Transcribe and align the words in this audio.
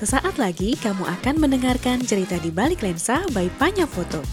Sesaat 0.00 0.40
lagi 0.40 0.80
kamu 0.80 1.04
akan 1.04 1.44
mendengarkan 1.44 2.00
cerita 2.00 2.40
di 2.40 2.48
balik 2.48 2.80
lensa 2.80 3.20
by 3.36 3.52
Panya 3.60 3.84
Foto. 3.84 4.24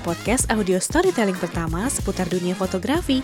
Podcast 0.00 0.48
audio 0.48 0.80
storytelling 0.80 1.36
pertama 1.36 1.84
seputar 1.92 2.24
dunia 2.24 2.56
fotografi. 2.56 3.20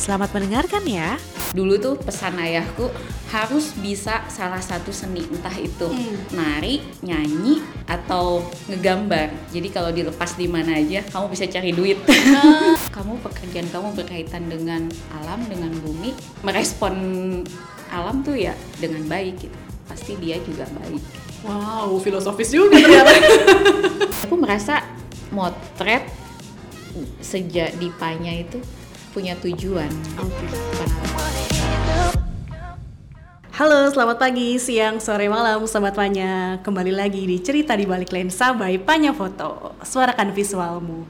Selamat 0.00 0.32
mendengarkan 0.32 0.80
ya. 0.88 1.20
Dulu 1.52 1.76
tuh 1.76 1.94
pesan 2.00 2.40
ayahku 2.40 2.88
harus 3.28 3.76
bisa 3.76 4.24
salah 4.32 4.64
satu 4.64 4.88
seni 4.96 5.20
entah 5.28 5.52
itu 5.60 5.92
nari, 6.32 6.80
nyanyi 7.04 7.60
atau 7.84 8.40
ngegambar. 8.72 9.28
Jadi 9.52 9.68
kalau 9.68 9.92
dilepas 9.92 10.40
di 10.40 10.48
mana 10.48 10.80
aja 10.80 11.04
kamu 11.04 11.36
bisa 11.36 11.44
cari 11.52 11.76
duit. 11.76 12.00
kamu 12.96 13.20
pekerjaan 13.20 13.68
kamu 13.68 13.92
berkaitan 13.92 14.48
dengan 14.48 14.88
alam, 15.20 15.44
dengan 15.52 15.68
bumi, 15.84 16.16
merespon 16.48 16.96
alam 17.90 18.22
tuh 18.22 18.38
ya 18.38 18.54
dengan 18.78 19.02
baik 19.10 19.50
gitu. 19.50 19.58
Pasti 19.90 20.14
dia 20.22 20.38
juga 20.46 20.62
baik. 20.78 21.02
Wow, 21.42 21.98
filosofis 21.98 22.54
juga 22.54 22.78
ternyata. 22.78 23.12
Aku 24.30 24.38
merasa 24.38 24.86
motret 25.34 26.06
sejak 27.18 27.74
di 27.82 27.90
Panya 27.98 28.30
itu 28.30 28.62
punya 29.10 29.34
tujuan. 29.42 29.90
Alam. 30.14 30.30
Halo, 33.60 33.92
selamat 33.92 34.16
pagi, 34.16 34.56
siang, 34.56 35.02
sore, 35.02 35.28
malam, 35.28 35.66
sobat 35.66 35.92
Panya. 35.92 36.62
Kembali 36.62 36.94
lagi 36.94 37.26
di 37.26 37.42
cerita 37.42 37.74
di 37.76 37.84
balik 37.84 38.14
lensa 38.14 38.54
by 38.54 38.78
Panya 38.80 39.12
Foto. 39.12 39.76
Suarakan 39.82 40.32
visualmu. 40.32 41.04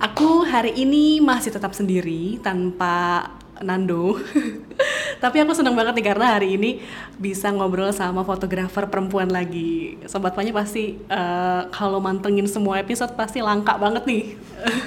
Aku 0.00 0.42
hari 0.42 0.74
ini 0.74 1.22
masih 1.22 1.54
tetap 1.54 1.70
sendiri 1.70 2.42
tanpa 2.42 3.30
Nando. 3.64 4.20
Tapi 5.24 5.36
aku 5.40 5.56
seneng 5.56 5.72
banget 5.72 5.96
nih 5.96 6.06
karena 6.12 6.36
hari 6.36 6.60
ini 6.60 6.84
bisa 7.16 7.48
ngobrol 7.48 7.88
sama 7.96 8.22
fotografer 8.22 8.84
perempuan 8.92 9.32
lagi. 9.32 9.96
Sobat 10.04 10.36
Panya 10.36 10.52
pasti 10.52 11.00
eh, 11.00 11.62
kalau 11.72 11.98
mantengin 11.98 12.44
semua 12.44 12.76
episode 12.76 13.16
pasti 13.16 13.40
langka 13.40 13.80
banget 13.80 14.04
nih. 14.04 14.24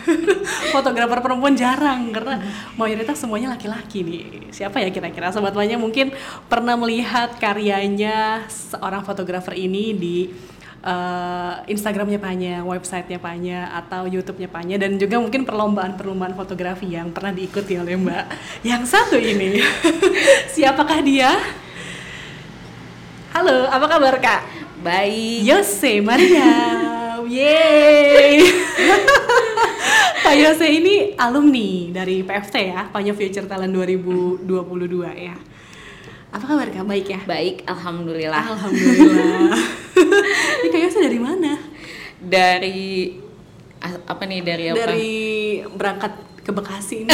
fotografer 0.73 1.19
perempuan 1.21 1.53
jarang 1.57 2.13
karena 2.13 2.41
mayoritas 2.77 3.17
semuanya 3.17 3.57
laki-laki 3.57 4.05
nih. 4.05 4.53
Siapa 4.53 4.77
ya 4.77 4.93
kira-kira 4.93 5.33
Sobat 5.33 5.57
Panya 5.57 5.81
mungkin 5.81 6.13
pernah 6.45 6.77
melihat 6.77 7.33
karyanya 7.41 8.45
seorang 8.47 9.01
fotografer 9.01 9.57
ini 9.57 9.97
di 9.97 10.17
eh, 10.87 11.53
Instagramnya 11.75 12.15
Panya, 12.15 12.63
websitenya 12.63 13.19
Panya, 13.19 13.59
atau 13.75 14.07
YouTube-nya 14.07 14.47
Panya, 14.47 14.79
dan 14.79 14.95
juga 14.95 15.19
mungkin 15.19 15.43
perlombaan-perlombaan 15.43 16.33
fotografi 16.39 16.95
yang 16.95 17.11
pernah 17.11 17.35
diikuti 17.35 17.75
oleh 17.75 17.99
Mbak 17.99 18.25
yang 18.63 18.87
satu 18.87 19.19
ini. 19.19 19.59
Siapakah 20.55 21.03
dia? 21.03 21.35
Halo, 23.35 23.67
apa 23.67 23.85
kabar 23.85 24.15
Kak? 24.23 24.41
Baik. 24.81 25.43
Yose 25.43 25.99
Maria. 25.99 26.49
Yeay. 27.27 28.47
Pak 30.23 30.35
Yose 30.35 30.67
ini 30.67 31.11
alumni 31.19 31.91
dari 31.91 32.23
PFT 32.23 32.55
ya, 32.71 32.87
Panya 32.87 33.11
Future 33.11 33.47
Talent 33.47 33.75
2022 33.75 34.47
ya. 35.15 35.35
Apa 36.27 36.43
kabar 36.43 36.67
Kak? 36.67 36.83
Baik 36.83 37.07
ya? 37.07 37.19
Baik, 37.23 37.63
alhamdulillah. 37.63 38.43
Alhamdulillah. 38.43 39.55
Ini 40.63 40.67
Kak 40.67 40.79
Yose 40.83 40.99
dari 40.99 41.19
mana? 41.19 41.55
Dari 42.19 43.15
apa 43.79 44.23
nih 44.25 44.41
dari 44.43 44.65
apa? 44.73 44.77
Dari 44.83 45.15
berangkat 45.71 46.13
ke 46.43 46.51
Bekasi 46.51 47.03
ini. 47.03 47.11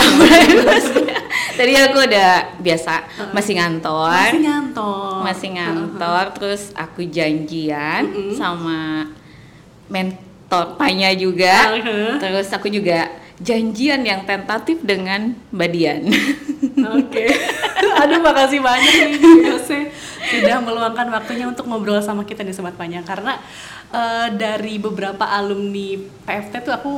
Tadi 1.57 1.73
aku 1.77 1.97
udah 2.05 2.57
biasa 2.61 2.93
masih 3.33 3.57
ngantor. 3.57 4.09
Masih 4.09 4.41
ngantor. 4.45 5.13
Masih 5.25 5.49
ngantor, 5.57 6.23
terus 6.37 6.63
aku 6.73 7.01
janjian 7.05 8.09
sama 8.33 9.09
mentor 9.89 10.77
Panya 10.77 11.09
juga. 11.17 11.73
Uh-huh. 11.77 12.21
Terus 12.21 12.49
aku 12.53 12.69
juga 12.69 13.09
janjian 13.41 14.05
yang 14.05 14.21
tentatif 14.25 14.81
dengan 14.85 15.33
Mbak 15.49 15.69
Dian. 15.73 16.01
Oke. 16.93 17.25
Aduh 18.03 18.19
makasih 18.21 18.59
banyak 18.61 18.93
nih 18.93 19.13
Yose 19.49 19.79
sudah 20.33 20.63
meluangkan 20.63 21.07
waktunya 21.11 21.45
untuk 21.45 21.67
ngobrol 21.67 21.99
sama 21.99 22.23
kita 22.23 22.41
di 22.41 22.55
Sobat 22.55 22.79
Panya 22.79 23.03
karena 23.03 23.37
eh, 23.91 24.27
dari 24.33 24.79
beberapa 24.79 25.27
alumni 25.27 25.99
PFT 26.25 26.53
tuh 26.63 26.73
aku 26.73 26.93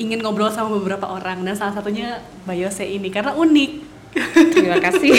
ingin 0.00 0.24
ngobrol 0.24 0.48
sama 0.48 0.72
beberapa 0.72 1.10
orang 1.12 1.44
dan 1.44 1.54
salah 1.56 1.76
satunya 1.76 2.24
Mbak 2.48 2.56
Yose 2.56 2.84
ini 2.88 3.12
karena 3.12 3.36
unik. 3.36 3.72
Terima 4.56 4.78
kasih. 4.80 5.12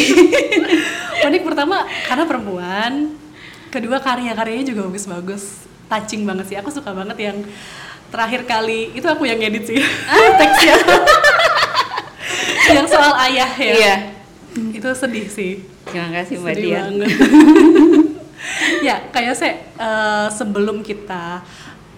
unik 1.27 1.41
pertama 1.45 1.85
karena 2.09 2.25
perempuan, 2.25 2.91
kedua 3.69 4.01
karya-karyanya 4.01 4.65
juga 4.73 4.89
bagus-bagus, 4.89 5.69
touching 5.85 6.25
banget 6.25 6.45
sih. 6.49 6.57
Aku 6.57 6.73
suka 6.73 6.91
banget 6.91 7.17
yang 7.19 7.37
terakhir 8.11 8.43
kali 8.43 8.91
itu 8.91 9.07
aku 9.07 9.23
yang 9.23 9.39
edit 9.39 9.63
sih 9.69 9.79
teksnya. 10.39 10.75
yang 12.71 12.87
soal 12.87 13.13
ayah 13.27 13.51
ya. 13.55 13.73
Iya. 13.75 13.95
Itu 14.51 14.89
sedih 14.91 15.27
sih. 15.31 15.63
Terima 15.87 16.09
kasih 16.11 16.35
Mbak 16.39 16.53
Sedih 16.55 16.63
Dian. 16.67 16.83
banget. 16.99 17.09
ya, 18.87 18.95
Kayose, 19.13 19.49
eh, 19.57 20.27
sebelum 20.31 20.83
kita 20.83 21.39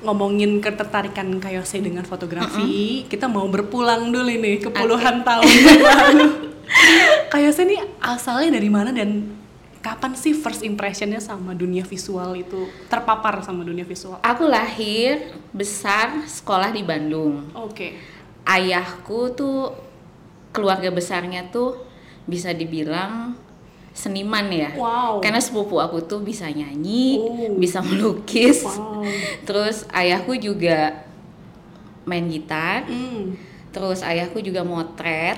ngomongin 0.04 0.60
ketertarikan 0.60 1.40
Kayose 1.40 1.80
dengan 1.80 2.04
fotografi, 2.04 3.08
kita 3.08 3.26
mau 3.32 3.48
berpulang 3.48 4.12
dulu 4.12 4.28
nih 4.28 4.60
ke 4.62 4.70
puluhan 4.70 5.24
tahun 5.24 5.48
yang 5.48 5.82
lalu. 5.90 6.28
Kayose 7.32 7.64
ini 7.66 7.80
asalnya 8.04 8.60
dari 8.60 8.70
mana 8.70 8.92
dan 8.92 9.32
kapan 9.84 10.16
sih 10.16 10.32
first 10.32 10.64
impressionnya 10.64 11.20
sama 11.20 11.52
dunia 11.52 11.84
visual 11.84 12.40
itu 12.40 12.72
terpapar 12.88 13.44
sama 13.44 13.68
dunia 13.68 13.84
visual? 13.84 14.16
Aku 14.24 14.48
lahir 14.48 15.36
besar 15.52 16.24
sekolah 16.24 16.72
di 16.72 16.84
Bandung. 16.86 17.52
Oke. 17.56 17.96
ayahku 18.44 19.32
tuh 19.40 19.72
keluarga 20.52 20.92
besarnya 20.92 21.48
tuh 21.48 21.93
bisa 22.24 22.52
dibilang 22.52 23.36
seniman 23.94 24.50
ya. 24.50 24.74
Wow. 24.74 25.22
Karena 25.22 25.38
sepupu 25.38 25.78
aku 25.78 26.02
tuh 26.04 26.20
bisa 26.20 26.50
nyanyi, 26.50 27.22
Oh. 27.22 27.54
bisa 27.56 27.78
melukis. 27.86 28.66
Wow. 28.66 29.06
Terus 29.46 29.86
ayahku 29.94 30.34
juga 30.36 31.06
main 32.04 32.26
gitar. 32.26 32.90
Hmm. 32.90 33.38
Terus 33.70 34.02
ayahku 34.02 34.42
juga 34.42 34.66
motret 34.66 35.38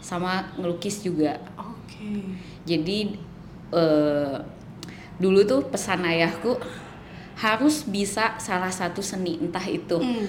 sama 0.00 0.48
ngelukis 0.56 1.00
juga. 1.00 1.38
Oke. 1.56 2.36
Jadi 2.64 3.16
eh, 3.72 4.36
dulu 5.16 5.40
tuh 5.44 5.64
pesan 5.64 6.04
ayahku 6.04 6.56
harus 7.36 7.84
bisa 7.84 8.36
salah 8.36 8.68
satu 8.68 9.00
seni 9.00 9.40
entah 9.40 9.64
itu 9.64 9.96
Hmm. 9.96 10.28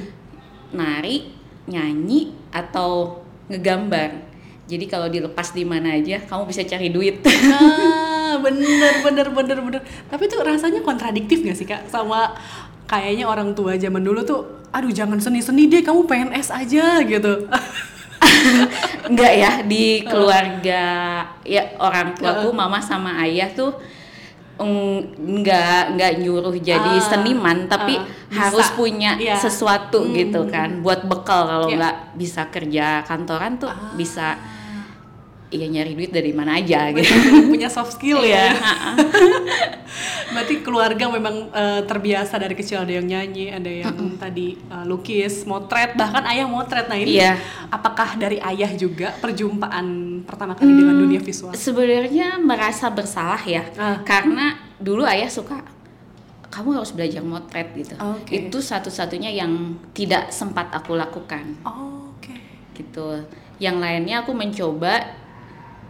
nari, 0.71 1.29
nyanyi 1.67 2.31
atau 2.49 3.21
ngegambar. 3.47 4.32
Jadi 4.73 4.85
kalau 4.85 5.05
dilepas 5.05 5.51
di 5.51 5.61
mana 5.61 5.93
aja 5.93 6.17
kamu 6.19 6.43
bisa 6.45 6.61
cari 6.63 6.89
duit. 6.89 7.21
Ah, 7.47 8.35
bener 8.39 8.65
bener 9.01 9.27
bener 9.29 9.57
bener. 9.59 9.81
Tapi 10.03 10.23
tuh 10.25 10.41
rasanya 10.41 10.81
kontradiktif 10.81 11.41
gak 11.41 11.53
sih 11.53 11.63
kak 11.63 11.85
sama 11.85 12.33
kayaknya 12.83 13.25
orang 13.25 13.53
tua 13.53 13.73
zaman 13.75 14.01
dulu 14.01 14.21
tuh, 14.21 14.41
aduh 14.69 14.89
jangan 14.89 15.17
seni-seni 15.17 15.65
deh, 15.65 15.81
kamu 15.81 16.03
PNS 16.03 16.49
aja 16.49 16.99
gitu. 17.01 17.45
Enggak 19.05 19.33
ya 19.33 19.51
di 19.61 20.01
keluarga 20.01 20.83
ya 21.43 21.63
orang 21.77 22.15
tuaku 22.15 22.49
mama 22.51 22.79
sama 22.79 23.19
ayah 23.21 23.47
tuh 23.49 23.75
eng- 24.55 25.11
enggak 25.17 25.91
enggak 25.91 26.11
nyuruh 26.17 26.55
jadi 26.55 26.93
Ah, 26.93 27.03
seniman 27.03 27.67
tapi 27.67 27.97
ah, 27.97 28.05
harus 28.31 28.63
bisa. 28.63 28.75
punya 28.75 29.11
Iya. 29.17 29.35
sesuatu 29.35 29.99
Hmm. 30.01 30.13
gitu 30.13 30.41
kan 30.47 30.79
buat 30.79 31.03
bekal 31.03 31.41
kalau 31.43 31.67
Iya. 31.67 31.75
nggak 31.77 31.95
bisa 32.15 32.41
kerja 32.47 32.85
kantoran 33.03 33.57
tuh 33.57 33.67
Ah. 33.67 33.91
bisa 33.93 34.39
iya 35.53 35.69
nyari 35.69 35.93
duit 35.93 36.09
dari 36.09 36.33
mana 36.33 36.57
aja 36.57 36.89
gitu. 36.91 37.13
punya 37.45 37.69
soft 37.69 37.93
skill 37.93 38.19
Iya, 38.19 38.49
ya. 38.49 38.53
Berarti 40.33 40.65
keluarga 40.65 41.05
memang 41.07 41.49
eh, 41.49 41.81
terbiasa 41.85 42.35
dari 42.35 42.53
kecil 42.53 42.81
ada 42.81 42.89
yang 42.89 43.05
nyanyi, 43.05 43.53
ada 43.53 43.69
yang 43.69 43.93
tadi 44.17 44.57
eh, 44.57 44.83
lukis, 44.83 45.45
motret, 45.45 45.93
bahkan 45.93 46.25
ayah 46.25 46.49
motret. 46.49 46.89
Nah 46.89 46.97
ini 46.97 47.21
Iya. 47.21 47.37
apakah 47.69 48.17
dari 48.17 48.41
ayah 48.41 48.73
juga 48.73 49.13
perjumpaan 49.17 49.85
pertama 50.25 50.57
kali 50.57 50.73
dengan 50.73 50.97
dunia 50.97 51.21
visual? 51.21 51.53
Sebenarnya 51.53 52.41
merasa 52.41 52.89
bersalah 52.89 53.41
ya, 53.43 53.63
Ah. 53.77 54.01
karena 54.01 54.57
dulu 54.81 55.05
ayah 55.05 55.29
suka 55.29 55.61
kamu 56.49 56.77
harus 56.77 56.93
belajar 56.93 57.21
motret 57.21 57.69
gitu. 57.73 57.93
Oke. 57.97 58.49
Itu 58.49 58.57
satu-satunya 58.59 59.33
yang 59.33 59.73
tidak 59.89 60.29
sempat 60.29 60.69
aku 60.69 60.93
lakukan 60.93 61.57
Oh, 61.65 62.13
Oke. 62.13 62.33
gitu. 62.73 63.25
Yang 63.57 63.77
lainnya 63.77 64.21
aku 64.21 64.33
mencoba 64.33 65.01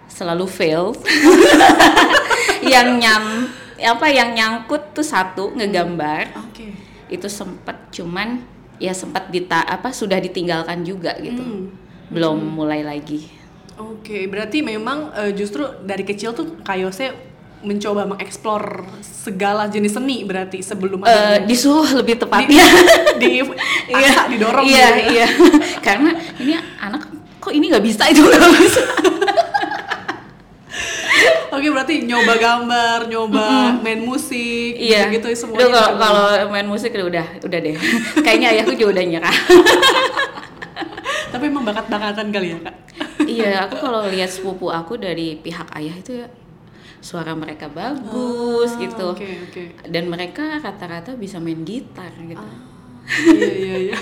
selalu 0.07 0.45
fail. 0.45 0.85
yang 2.73 2.95
nyam 2.99 3.49
apa 3.83 4.07
yang 4.07 4.31
nyangkut 4.31 4.95
tuh 4.95 5.03
satu 5.03 5.51
ngegambar 5.59 6.31
Oke. 6.47 6.71
itu 7.11 7.27
sempet 7.27 7.75
cuman 7.91 8.39
ya 8.79 8.95
sempat 8.95 9.27
dita 9.27 9.59
apa 9.59 9.91
sudah 9.91 10.17
ditinggalkan 10.23 10.87
juga 10.87 11.15
gitu. 11.19 11.43
Hmm. 11.43 11.67
Belum 12.07 12.39
mulai 12.39 12.83
lagi. 12.83 13.27
Oke, 13.73 14.29
berarti 14.29 14.61
memang 14.61 15.11
eh, 15.17 15.31
justru 15.33 15.65
dari 15.83 16.05
kecil 16.05 16.31
tuh 16.31 16.61
Kayose 16.61 17.33
mencoba 17.63 18.03
mengeksplor 18.03 18.83
segala 18.99 19.71
jenis 19.71 19.95
seni 19.95 20.27
berarti 20.27 20.59
sebelum 20.59 20.99
Eh, 21.07 21.09
ada 21.09 21.47
disuruh 21.47 21.87
lebih 21.95 22.19
tepatnya 22.19 22.59
di 23.23 23.39
paksa 23.87 24.27
didorong 24.27 24.67
iya 24.67 24.87
gitu 24.99 24.99
ya. 24.99 25.11
iya 25.15 25.27
karena 25.79 26.11
ini 26.43 26.53
anak 26.59 27.07
kok 27.39 27.55
ini 27.55 27.71
nggak 27.71 27.85
bisa 27.87 28.03
itu 28.11 28.19
nggak 28.19 28.63
bisa 28.67 28.83
Oke 31.53 31.69
berarti 31.69 32.01
nyoba 32.01 32.33
gambar, 32.35 32.99
nyoba 33.05 33.45
main 33.77 34.01
musik, 34.01 34.73
iya 34.73 35.05
gitu 35.07 35.29
semuanya. 35.31 35.69
kalau 35.69 35.85
kalau 35.95 36.25
main 36.49 36.65
musik 36.65 36.89
udah 36.91 37.37
udah 37.39 37.59
deh 37.59 37.77
kayaknya 38.25 38.47
ayahku 38.51 38.73
juga 38.73 38.97
udah 38.97 39.05
nyerah 39.07 39.37
Tapi 41.29 41.49
emang 41.49 41.61
bakat-bakatan 41.63 42.29
kali 42.29 42.53
ya 42.53 42.59
kak. 42.59 42.75
iya 43.25 43.51
aku 43.65 43.75
kalau 43.79 44.05
lihat 44.05 44.29
sepupu 44.29 44.69
aku 44.69 44.97
dari 44.97 45.33
pihak 45.35 45.69
ayah 45.73 45.93
itu 45.93 46.11
ya 46.15 46.27
suara 46.97 47.33
mereka 47.33 47.67
bagus 47.67 48.69
Ah, 48.71 48.79
gitu 48.79 49.07
Oke 49.11 49.27
oke. 49.43 49.63
dan 49.85 50.07
mereka 50.07 50.57
rata-rata 50.57 51.13
bisa 51.13 51.37
main 51.37 51.61
gitar 51.61 52.13
gitu 52.17 52.47
Iya 53.27 53.51
iya 53.51 53.75
iya. 53.91 53.97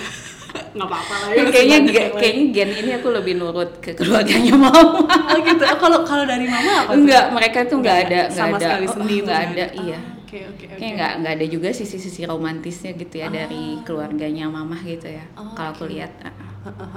Nggak 0.71 0.87
apa-apa 0.87 1.13
lah 1.17 1.27
ya. 1.27 1.43
kayaknya 1.45 1.51
sebanyak 1.51 1.83
ge- 1.85 1.95
yang 1.97 2.07
lain. 2.07 2.19
kayaknya 2.19 2.45
gen 2.49 2.69
ini 2.77 2.91
aku 2.93 3.07
lebih 3.09 3.33
nurut 3.35 3.71
ke 3.77 3.91
keluarganya 3.93 4.53
mama 4.55 5.03
Oh 5.03 5.39
gitu. 5.39 5.63
Kalau 5.63 5.99
kalau 6.01 6.23
dari 6.23 6.45
mama 6.45 6.71
apa? 6.77 6.89
tuh? 6.89 6.95
enggak 6.97 7.25
mereka 7.29 7.59
tuh 7.65 7.77
enggak 7.77 7.97
ada 8.01 8.19
enggak 8.21 8.25
sama 8.31 8.55
ada 8.55 8.65
sekali 8.65 8.85
Oh, 8.85 8.93
seni 8.93 9.13
itu 9.13 9.21
enggak 9.21 9.39
nggak 9.41 9.49
ada 9.49 9.65
Ah, 9.67 9.81
iya 9.81 9.99
Oke 10.21 10.37
oke 10.45 10.63
oke. 10.65 10.75
Kayak 10.77 10.93
nggak 10.93 11.11
nggak 11.17 11.33
ada 11.33 11.45
juga 11.45 11.69
sisi-sisi 11.69 12.21
romantisnya 12.23 12.91
gitu 12.93 13.15
ya 13.17 13.27
dari 13.27 13.63
keluarganya 13.81 14.47
mamah 14.47 14.79
gitu 14.81 15.03
ya. 15.05 15.27
Oh, 15.33 15.51
Kalau 15.51 15.71
aku 15.71 15.83
oke. 15.83 15.91
lihat. 15.91 16.11
ah, 16.23 16.31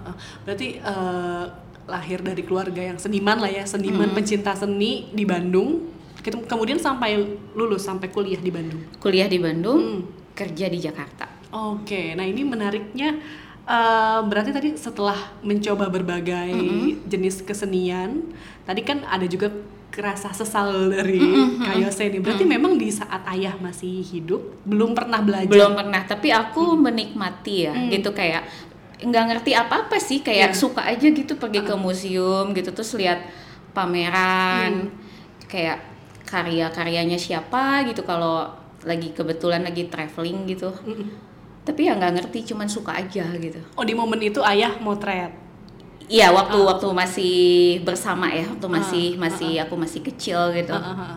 ah. 0.06 0.14
Berarti 0.42 0.78
eh, 0.78 1.44
lahir 1.84 2.22
dari 2.22 2.40
keluarga 2.40 2.78
yang 2.80 2.94
seniman 2.94 3.36
lah 3.36 3.50
ya, 3.50 3.64
seniman 3.64 4.08
pencinta 4.12 4.54
seni 4.54 5.10
di 5.10 5.24
Bandung. 5.24 5.90
Kem- 6.16 6.46
Kemudian 6.46 6.78
sampai 6.78 7.18
lulus 7.52 7.82
sampai 7.82 8.06
kuliah 8.08 8.38
di 8.38 8.48
Bandung. 8.48 8.86
Kuliah 8.96 9.26
di 9.26 9.36
Bandung, 9.36 9.80
Hmm. 9.82 10.00
kerja 10.32 10.66
di 10.66 10.78
Jakarta. 10.78 11.26
Oke, 11.54 12.18
nah 12.18 12.26
ini 12.26 12.42
menariknya 12.42 13.14
eh, 13.64 14.18
berarti 14.26 14.50
tadi 14.50 14.74
setelah 14.74 15.16
mencoba 15.40 15.86
berbagai 15.86 16.50
jenis 17.06 17.46
kesenian, 17.46 18.34
tadi 18.66 18.82
kan 18.82 19.06
ada 19.06 19.22
juga 19.24 19.54
kerasa 19.94 20.34
sesal 20.34 20.90
dari 20.90 21.22
Kayose 21.62 22.10
ini. 22.10 22.18
Berarti 22.18 22.42
memang 22.42 22.74
di 22.74 22.90
saat 22.90 23.22
ayah 23.30 23.54
masih 23.62 24.02
hidup 24.02 24.42
belum 24.66 24.98
pernah 24.98 25.22
belajar. 25.22 25.46
Belum 25.46 25.78
pernah, 25.78 26.02
tapi 26.02 26.34
aku 26.34 26.74
menikmati 26.74 27.70
ya, 27.70 27.74
gitu 27.88 28.10
kayak 28.10 28.42
nggak 28.98 29.24
ngerti 29.30 29.54
apa-apa 29.54 29.94
sih, 30.02 30.26
kayak 30.26 30.50
Iya. 30.50 30.58
suka 30.58 30.82
aja 30.82 31.06
gitu 31.06 31.38
pergi 31.38 31.62
ke 31.62 31.74
museum 31.78 32.50
gitu 32.50 32.74
terus 32.74 32.90
lihat 32.98 33.22
pameran, 33.70 34.90
kayak 35.46 35.78
karya-karyanya 36.26 37.14
siapa 37.14 37.86
gitu 37.86 38.02
kalau 38.02 38.50
lagi 38.82 39.14
kebetulan 39.14 39.62
lagi 39.62 39.86
traveling 39.86 40.50
gitu. 40.50 40.74
Tapi 41.64 41.88
ya 41.88 41.96
nggak 41.96 42.12
ngerti, 42.20 42.52
cuman 42.52 42.68
suka 42.68 42.92
aja 42.92 43.24
gitu. 43.34 43.56
Oh 43.74 43.84
di 43.84 43.96
momen 43.96 44.20
itu 44.20 44.44
ayah 44.44 44.76
motret. 44.78 45.32
Iya, 46.04 46.28
waktu 46.36 46.60
Ah. 46.60 46.76
waktu 46.76 46.86
masih 46.92 47.36
bersama 47.80 48.28
ya, 48.28 48.44
waktu 48.44 48.68
masih 48.68 49.06
masih 49.16 49.52
aku 49.64 49.72
masih 49.72 50.04
kecil 50.04 50.52
gitu. 50.52 50.76
Ah, 50.76 50.92
ah, 50.92 51.00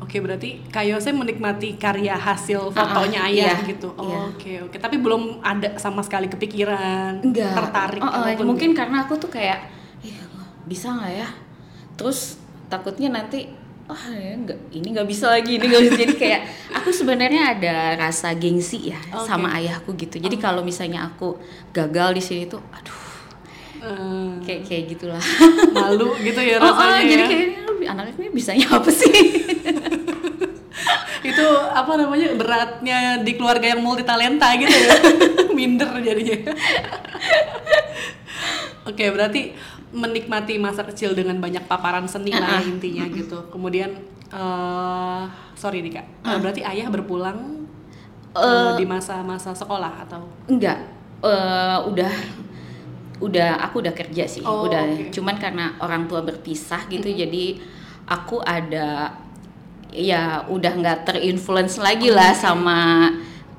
Oke 0.00 0.20
berarti 0.20 0.64
Kayose 0.68 1.12
menikmati 1.12 1.76
karya 1.76 2.16
hasil 2.16 2.72
fotonya 2.72 3.24
ah, 3.24 3.28
ayah 3.30 3.56
iya, 3.56 3.68
gitu. 3.68 3.92
iya. 4.00 4.18
Oke 4.32 4.52
oke. 4.64 4.76
Tapi 4.80 4.96
belum 4.96 5.44
ada 5.44 5.76
sama 5.76 6.00
sekali 6.00 6.32
kepikiran, 6.32 7.20
Enggak. 7.20 7.52
tertarik. 7.52 8.00
Oh, 8.00 8.08
oh, 8.24 8.44
mungkin 8.48 8.72
karena 8.72 9.04
aku 9.04 9.16
tuh 9.16 9.28
kayak, 9.28 9.68
"Ih, 10.00 10.16
bisa 10.64 10.88
nggak 10.92 11.12
ya? 11.12 11.28
Terus 11.94 12.40
takutnya 12.68 13.12
nanti, 13.12 13.48
oh 13.84 14.02
ya 14.12 14.32
nggak, 14.38 14.58
ini 14.72 14.86
nggak 14.96 15.08
bisa 15.08 15.26
lagi, 15.28 15.60
ini 15.60 15.66
nggak 15.68 15.82
bisa. 15.88 15.96
Jadi 16.08 16.14
kayak 16.16 16.40
aku 16.72 16.88
sebenarnya 16.88 17.42
ada 17.56 17.76
rasa 18.00 18.32
gengsi 18.32 18.90
ya 18.92 19.00
Oke. 19.12 19.28
sama 19.28 19.52
ayahku 19.60 19.92
gitu. 19.98 20.16
Jadi 20.16 20.36
kalau 20.40 20.64
misalnya 20.64 21.04
aku 21.08 21.36
gagal 21.72 22.16
di 22.16 22.22
sini 22.24 22.42
tuh, 22.48 22.60
aduh, 22.72 23.04
Eh, 23.84 24.30
kayak 24.48 24.62
kayak 24.64 24.84
gitulah. 24.96 25.20
malu 25.76 26.16
gitu 26.24 26.40
ya 26.40 26.56
oh, 26.62 26.64
oh, 26.64 26.72
rasanya. 26.72 27.04
jadi 27.04 27.20
ya. 27.20 27.28
kayaknya 27.28 27.60
anaknya 27.92 28.12
ini 28.16 28.28
bisanya 28.32 28.66
apa 28.80 28.88
sih? 28.88 29.12
itu 31.24 31.46
apa 31.72 31.92
namanya 31.96 32.36
beratnya 32.36 32.98
di 33.24 33.32
keluarga 33.36 33.72
yang 33.72 33.80
multi 33.80 34.04
talenta 34.04 34.52
gitu 34.60 34.68
ya 34.72 34.92
minder 35.56 35.88
jadinya 36.04 36.52
oke 38.84 39.04
berarti 39.08 39.56
menikmati 39.94 40.58
masa 40.58 40.82
kecil 40.82 41.14
dengan 41.14 41.38
banyak 41.38 41.64
paparan 41.64 42.04
seni 42.04 42.34
lah 42.34 42.58
Ah, 42.58 42.60
ah. 42.60 42.62
intinya 42.66 43.06
gitu. 43.06 43.38
Kemudian 43.48 43.94
eh 44.28 45.22
sorry 45.54 45.80
nih 45.80 45.92
kak. 45.94 46.06
Eh, 46.26 46.38
berarti 46.38 46.60
ayah 46.60 46.90
berpulang 46.90 47.62
eh, 48.34 48.70
di 48.74 48.84
masa-masa 48.84 49.54
sekolah 49.54 50.02
atau? 50.02 50.26
Enggak, 50.50 50.82
eh, 51.22 51.78
udah 51.86 52.12
udah 53.22 53.62
aku 53.62 53.78
udah 53.80 53.94
kerja 53.94 54.26
sih, 54.26 54.42
Oh, 54.42 54.66
udah. 54.66 54.82
oke. 54.84 55.14
Cuman 55.14 55.38
karena 55.38 55.78
orang 55.78 56.10
tua 56.10 56.20
berpisah 56.20 56.90
gitu, 56.90 57.06
jadi 57.06 57.62
aku 58.04 58.42
ada 58.42 59.14
ya 59.94 60.42
udah 60.50 60.72
nggak 60.74 60.98
terinfluence 61.06 61.78
lagi 61.78 62.10
lah 62.10 62.34
sama 62.34 63.06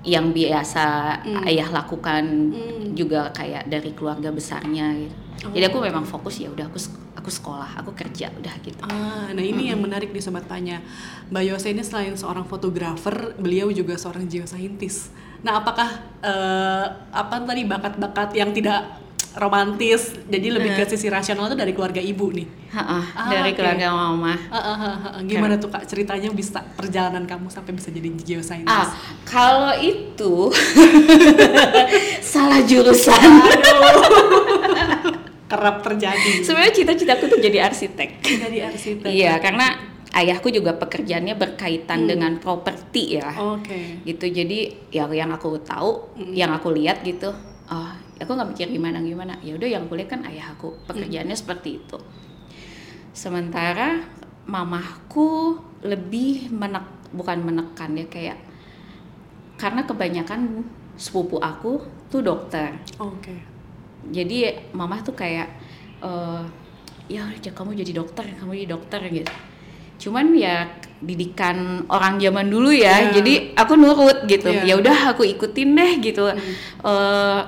yang 0.06 0.30
biasa 0.31 1.18
ayah 1.50 1.69
lakukan 1.74 2.54
juga 2.94 3.34
kayak 3.34 3.66
dari 3.66 3.92
keluarga 3.98 4.30
besarnya 4.30 4.94
gitu. 4.96 5.16
Jadi 5.52 5.66
aku 5.68 5.84
memang 5.84 6.07
fokus 6.07 6.40
ya 6.40 6.50
udah 6.50 6.72
aku 6.72 6.80
aku 7.25 7.30
sekolah, 7.34 7.81
aku 7.81 7.92
kerja 7.98 8.30
udah 8.38 8.56
gitu. 8.62 8.86
Ah, 8.86 9.34
nah 9.34 9.42
ini 9.42 9.74
yang 9.74 9.81
menarik 9.81 10.13
di 10.13 10.22
Sobat 10.22 10.46
Tanya. 10.46 10.78
Mbak 11.34 11.44
Yose 11.50 11.74
ini 11.74 11.81
selain 11.81 12.13
seorang 12.13 12.46
fotografer, 12.46 13.34
beliau 13.42 13.74
juga 13.74 13.98
seorang 13.98 14.30
geosaintis. 14.30 15.10
Nah, 15.42 15.62
apakah 15.62 15.90
eh, 16.22 16.86
apa 17.10 17.36
tadi 17.42 17.66
bakat-bakat 17.66 18.38
yang 18.38 18.54
tidak 18.54 19.05
romantis, 19.36 20.16
jadi 20.26 20.48
lebih 20.50 20.72
ke 20.74 20.88
sisi 20.88 21.06
rasional 21.06 21.46
itu 21.46 21.56
dari 21.56 21.72
keluarga 21.72 22.00
ibu 22.00 22.32
nih? 22.32 22.48
Ha-ah, 22.72 23.04
Ah, 23.14 23.28
dari 23.30 23.52
oke. 23.52 23.60
keluarga 23.60 23.88
mama. 23.90 24.34
Ah, 24.48 24.56
ah, 24.56 24.68
ah, 24.74 24.96
ah. 25.12 25.22
Gimana 25.22 25.56
tuh 25.56 25.68
kak 25.68 25.84
ceritanya 25.86 26.32
bisa 26.32 26.64
perjalanan 26.74 27.24
kamu 27.24 27.48
sampai 27.48 27.72
bisa 27.72 27.88
jadi 27.90 28.10
geosaintis? 28.16 28.68
Ah, 28.70 28.96
kalau 29.24 29.76
itu 29.78 30.50
salah 32.26 32.64
jurusan. 32.64 33.16
Kerap 35.46 35.86
terjadi. 35.86 36.42
Sebenarnya 36.42 36.74
cita-citaku 36.74 37.30
tuh 37.30 37.38
jadi 37.38 37.62
arsitek. 37.62 38.10
jadi 38.24 38.58
arsitek. 38.66 39.06
Iya, 39.06 39.38
karena 39.38 39.78
ayahku 40.12 40.50
juga 40.50 40.74
pekerjaannya 40.74 41.38
berkaitan 41.38 42.10
dengan 42.10 42.39
properti 42.39 43.22
ya. 43.22 43.30
Oke. 43.38 44.01
Gitu. 44.01 44.25
Jadi 44.25 44.89
ya 44.89 45.06
yang 45.06 45.30
aku 45.30 45.62
tahu, 45.62 46.18
yang 46.34 46.50
aku 46.50 46.74
lihat 46.74 47.06
gitu, 47.06 47.30
oh, 47.70 47.92
aku 48.15 48.31
nggak 48.31 48.50
mikir 48.50 48.67
gimana 48.69 49.00
gimana. 49.00 49.34
Ya 49.41 49.53
udah 49.53 49.67
yang 49.67 49.86
aku 49.86 49.95
lihat 49.95 50.10
kan 50.10 50.22
ayahku 50.24 50.75
pekerjaannya 50.86 51.34
seperti 51.34 51.79
itu. 51.79 51.98
Sementara 53.12 54.03
mamahku 54.45 55.57
lebih 55.81 56.51
menek 56.51 56.84
bukan 57.12 57.41
menekan 57.41 57.95
ya 57.95 58.05
kayak 58.05 58.38
karena 59.55 59.81
kebanyakan 59.81 60.67
sepupu 60.95 61.39
aku 61.39 61.79
tuh 62.07 62.19
dokter 62.19 62.75
Oke. 63.00 63.34
jadi 64.05 64.67
mama 64.72 65.00
tuh 65.00 65.15
kayak 65.15 65.48
eh 66.03 66.43
ya 67.07 67.24
udah 67.24 67.53
kamu 67.53 67.79
jadi 67.79 67.91
dokter 67.95 68.25
kamu 68.36 68.51
jadi 68.60 68.69
dokter 68.69 69.00
gitu 69.07 69.34
cuman 69.95 70.36
ya 70.36 70.67
didikan 71.00 71.88
orang 71.88 72.19
zaman 72.19 72.51
dulu 72.51 72.69
ya 72.69 73.10
Iya. 73.10 73.22
jadi 73.22 73.34
aku 73.55 73.74
nurut 73.79 74.27
gitu. 74.27 74.51
Hmm. 74.51 74.65
ya 74.67 74.75
udah 74.75 75.15
aku 75.15 75.24
ikutin 75.24 75.72
deh 75.72 75.91
gitu 76.03 76.27
eh 76.27 76.36
U- 76.84 77.45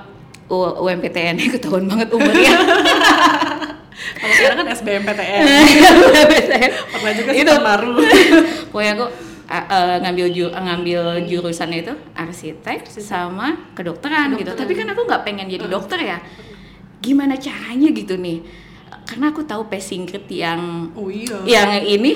UMPTN 0.50 1.36
ketahuan 1.54 1.84
banget 1.86 2.08
umurnya 2.10 2.52
Kalau 3.98 4.34
sekarang 4.34 4.58
kan 4.62 4.68
SBMPTN. 4.72 5.42
Pernah 6.92 7.12
juga 7.14 7.30
Itu. 7.34 7.54
baru. 7.54 7.94
pokoknya 8.70 8.92
aku 8.94 9.06
uh, 9.46 9.66
uh, 9.68 9.94
ngambil 10.02 10.26
ju- 10.28 10.54
ngambil 10.54 11.02
jurusannya 11.24 11.78
itu 11.82 11.94
arsitek 12.14 12.86
sama 12.90 13.70
kedokteran, 13.74 14.34
gitu 14.34 14.54
tapi 14.54 14.74
kan 14.74 14.86
aku 14.86 15.02
nggak 15.02 15.22
pengen 15.22 15.46
jadi 15.46 15.66
dokter 15.66 15.98
ya 15.98 16.18
gimana 16.98 17.38
caranya 17.38 17.88
gitu 17.90 18.18
nih 18.18 18.42
karena 19.06 19.30
aku 19.30 19.40
tahu 19.42 19.66
passing 19.66 20.04
grade 20.04 20.28
yang 20.28 20.90
Oh 20.92 21.08
iya. 21.08 21.38
yang 21.46 21.70
ini 21.80 22.12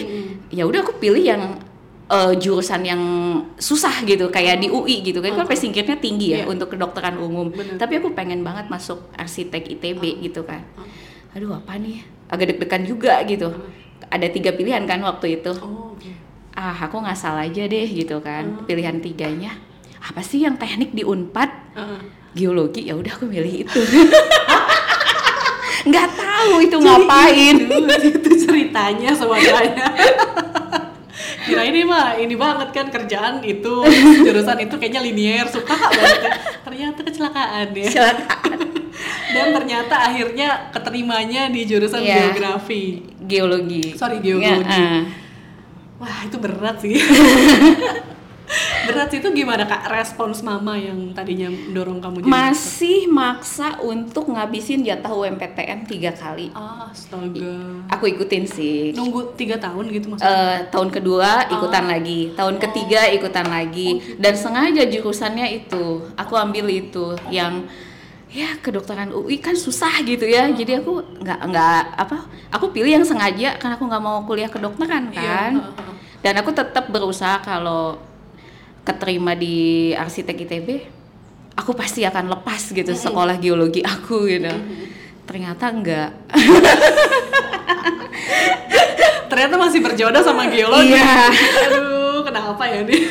ya 0.51 0.67
udah 0.67 0.83
aku 0.83 0.99
pilih 0.99 1.23
yang 1.23 1.57
uh, 2.12 2.33
jurusan 2.37 2.85
yang 2.85 3.02
susah 3.57 4.04
gitu 4.04 4.28
kayak 4.28 4.61
di 4.61 4.69
UI 4.69 5.00
gitu. 5.00 5.19
Kan 5.19 5.35
kan 5.35 5.49
passing 5.49 5.73
grade-nya 5.73 5.97
tinggi 5.97 6.28
ya 6.31 6.45
Iya. 6.45 6.47
untuk 6.47 6.69
kedokteran 6.69 7.16
umum. 7.16 7.49
Bener. 7.49 7.81
tapi 7.81 7.97
aku 7.97 8.12
pengen 8.12 8.45
banget 8.45 8.69
masuk 8.69 9.09
arsitek 9.16 9.73
ITB 9.73 10.21
gitu 10.23 10.45
kan. 10.45 10.61
Aduh 11.33 11.57
apa 11.57 11.81
nih? 11.81 12.04
Agak 12.28 12.52
deg-degan 12.52 12.85
juga 12.85 13.19
gitu. 13.25 13.49
Ada 14.07 14.28
tiga 14.28 14.52
pilihan 14.52 14.85
kan 14.85 15.00
waktu 15.00 15.40
itu. 15.40 15.50
Oh, 15.57 15.97
oke. 15.97 16.11
ah 16.52 16.76
aku 16.76 17.00
ngasal 17.00 17.40
aja 17.40 17.64
deh 17.64 17.88
gitu 17.88 18.21
kan. 18.21 18.62
Pilihan 18.62 19.00
tiganya 19.00 19.57
apa 20.02 20.19
sih 20.21 20.42
yang 20.42 20.59
teknik 20.59 20.92
di 20.92 21.02
Unpad? 21.02 21.50
Heeh. 21.73 22.00
geologi 22.33 22.85
ya 22.85 22.97
udah 22.97 23.12
aku 23.12 23.28
milih 23.28 23.64
itu. 23.64 23.76
Nggak 25.83 26.09
tahu 26.14 26.62
itu 26.62 26.76
ngapain. 26.78 27.57
itu 28.00 28.31
ceritanya 28.40 29.11
semuanya. 29.12 29.52
kira 31.42 31.62
ini 31.66 31.82
mah 31.82 32.14
ini 32.16 32.34
banget 32.34 32.68
kan 32.70 32.87
kerjaan 32.88 33.42
itu 33.42 33.82
jurusan 34.22 34.58
itu 34.62 34.75
kayaknya 34.78 35.02
linier 35.02 35.46
suka 35.46 35.75
banget 35.75 36.22
ya. 36.22 36.32
ternyata 36.62 36.99
kecelakaan 37.02 37.66
ya 37.72 37.87
Kecelakaan. 37.88 38.58
dan 39.34 39.46
ternyata 39.56 39.94
akhirnya 40.06 40.49
keterimanya 40.70 41.49
di 41.49 41.64
jurusan 41.64 42.04
Iya. 42.04 42.30
geografi 42.30 43.00
Geologi. 43.22 43.96
Sorry, 43.96 44.20
geologi. 44.20 44.44
Ya, 44.44 44.61
ah. 44.66 45.02
wah 45.96 46.18
itu 46.26 46.37
berat 46.37 46.76
sih 46.78 46.94
berat 48.92 49.11
itu 49.11 49.28
gimana 49.32 49.64
kak? 49.64 49.88
Respons 49.88 50.38
mama 50.40 50.76
yang 50.76 51.11
tadinya 51.11 51.49
dorong 51.68 51.99
kamu 51.99 52.16
jadi 52.18 52.22
dokter? 52.22 52.37
Masih 52.44 53.00
maksa 53.08 53.80
untuk 53.80 54.28
ngabisin 54.28 54.80
jatah 54.82 55.08
UMPTN 55.08 55.84
tiga 55.84 56.12
kali. 56.12 56.52
ah 56.52 56.87
astaga. 56.87 57.88
Aku 57.88 58.04
ikutin 58.06 58.44
sih. 58.44 58.92
nunggu 58.92 59.32
tiga 59.34 59.56
tahun 59.56 59.88
gitu 59.88 60.06
maksudnya? 60.08 60.28
Eh, 60.28 60.68
tahun 60.68 60.88
kedua 60.90 61.20
Oh. 61.42 61.54
ikutan 61.56 61.84
lagi, 61.87 62.30
tahun 62.32 62.56
ketiga 62.58 63.08
ikutan 63.08 63.46
lagi, 63.46 63.88
dan 64.16 64.34
sengaja 64.34 64.84
jurusannya 64.84 65.46
itu. 65.56 65.84
Aku 66.14 66.34
ambil 66.34 66.68
itu 66.68 67.16
yang 67.28 67.64
ya 68.28 68.56
kedokteran 68.58 69.08
UI 69.11 69.37
kan 69.38 69.52
susah 69.54 70.00
gitu 70.02 70.25
ya, 70.25 70.49
jadi 70.50 70.80
aku 70.80 71.00
nggak 71.18 71.40
nggak 71.46 71.82
apa, 71.96 72.16
aku 72.50 72.68
pilih 72.70 72.88
yang 72.90 73.04
sengaja 73.04 73.56
karena 73.56 73.76
aku 73.76 73.84
nggak 73.84 74.00
mau 74.00 74.25
kuliah 74.25 74.49
kedokteran 74.49 75.08
Iya, 75.08 75.20
kan, 75.20 75.52
heeh. 75.61 75.94
dan 76.20 76.34
aku 76.37 76.50
tetap 76.50 76.88
berusaha 76.88 77.38
kalau 77.38 78.00
keterima 78.83 79.39
di 79.39 79.91
arsitek 79.95 80.37
ITB, 80.47 80.69
aku 81.55 81.71
pasti 81.75 82.03
akan 82.03 82.35
lepas 82.39 82.75
gitu 82.75 82.91
sekolah 82.91 83.39
geologi 83.39 83.83
aku 83.83 84.27
gitu, 84.27 84.51
ternyata 85.27 85.71
enggak. 85.71 86.11
ternyata 89.31 89.55
masih 89.57 89.81
berjodoh 89.81 90.21
sama 90.21 90.51
geologi. 90.53 90.93
Iya. 90.93 91.33
aduh 91.71 92.21
kenapa 92.27 92.62
ya 92.69 92.85
nih? 92.85 93.03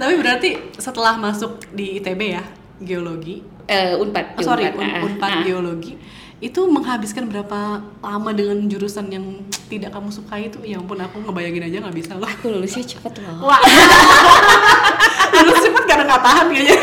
Tapi 0.00 0.14
berarti 0.20 0.50
setelah 0.76 1.16
masuk 1.16 1.62
di 1.70 2.02
ITB 2.02 2.20
ya 2.34 2.42
geologi? 2.82 3.40
Eh, 3.64 3.96
unpad, 3.96 4.36
oh, 4.36 4.44
sorry 4.44 4.68
Unpad, 4.68 4.76
Un- 4.76 5.00
unpad 5.08 5.32
ah. 5.32 5.40
geologi 5.40 5.96
itu 6.44 6.60
menghabiskan 6.62 7.24
berapa 7.24 7.58
lama 7.98 8.30
dengan 8.30 8.68
jurusan 8.68 9.08
yang 9.08 9.24
tidak 9.64 9.88
kamu 9.90 10.12
suka 10.12 10.36
itu 10.36 10.60
ya 10.60 10.76
ampun 10.76 11.00
aku 11.00 11.16
ngebayangin 11.18 11.64
aja 11.64 11.76
nggak 11.80 11.96
bisa 11.96 12.12
loh 12.14 12.28
Aku 12.28 12.52
lulusnya 12.52 12.84
cepet 12.84 13.16
loh. 13.18 13.40
wah 13.42 13.56
lulus 15.34 15.60
cepet 15.62 15.84
karena 15.84 16.04
nggak 16.04 16.22
tahan 16.22 16.46
kayaknya 16.48 16.78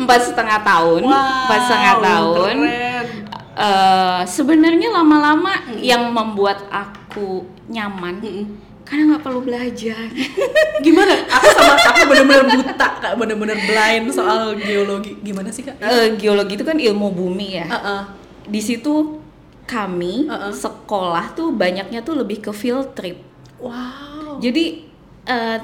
Empat 0.00 0.20
setengah 0.24 0.58
tahun. 0.60 1.00
Empat 1.04 1.60
setengah 1.62 1.94
tahun. 2.00 2.56
keren. 2.56 3.06
Eh, 3.52 4.20
Sebenarnya 4.24 4.88
lama-lama 4.90 5.52
yang 5.76 6.08
membuat 6.08 6.64
aku 6.66 7.44
nyaman 7.68 8.16
Mm-mm. 8.18 8.46
karena 8.82 9.12
nggak 9.12 9.22
perlu 9.22 9.40
belajar. 9.40 10.08
gimana 10.80 11.28
aku 11.28 11.46
sama 11.52 11.74
aku 11.84 12.00
bener-bener 12.08 12.44
buta 12.50 12.88
kak 12.96 13.12
bener-bener 13.14 13.58
blind 13.60 14.08
soal 14.08 14.56
geologi 14.56 15.20
gimana 15.20 15.52
sih 15.52 15.62
kak 15.62 15.76
Eh, 15.78 16.16
geologi 16.16 16.56
itu 16.56 16.64
kan 16.64 16.74
ilmu 16.74 17.12
bumi 17.12 17.48
ya. 17.54 17.68
Heeh. 17.68 18.02
Di 18.50 18.58
situ 18.58 19.22
kami 19.70 20.26
Uh-uh. 20.26 20.50
sekolah 20.50 21.30
tuh 21.38 21.54
banyaknya 21.54 22.02
tuh 22.02 22.18
lebih 22.18 22.42
ke 22.42 22.50
field 22.50 22.90
trip. 22.98 23.22
wow 23.62 24.42
Jadi 24.42 24.90
eh, 25.30 25.58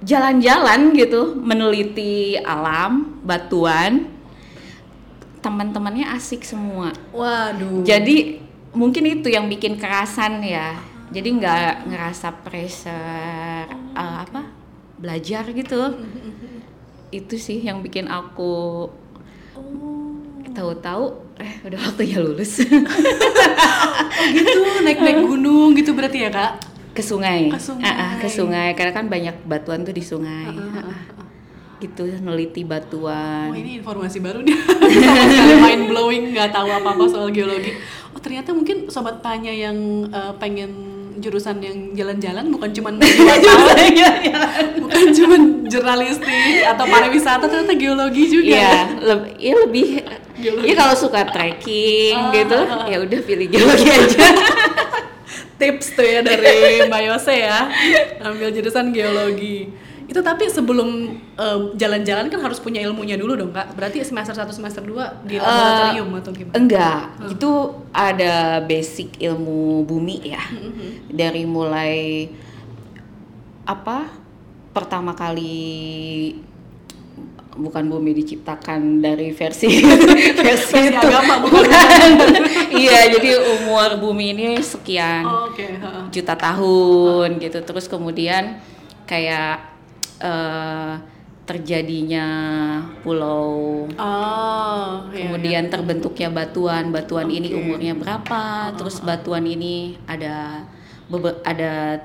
jalan-jalan 0.00 0.96
gitu, 0.96 1.36
meneliti 1.36 2.40
alam, 2.40 3.20
batuan. 3.20 4.08
Teman-temannya 5.44 6.08
asik 6.16 6.44
semua. 6.44 6.96
waduh 7.12 7.84
Jadi 7.84 8.40
mungkin 8.72 9.20
itu 9.20 9.28
yang 9.28 9.44
bikin 9.52 9.76
kerasan 9.76 10.40
ya. 10.40 10.80
Jadi 11.12 11.28
nggak 11.42 11.90
ngerasa 11.90 12.28
pressure 12.40 13.68
eh, 13.92 14.16
apa 14.24 14.48
belajar 14.96 15.44
gitu. 15.52 16.00
Itu 17.12 17.34
sih 17.36 17.60
yang 17.60 17.84
bikin 17.84 18.08
aku 18.08 18.86
tahu-tahu 20.60 21.04
eh 21.40 21.52
udah 21.64 21.78
waktunya 21.88 22.20
lulus 22.20 22.60
Oh 24.20 24.26
gitu 24.28 24.60
naik-naik 24.84 25.24
gunung 25.24 25.72
gitu 25.72 25.96
berarti 25.96 26.28
ya 26.28 26.30
kak 26.30 26.60
ke 26.90 27.00
sungai. 27.00 27.48
Ke 27.48 27.56
sungai. 27.56 27.86
Ah, 27.86 27.94
ah, 27.96 28.12
ke 28.20 28.28
sungai 28.28 28.74
karena 28.76 28.92
kan 28.92 29.06
banyak 29.06 29.46
batuan 29.46 29.86
tuh 29.86 29.94
di 29.94 30.02
sungai. 30.04 30.52
Ah, 30.52 30.58
ah, 30.58 30.84
Ah, 30.84 30.92
ah. 30.92 31.26
Gitu 31.80 32.02
neliti 32.20 32.60
batuan. 32.66 33.48
Oh 33.48 33.56
ini 33.56 33.80
informasi 33.80 34.20
baru 34.20 34.44
nih 34.44 34.52
mind 35.64 35.88
blowing 35.88 36.36
nggak 36.36 36.52
tahu 36.52 36.68
apa 36.68 36.92
apa 36.92 37.04
soal 37.08 37.32
geologi. 37.32 37.72
Oh 38.12 38.20
ternyata 38.20 38.52
mungkin 38.52 38.92
sobat 38.92 39.24
tanya 39.24 39.48
yang 39.48 40.04
eh, 40.12 40.32
pengen 40.36 41.00
jurusan 41.20 41.60
yang 41.60 41.76
jalan-jalan 41.96 42.48
bukan 42.48 42.70
cuman 42.72 42.94
wartawan, 43.28 43.88
bukan 44.80 45.04
cuman 45.12 45.40
jurnalistik 45.68 46.64
atau 46.64 46.84
pariwisata 46.88 47.44
ternyata 47.44 47.76
geologi 47.76 48.24
juga. 48.28 48.56
Iya, 48.56 48.80
ya 49.36 49.54
lebih. 49.64 50.00
Geologi. 50.40 50.66
Ya 50.66 50.74
kalau 50.74 50.94
suka 50.94 51.20
trekking 51.24 52.16
Ah, 52.16 52.32
gitu, 52.32 52.58
ah, 52.58 52.88
ya 52.88 52.96
udah 52.98 53.20
pilih 53.20 53.46
geologi 53.46 53.86
aja. 53.86 54.26
Tips 55.60 55.92
tuh 55.92 56.02
ya 56.02 56.24
dari 56.24 56.80
Mbak 56.88 57.02
Yose 57.04 57.34
ya 57.36 57.68
ambil 58.20 58.48
jurusan 58.48 58.90
geologi. 58.90 59.68
Itu 60.08 60.24
tapi 60.24 60.48
sebelum 60.48 61.20
jalan-jalan 61.76 62.26
kan 62.26 62.40
harus 62.40 62.58
punya 62.58 62.80
ilmunya 62.80 63.14
dulu 63.14 63.36
dong 63.36 63.52
kak. 63.52 63.76
Berarti 63.76 64.00
semester 64.02 64.32
1 64.32 64.48
semester 64.50 64.82
2 64.82 65.22
di 65.22 65.36
Eh, 65.36 65.38
laboratorium 65.38 66.08
atau 66.16 66.32
gimana? 66.32 66.54
Enggak, 66.56 67.02
itu 67.28 67.50
ada 67.92 68.34
basic 68.60 69.20
ilmu 69.20 69.84
bumi 69.84 70.32
ya. 70.32 70.42
Dari 71.06 71.44
mulai 71.44 72.26
apa? 73.62 74.08
Pertama 74.70 75.12
kali 75.12 76.34
bukan 77.50 77.86
bumi 77.86 78.14
diciptakan 78.14 79.00
dari 79.00 79.30
versi 79.30 79.66
versi, 79.82 80.38
Versi 80.38 80.78
itu. 80.86 80.98
agama, 80.98 81.42
bukan? 81.44 82.12
iya, 82.70 83.10
jadi 83.10 83.30
umur 83.58 83.98
bumi 83.98 84.32
ini 84.32 84.46
sekian 84.60 85.26
Oh, 85.26 85.50
Oke. 85.50 85.66
heeh. 85.66 86.04
juta 86.10 86.34
tahun 86.34 87.38
gitu. 87.38 87.58
Terus 87.60 87.86
kemudian 87.86 88.62
kayak 89.04 89.66
eh, 90.22 90.94
terjadinya 91.44 92.26
pulau 93.02 93.90
Oh, 93.98 94.86
iya, 95.10 95.26
kemudian 95.26 95.66
terbentuknya 95.66 96.30
batuan 96.30 96.94
batuan 96.94 97.26
ini 97.26 97.50
Oke. 97.50 97.58
umurnya 97.58 97.98
berapa 97.98 98.70
terus 98.78 99.02
batuan 99.02 99.42
ini 99.42 99.98
ada 100.06 100.62
ada 101.42 101.98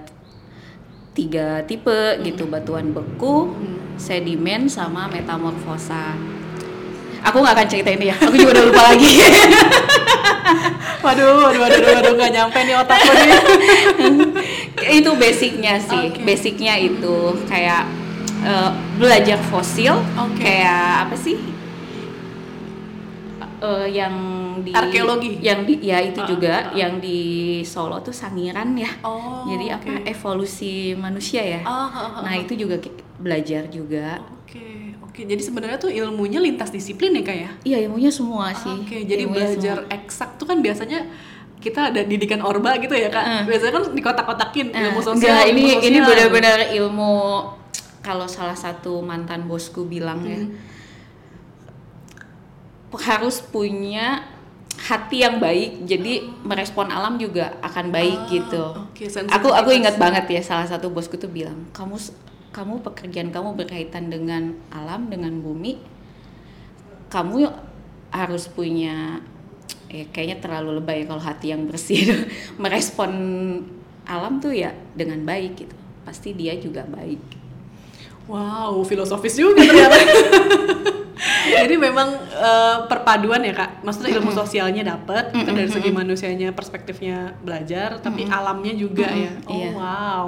tiga 1.15 1.63
tipe 1.63 2.19
gitu 2.21 2.45
batuan 2.45 2.91
beku 2.91 3.55
sedimen 3.95 4.67
sama 4.67 5.07
metamorfosa 5.07 6.13
aku 7.23 7.39
nggak 7.39 7.55
akan 7.55 7.67
cerita 7.71 7.89
ini 7.95 8.11
ya 8.11 8.15
aku 8.19 8.35
juga 8.35 8.51
udah 8.59 8.65
lupa 8.67 8.81
lagi 8.91 9.11
Waduh, 11.05 11.37
waduh, 11.37 11.61
waduh, 11.61 11.79
waduh, 11.85 11.93
waduh, 12.01 12.13
nggak 12.17 12.31
nyampe 12.33 12.59
nih 12.65 12.75
otakku 12.81 13.11
nih. 13.13 13.29
itu 14.97 15.11
basicnya 15.21 15.77
sih 15.77 16.09
Oke. 16.09 16.21
basicnya 16.25 16.73
itu 16.81 17.17
kayak 17.45 17.85
eh, 18.41 18.69
belajar 18.97 19.37
fosil 19.53 20.01
Oke. 20.17 20.41
kayak 20.41 21.05
apa 21.05 21.13
sih 21.13 21.37
Eh, 23.57 23.87
yang 23.93 24.15
di 24.59 24.71
Arkeologi? 24.71 25.39
yang 25.39 25.61
di 25.61 25.79
ya 25.79 25.99
itu 25.99 26.17
Ah, 26.17 26.25
juga 26.25 26.53
ah. 26.61 26.73
yang 26.73 26.97
di 26.97 27.19
Solo 27.61 27.99
tuh 27.99 28.11
Sangiran 28.11 28.73
ya 28.73 28.91
Oh, 29.01 29.45
jadi 29.45 29.75
apa 29.75 29.91
oke. 29.95 30.03
evolusi 30.05 30.73
manusia 30.93 31.39
ya 31.39 31.61
Ah, 31.61 31.85
ah, 31.85 31.99
ah, 32.11 32.21
nah 32.21 32.31
ah. 32.31 32.37
itu 32.37 32.53
juga 32.53 32.75
belajar 33.15 33.67
juga 33.67 34.19
Oke, 34.41 34.95
oke. 35.01 35.21
Jadi 35.21 35.41
sebenarnya 35.41 35.75
tuh 35.77 35.89
ilmunya 35.89 36.39
lintas 36.39 36.69
disiplin 36.69 37.11
ya 37.11 37.23
kak 37.23 37.37
ya? 37.37 37.49
iya 37.63 37.77
ilmunya 37.81 38.09
semua 38.09 38.51
sih 38.51 38.71
Oke, 38.77 39.03
jadi 39.03 39.23
Ilmunya 39.23 39.35
belajar 39.47 39.77
semua. 39.81 39.93
eksak 39.93 40.29
tuh 40.35 40.45
kan 40.45 40.59
biasanya 40.59 40.99
kita 41.57 41.89
ada 41.89 42.01
didikan 42.01 42.39
orba 42.39 42.77
gitu 42.77 42.93
ya 42.93 43.09
kak. 43.09 43.19
Heeh. 43.19 43.41
Biasanya 43.47 43.73
kan 43.73 43.83
dikotak-kotakin 43.89 44.67
Eh, 44.69 44.81
ilmu 44.85 44.99
sosial. 44.99 45.17
enggak, 45.17 45.41
ilmu 45.45 45.51
ini 45.51 45.63
sosial. 45.65 45.83
ini 45.83 45.97
benar-benar 45.99 46.59
ilmu 46.71 47.13
kalau 47.99 48.27
salah 48.27 48.53
satu 48.55 49.01
mantan 49.01 49.43
bosku 49.43 49.83
bilang 49.83 50.21
ya 50.21 50.37
Hmm. 50.37 50.53
Harus 52.99 53.41
punya 53.41 54.23
hati 54.75 55.23
yang 55.23 55.39
baik. 55.39 55.87
Jadi 55.87 56.27
merespon 56.43 56.91
alam 56.91 57.15
juga 57.15 57.55
akan 57.63 57.89
baik 57.89 58.19
Ah, 58.19 58.29
gitu. 58.29 58.63
oke, 58.91 59.03
aku 59.31 59.47
aku 59.51 59.69
ingat 59.71 59.95
banget 59.95 60.27
ya 60.29 60.41
salah 60.43 60.67
satu 60.67 60.91
bosku 60.91 61.15
tuh 61.15 61.31
bilang 61.31 61.67
kamu 61.71 61.95
kamu 62.51 62.79
pekerjaan 62.83 63.29
kamu 63.31 63.55
berkaitan 63.55 64.07
dengan 64.07 64.55
alam 64.71 65.11
dengan 65.11 65.43
bumi 65.43 65.75
kamu 67.11 67.51
harus 68.11 68.47
punya 68.47 69.19
ya 69.91 70.03
kayaknya 70.11 70.39
terlalu 70.39 70.79
lebay 70.79 71.03
kalau 71.03 71.19
hati 71.19 71.51
yang 71.51 71.67
bersih 71.67 72.03
merespon 72.61 73.11
alam 74.05 74.39
tuh 74.39 74.51
ya 74.53 74.71
dengan 74.93 75.23
baik 75.23 75.65
gitu. 75.65 75.75
Pasti 76.05 76.35
dia 76.37 76.53
juga 76.59 76.85
baik. 76.85 77.21
Wow, 78.29 78.81
filosofis 78.85 79.37
juga 79.37 79.61
ternyata. 79.61 79.97
Jadi 81.45 81.75
memang 81.75 82.11
eh, 82.27 82.77
perpaduan 82.85 83.39
ya 83.39 83.55
kak, 83.55 83.79
maksudnya 83.81 84.11
ilmu 84.13 84.29
sosialnya 84.29 84.83
dapat 84.85 85.31
dari 85.31 85.65
segi 85.65 85.87
manusianya 85.89 86.51
perspektifnya 86.51 87.39
belajar, 87.39 87.97
tapi 87.99 88.27
alamnya 88.27 88.73
juga 88.73 89.07
ya. 89.07 89.31
Oh 89.47 89.55
Iya. 89.55 89.69
wow, 89.71 90.27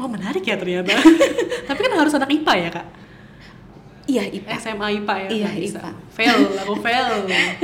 oh 0.00 0.08
menarik 0.08 0.40
ya 0.40 0.56
ternyata. 0.56 0.96
tapi 1.68 1.78
kan 1.78 1.92
harus 1.94 2.12
anak 2.12 2.32
IPA 2.32 2.54
ya 2.58 2.70
kak, 2.72 2.86
Iya, 4.04 4.22
IPA. 4.28 4.50
SMA 4.58 4.86
IPA 5.00 5.14
ya. 5.16 5.28
Iya, 5.28 5.48
bisa. 5.56 5.80
IPA. 5.80 5.92
Fail, 6.12 6.36
aku 6.64 6.74
fail. 6.78 7.06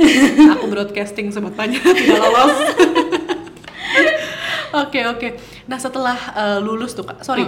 aku 0.53 0.63
broadcasting 0.69 1.29
sobat 1.29 1.53
tanya 1.53 1.77
tidak 1.81 2.17
lolos. 2.17 2.57
Oke 4.71 5.03
oke. 5.03 5.27
Nah 5.67 5.75
setelah 5.75 6.15
eh, 6.31 6.59
lulus 6.63 6.95
tuh 6.95 7.03
kak, 7.03 7.19
sorry. 7.21 7.43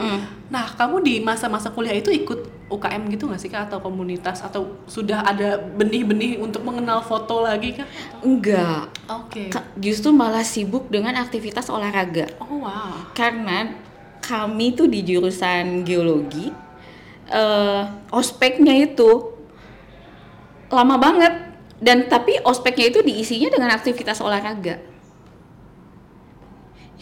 Nah 0.51 0.67
kamu 0.75 0.99
di 0.99 1.15
masa-masa 1.21 1.71
kuliah 1.71 1.95
itu 1.95 2.11
ikut 2.11 2.62
UKM 2.73 3.05
gitu 3.13 3.29
nggak 3.29 3.41
sih 3.41 3.49
kak 3.53 3.69
atau 3.69 3.77
komunitas 3.77 4.41
atau 4.41 4.81
sudah 4.89 5.21
ada 5.21 5.61
benih-benih 5.61 6.41
untuk 6.41 6.65
mengenal 6.65 7.05
foto 7.05 7.45
lagi 7.45 7.77
kak? 7.77 7.87
Enggak. 8.25 8.89
Oke. 9.07 9.53
Ka- 9.53 9.69
Justru 9.77 10.09
malah 10.09 10.41
sibuk 10.41 10.89
dengan 10.89 11.13
aktivitas 11.21 11.69
olahraga. 11.69 12.27
Oh 12.41 12.65
wow. 12.65 13.13
Karena 13.13 13.71
kami 14.19 14.73
tuh 14.73 14.89
di 14.89 15.05
jurusan 15.05 15.85
geologi, 15.85 16.49
eh, 17.29 17.81
ospeknya 18.09 18.73
itu 18.73 19.31
lama 20.73 20.97
banget. 20.97 21.33
Dan 21.83 22.07
tapi 22.07 22.39
ospeknya 22.41 22.89
itu 22.95 22.99
diisinya 23.03 23.51
dengan 23.51 23.75
aktivitas 23.75 24.23
olahraga. 24.23 24.79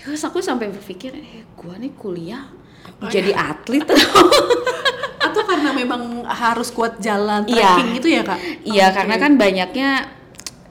Terus 0.01 0.25
aku 0.25 0.41
sampai 0.41 0.73
berpikir, 0.73 1.13
eh 1.13 1.45
gua 1.53 1.77
nih 1.77 1.93
kuliah 1.93 2.49
jadi 3.13 3.33
atlet 3.33 3.85
Atau 3.89 3.97
karena 3.97 4.17
memang 4.57 4.90
harus 6.41 6.69
kuat 6.69 6.97
jalan 6.97 7.45
Iya. 7.45 7.77
trekking 7.77 7.89
gitu 7.95 8.07
ya 8.09 8.21
kak? 8.23 8.39
Iya, 8.63 8.85
Oke. 8.87 8.95
karena 8.97 9.15
kan 9.17 9.31
banyaknya 9.35 9.89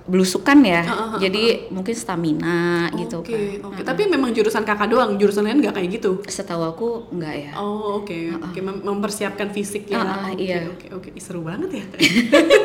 belusukan 0.03 0.59
ya. 0.61 0.83
Ah, 0.83 0.91
ah, 0.91 1.07
ah, 1.07 1.19
jadi 1.19 1.71
mungkin 1.71 1.95
stamina 1.95 2.59
gitu 2.93 3.23
Oke 3.23 3.31
kan. 3.63 3.71
oke. 3.71 3.81
Tapi 3.85 4.03
memang 4.05 4.35
jurusan 4.35 4.67
kakak 4.67 4.91
doang, 4.91 5.15
jurusan 5.15 5.47
lain 5.47 5.63
nggak 5.63 5.71
kayak 5.73 5.89
gitu? 5.93 6.19
Setahu 6.27 6.67
aku 6.67 6.89
enggak 7.11 7.35
ya. 7.41 7.51
Oh 7.55 8.03
oke, 8.03 8.11
oke 8.43 8.59
Mem- 8.59 8.83
mempersiapkan 8.83 9.49
fisik 9.49 9.87
ya. 9.87 10.03
Ah, 10.03 10.27
ah, 10.27 10.29
Oke, 10.29 10.43
iya. 10.43 10.67
Oke 10.67 10.87
oke, 10.91 11.09
Ih, 11.11 11.23
seru 11.23 11.41
banget 11.41 11.79
ya. 11.79 11.85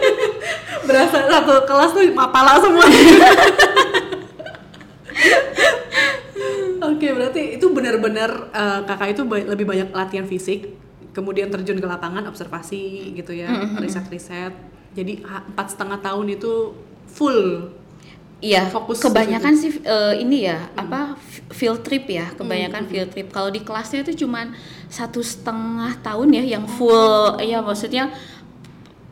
Berasa 0.89 1.17
satu 1.23 1.53
kelas 1.63 1.91
tuh 1.91 2.03
mapala 2.11 2.57
semua. 2.57 2.85
Oke, 6.85 7.07
berarti 7.11 7.57
itu 7.57 7.65
benar-benar 7.67 8.29
eh, 8.51 8.79
kakak 8.85 9.09
itu 9.11 9.21
ba- 9.23 9.41
lebih 9.43 9.65
banyak 9.65 9.89
latihan 9.91 10.23
fisik, 10.23 10.69
kemudian 11.15 11.47
terjun 11.47 11.79
ke 11.79 11.87
lapangan, 11.87 12.27
observasi 12.27 13.15
gitu 13.15 13.31
ya, 13.31 13.47
riset-riset. 13.79 14.51
Jadi 14.91 15.23
empat 15.23 15.71
setengah 15.71 16.03
tahun 16.03 16.35
itu 16.35 16.75
full. 17.07 17.71
Iya, 18.43 18.67
Fokus 18.67 18.99
ke 18.99 19.07
kebanyakan 19.07 19.53
sih 19.55 19.79
eh, 19.79 20.19
ini 20.19 20.43
ya 20.43 20.69
apa 20.75 21.15
f- 21.15 21.55
field 21.55 21.81
trip 21.87 22.03
ya, 22.05 22.29
kebanyakan 22.35 22.83
field 22.85 23.09
trip. 23.09 23.31
Kalau 23.31 23.47
di 23.47 23.63
kelasnya 23.63 24.03
itu 24.03 24.27
cuman 24.27 24.51
satu 24.91 25.23
setengah 25.23 25.95
tahun 26.03 26.35
ya 26.35 26.59
yang 26.59 26.67
full, 26.67 27.39
ya 27.39 27.63
maksudnya 27.63 28.11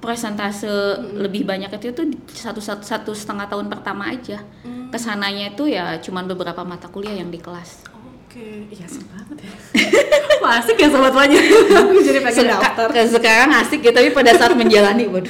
presentase 0.04 0.68
lebih 1.16 1.48
banyak 1.48 1.72
itu 1.80 1.96
tuh 1.96 2.12
satu, 2.36 2.60
satu 2.60 2.84
satu 2.84 3.12
setengah 3.16 3.48
tahun 3.48 3.72
pertama 3.72 4.12
aja. 4.12 4.44
Ke 4.92 5.00
sananya 5.00 5.56
itu 5.56 5.72
ya 5.72 5.98
cuman 6.04 6.28
beberapa 6.28 6.62
mata 6.68 6.92
kuliah 6.92 7.16
yang 7.16 7.32
di 7.32 7.40
kelas. 7.40 7.93
Oke, 8.34 8.66
iya 8.74 8.90
seru 8.90 9.06
banget 9.14 9.46
ya. 9.46 9.54
Wah, 10.42 10.58
asik 10.58 10.74
ya 10.74 10.90
sobat. 10.90 11.14
Aku 11.14 12.02
jadi 12.02 12.18
pengen 12.26 12.50
Seka- 12.50 12.58
daftar. 12.66 12.90
sekarang 13.06 13.50
asik 13.62 13.86
ya, 13.86 13.94
tapi 13.94 14.10
pada 14.10 14.34
saat 14.34 14.58
menjalani, 14.58 15.06
waduh, 15.06 15.30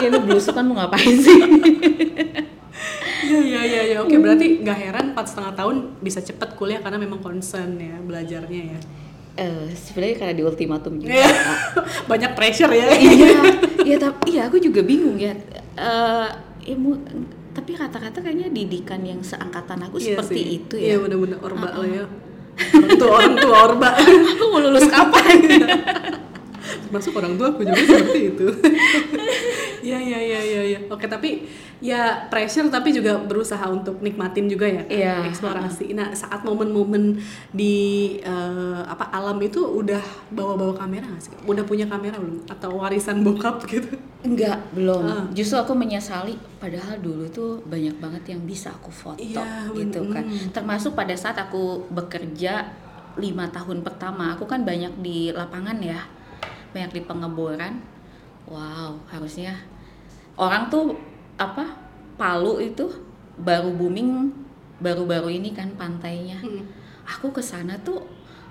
ini 0.00 0.08
ini 0.08 0.16
belusukan 0.16 0.64
mau 0.64 0.80
ngapain 0.80 1.12
sih? 1.12 1.36
Iya 3.28 3.36
iya 3.44 3.60
iya 3.68 3.82
ya. 3.84 3.96
oke 4.00 4.16
berarti 4.16 4.64
nggak 4.64 4.78
heran 4.80 5.04
empat 5.12 5.28
setengah 5.28 5.52
tahun 5.60 5.76
bisa 6.00 6.24
cepet 6.24 6.56
kuliah 6.56 6.80
karena 6.80 6.96
memang 6.96 7.20
concern 7.20 7.76
ya 7.76 8.00
belajarnya 8.00 8.62
ya. 8.64 8.80
Eh, 9.36 9.68
sebenarnya 9.76 10.16
karena 10.16 10.32
di 10.32 10.44
ultimatum 10.48 11.04
juga. 11.04 11.12
Iya. 11.12 11.28
Banyak 12.10 12.32
pressure 12.32 12.72
ya. 12.72 12.96
iya, 12.96 13.40
iya 13.84 13.96
tapi 14.00 14.40
iya 14.40 14.48
aku 14.48 14.56
juga 14.56 14.80
bingung 14.80 15.20
ya. 15.20 15.36
Eh, 15.76 16.28
ya 16.64 16.76
tapi 17.52 17.76
rata-rata 17.76 18.18
kayaknya 18.18 18.48
didikan 18.48 19.00
yang 19.02 19.20
seangkatan 19.20 19.84
aku 19.84 19.96
Iya 19.96 20.18
seperti 20.18 20.40
sih. 20.40 20.56
itu 20.58 20.74
Iya 20.74 20.96
ya. 20.96 20.96
bener-bener 20.98 21.38
orba 21.38 21.68
lah 21.70 21.84
ya. 21.84 22.04
Orang 22.76 22.96
tua 22.96 23.10
orang 23.16 23.36
tua 23.38 23.56
orba. 23.64 23.88
Aku 23.96 24.44
mau 24.48 24.60
lulus 24.60 24.84
kapan? 24.86 25.36
Masuk 26.88 27.12
orang 27.16 27.34
tua 27.34 27.50
aku 27.50 27.62
juga 27.64 27.82
seperti 27.82 28.20
itu. 28.34 28.46
Iya 29.82 29.98
iya 29.98 30.18
iya 30.22 30.40
iya 30.40 30.62
iya. 30.62 30.78
Oke 30.86 31.10
tapi 31.10 31.42
ya 31.82 32.30
pressure 32.30 32.70
tapi 32.70 32.94
juga 32.94 33.18
berusaha 33.18 33.66
untuk 33.66 33.98
nikmatin 33.98 34.46
juga 34.46 34.70
ya. 34.70 34.86
kan? 34.86 34.94
Iya. 34.94 35.14
Eksplorasi. 35.26 35.90
Nah 35.90 36.14
saat 36.14 36.46
momen-momen 36.46 37.18
di 37.50 37.74
eh, 38.22 38.82
apa 38.86 39.10
alam 39.10 39.42
itu 39.42 39.58
udah 39.58 39.98
bawa-bawa 40.30 40.78
kamera 40.78 41.10
nggak 41.10 41.22
sih? 41.26 41.34
Udah 41.42 41.66
punya 41.66 41.90
kamera 41.90 42.14
belum? 42.14 42.46
Atau 42.46 42.78
warisan 42.78 43.26
bokap 43.26 43.66
gitu? 43.66 43.90
Enggak, 44.22 44.62
belum. 44.70 45.02
Ah. 45.02 45.24
Justru 45.34 45.58
aku 45.58 45.74
menyesali 45.74 46.38
padahal 46.62 47.02
dulu 47.02 47.26
tuh 47.26 47.58
banyak 47.66 47.98
banget 47.98 48.38
yang 48.38 48.46
bisa 48.46 48.70
aku 48.70 48.94
foto 48.94 49.18
Iya, 49.18 49.66
gitu 49.74 50.06
kan. 50.14 50.22
mm. 50.22 50.54
Termasuk 50.54 50.94
pada 50.94 51.18
saat 51.18 51.34
aku 51.34 51.90
bekerja 51.90 52.70
lima 53.18 53.50
tahun 53.50 53.82
pertama, 53.82 54.38
aku 54.38 54.46
kan 54.46 54.62
banyak 54.62 54.94
di 55.02 55.34
lapangan 55.34 55.76
ya, 55.82 56.00
banyak 56.72 56.92
di 56.96 57.02
pengeboran. 57.04 57.78
Wow, 58.48 58.98
harusnya 59.08 59.54
orang 60.34 60.66
tuh 60.68 60.98
apa 61.38 61.78
Palu 62.12 62.60
itu 62.60 62.84
baru 63.40 63.72
booming 63.72 64.28
baru-baru 64.82 65.32
ini 65.32 65.54
kan 65.56 65.72
pantainya. 65.78 66.36
Mm. 66.42 66.66
Aku 67.08 67.32
ke 67.32 67.40
sana 67.40 67.78
tuh 67.80 68.02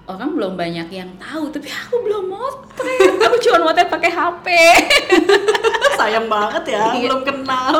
orang 0.10 0.34
belum 0.34 0.54
banyak 0.58 0.90
yang 0.90 1.12
tahu, 1.22 1.52
tapi 1.54 1.70
aku 1.70 2.02
belum 2.04 2.26
motret. 2.32 3.16
Aku 3.30 3.38
cuma 3.38 3.70
motret 3.70 3.88
pakai 3.88 4.12
HP. 4.12 4.48
sayang 6.02 6.26
banget 6.26 6.64
ya 6.74 6.98
Iya. 6.98 7.14
belum 7.14 7.22
kenal 7.22 7.76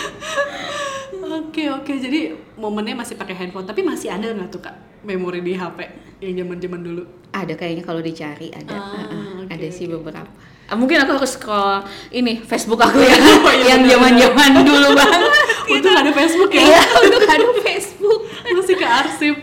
oke 1.44 1.62
oke 1.76 1.92
jadi 2.00 2.20
momennya 2.54 2.94
masih 2.94 3.14
pakai 3.14 3.34
handphone 3.34 3.64
tapi 3.64 3.82
masih 3.82 4.08
ada 4.08 4.30
nggak 4.30 4.48
tuh 4.48 4.62
kak 4.62 4.74
memori 5.02 5.40
di 5.40 5.52
HP 5.52 5.78
yang 6.22 6.34
zaman 6.40 6.56
zaman 6.56 6.80
dulu? 6.80 7.02
Ada 7.28 7.52
kayaknya 7.54 7.84
kalau 7.84 8.00
dicari 8.00 8.48
ada. 8.48 8.72
Ah, 8.72 9.04
Ah, 9.04 9.44
oke, 9.44 9.50
ada 9.52 9.66
sih 9.68 9.84
oke, 9.84 10.00
beberapa. 10.00 10.30
Ah, 10.64 10.72
mungkin 10.72 10.96
aku 10.96 11.12
harus 11.12 11.36
scroll 11.36 11.84
ini 12.08 12.40
Facebook 12.40 12.80
aku 12.80 12.96
ya. 12.96 13.12
Oh, 13.44 13.52
iya, 13.52 13.76
yang 13.76 13.84
benar, 13.84 13.92
zaman-zaman 13.92 14.50
dulu 14.70 14.88
banget. 14.96 15.30
untung 15.66 15.92
ada 15.92 16.10
Facebook 16.10 16.50
ya. 16.50 16.62
Iya, 16.62 16.82
untuk 17.04 17.24
ada 17.26 17.46
Facebook. 17.60 18.20
masih 18.56 18.76
ke 18.76 18.86
arsip. 18.86 19.36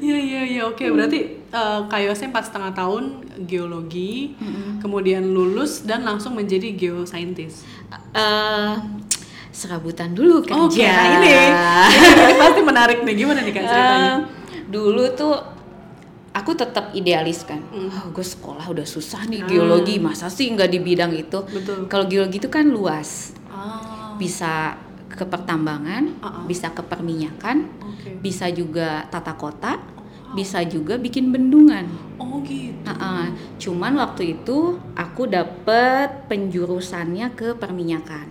Iya 0.00 0.16
iya 0.16 0.40
iya. 0.46 0.62
Oke 0.64 0.88
berarti 0.88 1.20
eh, 1.44 1.80
Kak 1.84 2.00
Yose 2.00 2.30
empat 2.30 2.48
setengah 2.48 2.72
tahun 2.72 3.04
geologi 3.44 4.32
kemudian 4.80 5.28
lulus 5.28 5.84
dan 5.84 6.08
langsung 6.08 6.32
menjadi 6.32 6.72
geoscientist. 6.72 7.68
Eh, 8.14 8.72
serabutan 9.56 10.12
dulu 10.12 10.44
kerja. 10.44 10.60
Oke, 10.60 10.84
nah 10.84 11.06
ini, 11.16 11.32
ini 12.28 12.34
pasti 12.36 12.60
menarik 12.60 12.98
nih. 13.00 13.14
Gimana 13.16 13.40
nih 13.40 13.52
kak 13.52 13.64
ceritanya? 13.64 14.12
Eh, 14.12 14.16
dulu 14.68 15.04
tuh 15.16 15.32
aku 16.30 16.52
tetap 16.52 16.92
idealis 16.92 17.48
kan. 17.48 17.64
Hmm. 17.72 17.88
Oh, 17.88 18.12
gue 18.12 18.20
sekolah 18.20 18.68
udah 18.68 18.84
susah 18.84 19.24
nih 19.24 19.48
geologi, 19.48 19.96
masa 19.96 20.28
sih 20.28 20.52
nggak 20.52 20.68
di 20.68 20.78
bidang 20.78 21.16
itu? 21.16 21.40
Kalau 21.88 22.04
geologi 22.04 22.36
itu 22.36 22.52
kan 22.52 22.68
luas, 22.68 23.32
Ah, 23.48 24.12
bisa 24.20 24.76
ke 25.08 25.24
pertambangan, 25.24 26.12
Uh-uh. 26.20 26.44
bisa 26.44 26.68
ke 26.68 26.84
perminyakan, 26.84 27.64
oke. 27.80 28.20
bisa 28.20 28.52
juga 28.52 29.08
tata 29.08 29.32
kota, 29.32 29.80
bisa 30.36 30.60
juga 30.60 31.00
bikin 31.00 31.32
bendungan. 31.32 31.88
Oh 32.20 32.44
gitu. 32.44 32.84
Uh-uh. 32.84 33.32
Cuman 33.56 33.96
waktu 33.96 34.36
itu 34.36 34.76
aku 34.92 35.24
dapet 35.24 36.28
penjurusannya 36.28 37.32
ke 37.32 37.56
perminyakan. 37.56 38.28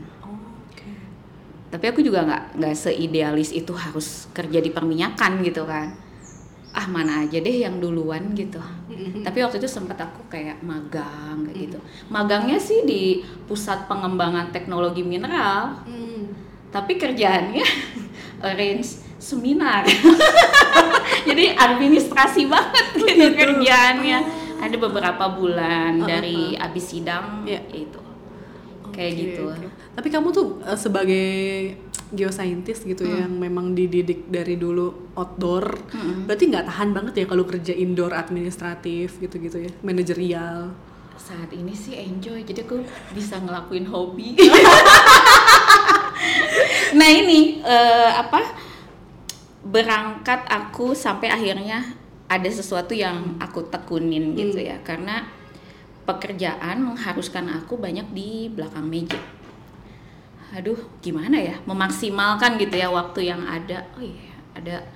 Tapi 1.75 1.91
aku 1.91 1.99
juga 1.99 2.23
nggak 2.23 2.43
nggak 2.55 2.71
seidealis 2.71 3.51
itu 3.51 3.75
harus 3.75 4.31
kerja 4.31 4.63
di 4.63 4.71
perminyakan 4.71 5.43
gitu 5.43 5.67
kan. 5.67 5.91
Ah 6.71 6.87
mana 6.87 7.27
aja 7.27 7.35
deh 7.35 7.67
yang 7.67 7.83
duluan 7.83 8.31
gitu. 8.31 8.63
Tapi 9.27 9.43
waktu 9.43 9.59
itu 9.59 9.67
sempat 9.67 9.99
aku 9.99 10.23
kayak 10.31 10.63
magang 10.63 11.43
kayak 11.43 11.67
gitu. 11.67 11.79
Magangnya 12.07 12.55
sih 12.55 12.87
di 12.87 13.27
pusat 13.43 13.91
pengembangan 13.91 14.55
teknologi 14.55 15.03
mineral. 15.03 15.83
Hmm. 15.83 16.31
Tapi 16.71 16.95
kerjaannya 16.95 17.67
arrange 18.47 19.03
seminar. 19.19 19.83
Jadi 21.27 21.59
administrasi 21.59 22.47
banget 22.47 22.87
gitu 23.03 23.35
kerjaannya. 23.35 24.19
Ada 24.63 24.79
beberapa 24.79 25.27
bulan 25.35 25.99
dari 25.99 26.55
abis 26.55 26.95
sidang 26.95 27.43
Iya. 27.43 27.59
itu. 27.75 27.99
Kayak 28.95 29.11
Oke, 29.11 29.21
gitu. 29.21 29.43
oke. 29.45 29.67
Tapi 29.93 30.07
kamu 30.07 30.27
tuh 30.31 30.45
eh, 30.63 30.75
sebagai 30.75 31.27
geoscientist 32.07 32.85
gitu 32.85 33.03
Hmm. 33.03 33.17
yang 33.19 33.31
memang 33.35 33.71
dididik 33.71 34.25
dari 34.25 34.55
dulu 34.55 35.11
outdoor, 35.13 35.75
berarti 36.23 36.43
nggak 36.47 36.65
tahan 36.65 36.89
banget 36.91 37.13
ya 37.17 37.25
kalau 37.25 37.43
kerja 37.43 37.73
indoor 37.73 38.13
administratif 38.13 39.17
gitu-gitu 39.17 39.57
ya, 39.59 39.69
manajerial. 39.81 40.69
saat 41.17 41.49
ini 41.49 41.73
sih 41.73 41.95
enjoy 41.95 42.43
jadi 42.43 42.61
aku 42.61 42.83
bisa 43.11 43.39
ngelakuin 43.39 43.87
hobi 43.87 44.35
nah 46.99 47.09
ini 47.09 47.59
eh, 47.61 48.11
apa 48.13 48.39
berangkat 49.63 50.45
aku 50.45 50.93
sampai 50.93 51.27
akhirnya 51.27 51.81
ada 52.27 52.45
sesuatu 52.45 52.93
yang 52.93 53.37
aku 53.39 53.65
tekunin 53.65 54.35
gitu 54.35 54.59
ya 54.59 54.77
karena 54.81 55.25
pekerjaan 56.05 56.85
mengharuskan 56.85 57.49
aku 57.49 57.81
banyak 57.81 58.05
di 58.13 58.53
belakang 58.53 58.85
meja. 58.85 59.17
Aduh 60.55 60.77
gimana 61.01 61.35
ya? 61.35 61.57
Memaksimalkan 61.65 62.61
gitu 62.61 62.77
ya 62.77 62.93
waktu 62.93 63.27
yang 63.27 63.41
ada. 63.43 63.89
Oh 63.97 64.05
iya 64.05 64.35
ada 64.55 64.87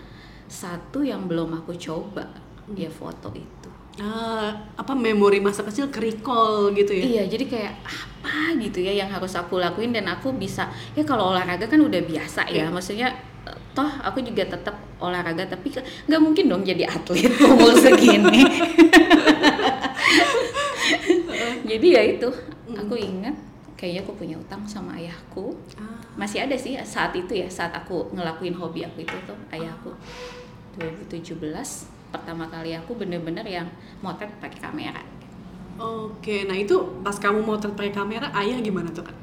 satu 0.49 1.03
yang 1.03 1.27
belum 1.27 1.61
aku 1.61 1.75
coba 1.75 2.25
ya 2.73 2.87
foto 2.87 3.29
itu. 3.35 3.69
Ah, 3.99 4.55
apa 4.79 4.95
memori 4.95 5.43
masa 5.43 5.59
kecil 5.67 5.91
ke 5.91 5.99
recall 5.99 6.71
gitu 6.71 6.95
ya? 6.95 7.03
Iya, 7.03 7.23
jadi 7.35 7.45
kayak 7.51 7.73
apa 7.83 8.55
gitu 8.55 8.79
ya 8.79 8.95
yang 8.95 9.11
harus 9.11 9.35
aku 9.35 9.59
lakuin 9.59 9.91
dan 9.91 10.07
aku 10.07 10.31
bisa 10.31 10.71
ya 10.95 11.03
kalau 11.03 11.35
olahraga 11.35 11.67
kan 11.67 11.83
udah 11.83 11.99
biasa 12.07 12.47
ya, 12.47 12.71
maksudnya 12.71 13.11
eh, 13.43 13.57
toh 13.75 13.91
aku 13.99 14.23
juga 14.23 14.47
tetap 14.47 14.79
olahraga 15.03 15.43
tapi 15.51 15.75
nggak 16.07 16.21
mungkin 16.23 16.47
dong 16.47 16.63
jadi 16.63 16.87
atlet 16.87 17.27
umur 17.51 17.75
segini. 17.75 18.47
jadi 21.69 21.87
ya 21.95 22.01
itu, 22.17 22.29
aku 22.73 22.95
ingat 22.97 23.35
kayaknya 23.77 24.01
aku 24.03 24.13
punya 24.17 24.35
utang 24.35 24.65
sama 24.67 24.97
ayahku. 24.97 25.53
Ah, 25.79 26.01
Masih 26.19 26.43
ada 26.43 26.57
sih 26.57 26.75
saat 26.83 27.13
itu 27.15 27.31
ya, 27.37 27.47
saat 27.47 27.71
aku 27.71 28.11
ngelakuin 28.11 28.57
hobi 28.57 28.83
aku 28.83 29.05
itu 29.05 29.15
tuh 29.29 29.37
ayahku. 29.53 29.93
2017 30.75 31.37
pertama 32.09 32.49
kali 32.49 32.73
aku 32.73 32.97
bener-bener 32.97 33.45
yang 33.45 33.67
motret 34.01 34.33
pakai 34.41 34.59
kamera. 34.59 35.03
Oke, 35.79 36.43
nah 36.43 36.57
itu 36.57 36.75
pas 37.05 37.15
kamu 37.15 37.39
mau 37.45 37.55
pakai 37.55 37.93
kamera, 37.93 38.27
ayah 38.35 38.59
gimana 38.59 38.91
tuh 38.91 39.05
kak? 39.07 39.15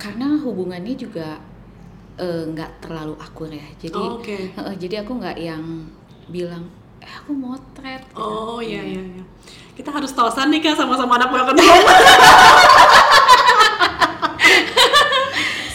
karena 0.00 0.32
hubungannya 0.40 0.96
juga 0.96 1.36
eh, 2.16 2.42
nggak 2.48 2.80
terlalu 2.80 3.14
akur 3.20 3.52
ya 3.52 3.68
jadi 3.76 4.00
Oh, 4.00 4.16
Oke. 4.16 4.48
eh, 4.48 4.74
jadi 4.80 5.04
aku 5.04 5.20
nggak 5.20 5.36
yang 5.36 5.92
bilang 6.32 6.64
eh 7.04 7.12
aku 7.20 7.36
motret 7.36 8.00
gitu. 8.12 8.20
Oh 8.20 8.60
iya 8.64 8.80
iya 8.80 9.02
iya. 9.04 9.24
Kita 9.80 9.96
harus 9.96 10.12
tosan 10.12 10.52
nih 10.52 10.60
kak 10.60 10.76
sama-sama 10.76 11.16
anak 11.16 11.32
broken 11.32 11.56
home. 11.56 11.88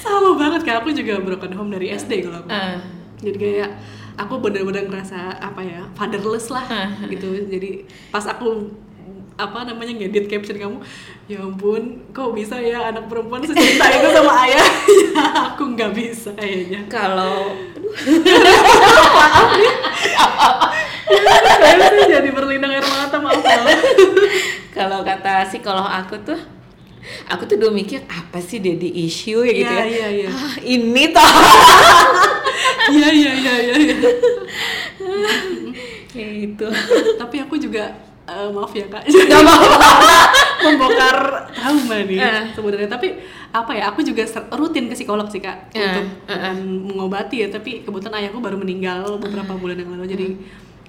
Sama 0.06 0.38
banget 0.38 0.62
kak, 0.62 0.86
aku 0.86 0.94
juga 0.94 1.18
broken 1.26 1.58
home 1.58 1.74
dari 1.74 1.89
SD 1.89 2.30
kalau 2.30 2.46
aku. 2.46 2.54
Eh, 2.54 2.78
Jadi 3.26 3.38
kayak 3.41 3.74
aku 4.13 4.38
bener-bener 4.38 4.86
ngerasa 4.86 5.41
apa 5.41 5.65
ya 5.65 5.89
fatherless 5.98 6.54
lah 6.54 6.70
gitu. 7.10 7.34
Jadi 7.50 7.89
pas 8.13 8.22
aku 8.30 8.70
apa 9.41 9.68
namanya 9.68 9.98
ngedit 9.98 10.32
caption 10.32 10.56
kamu 10.56 10.78
ya 11.28 11.44
ampun 11.44 12.08
kok 12.15 12.32
bisa 12.32 12.56
ya 12.56 12.88
anak 12.88 13.12
perempuan 13.12 13.44
secinta 13.44 13.91
itu 13.91 14.08
sama 14.15 14.32
ayah 14.48 14.63
ya 14.63 14.68
aku 15.52 15.76
nggak 15.76 15.91
bisa 15.91 16.32
kayaknya 16.39 16.88
kalau 16.88 17.52
saya 21.06 21.88
tuh 21.91 22.06
jadi 22.08 22.30
berlinang 22.30 22.72
air 22.72 22.84
mata 22.84 23.18
maaf 23.18 23.38
maaf 23.38 23.68
kalau 24.72 25.02
kata 25.02 25.46
psikolog 25.46 25.86
aku 25.86 26.18
tuh 26.20 26.39
aku 27.26 27.46
tuh 27.46 27.56
dulu 27.56 27.72
mikir 27.72 28.02
apa 28.04 28.39
sih 28.39 28.58
daddy 28.58 28.89
issue? 29.00 29.41
Ya 29.41 29.54
gitu 29.54 29.70
Iya, 29.70 29.78
ya 29.78 29.86
iya, 29.86 30.08
iya. 30.12 30.30
Ah, 30.32 30.56
ini 30.60 31.04
toh. 31.08 31.30
Iya 32.88 33.10
iya 33.12 33.32
iya 33.36 33.54
iya 33.62 33.76
iya. 33.78 33.96
kayak 36.08 36.32
gitu. 36.41 36.68
Tapi 37.15 37.36
aku 37.39 37.56
juga 37.58 37.94
eh, 38.26 38.50
maaf 38.50 38.74
ya 38.74 38.86
kak. 38.88 39.06
Gak 39.06 39.41
mau 39.41 39.62
membongkar 40.65 41.18
trauma 41.52 41.98
nih 42.02 42.18
Eh. 42.18 42.44
sebenarnya. 42.52 42.89
Tapi 42.89 43.08
apa 43.52 43.72
ya 43.72 43.84
aku 43.88 44.02
juga 44.02 44.26
rutin 44.52 44.89
ke 44.89 44.96
psikolog 44.96 45.30
sih 45.30 45.39
kak 45.39 45.72
Eh, 45.72 45.82
untuk 45.82 46.04
eh. 46.26 46.34
bukan 46.34 46.58
mengobati 46.89 47.46
ya. 47.46 47.48
Tapi 47.50 47.86
kebetulan 47.86 48.18
ayahku 48.18 48.41
baru 48.41 48.58
meninggal 48.58 49.18
beberapa 49.18 49.54
bulan 49.54 49.78
yang 49.78 49.94
lalu. 49.94 50.06
Jadi 50.10 50.28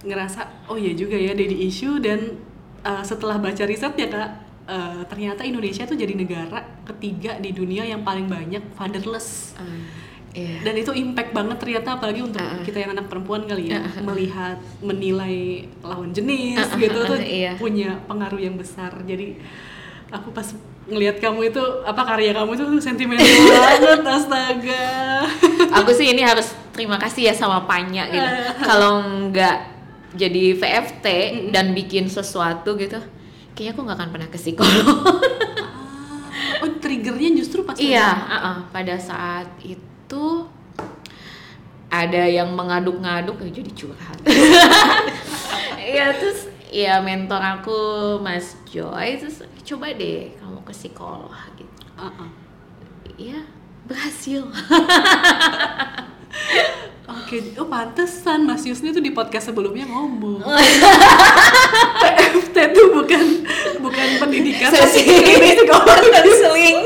ngerasa 0.07 0.71
oh 0.71 0.79
iya 0.79 0.95
juga 0.95 1.19
ya 1.19 1.35
daddy 1.35 1.67
issue 1.67 1.99
dan 1.99 2.39
eh, 2.87 3.03
setelah 3.03 3.37
baca 3.43 3.63
riset 3.67 3.93
ya 3.99 4.07
kak 4.07 4.29
eh, 4.71 5.03
ternyata 5.11 5.43
Indonesia 5.43 5.83
tuh 5.85 5.99
jadi 5.99 6.15
negara 6.15 6.63
ketiga 6.87 7.37
di 7.43 7.51
dunia 7.51 7.83
yang 7.83 8.07
paling 8.07 8.31
banyak 8.31 8.63
fatherless. 8.79 9.59
Iya. 10.37 10.69
dan 10.69 10.77
itu 10.77 10.93
impact 10.93 11.33
banget 11.33 11.57
ternyata 11.57 11.97
apalagi 11.97 12.21
untuk 12.21 12.45
kita 12.61 12.85
yang 12.85 12.93
anak 12.93 13.09
perempuan 13.09 13.49
kali 13.49 13.73
ya 13.73 13.81
melihat 14.05 14.61
menilai 14.85 15.65
lawan 15.81 16.13
jenis 16.13 16.61
Uh, 16.61 16.77
uh, 16.77 16.77
gitu 16.77 16.99
uh, 17.01 17.09
tuh 17.09 17.21
iya. 17.25 17.57
punya 17.57 17.97
pengaruh 18.05 18.37
yang 18.37 18.61
besar. 18.61 18.93
Jadi 19.09 19.41
aku 20.13 20.37
pas 20.37 20.45
ngelihat 20.87 21.19
kamu 21.19 21.51
itu 21.51 21.63
apa 21.83 22.03
karya 22.07 22.31
kamu 22.37 22.53
itu 22.53 22.65
tuh 22.69 22.83
sentimental 22.85 23.25
banget 23.49 24.03
astaga. 24.05 24.87
Aku 25.83 25.91
sih 25.97 26.13
ini 26.13 26.21
harus 26.21 26.53
terima 26.77 27.01
kasih 27.01 27.33
ya 27.33 27.35
sama 27.35 27.65
Panya 27.65 28.07
gitu. 28.13 28.31
Kalau 28.61 29.03
nggak 29.33 29.76
jadi 30.17 30.57
VFT 30.57 31.07
dan 31.53 31.77
bikin 31.77 32.09
sesuatu 32.11 32.75
gitu, 32.81 32.99
kayaknya 33.53 33.73
aku 33.77 33.81
nggak 33.85 33.99
akan 34.01 34.11
pernah 34.11 34.29
ke 34.33 34.39
psikolog. 34.41 34.99
oh 36.65 36.71
triggernya 36.81 37.37
justru 37.37 37.63
pas 37.63 37.77
iya, 37.77 38.17
ada- 38.17 38.33
uh-uh. 38.33 38.57
pada 38.73 38.97
saat 38.97 39.49
itu 39.61 40.27
ada 41.87 42.23
yang 42.27 42.51
mengaduk-ngaduk 42.57 43.39
ya 43.47 43.51
jadi 43.63 43.71
curhat. 43.77 44.19
Iya 45.87 46.11
terus 46.19 46.51
ya 46.75 46.99
mentor 46.99 47.39
aku 47.39 47.79
Mas 48.19 48.59
Joy 48.67 49.23
terus 49.23 49.47
coba 49.63 49.95
deh 49.95 50.35
kamu 50.35 50.59
ke 50.67 50.75
psikolog 50.75 51.31
gitu. 51.55 51.83
Uh-uh. 51.95 52.27
Iya 53.15 53.47
berhasil. 53.87 54.43
Oke, 57.07 57.55
oh 57.59 57.67
pantesan 57.67 58.47
Mas 58.47 58.67
Yusni 58.67 58.91
tuh 58.91 59.03
di 59.03 59.15
podcast 59.15 59.51
sebelumnya 59.51 59.87
ngomong. 59.87 60.43
PFT 62.03 62.57
tuh 62.75 62.87
bukan 62.95 63.25
bukan 63.79 64.09
pendidikan 64.19 64.71
Sesi 64.75 65.07
psikolog. 65.07 65.87
konseling. 65.87 66.79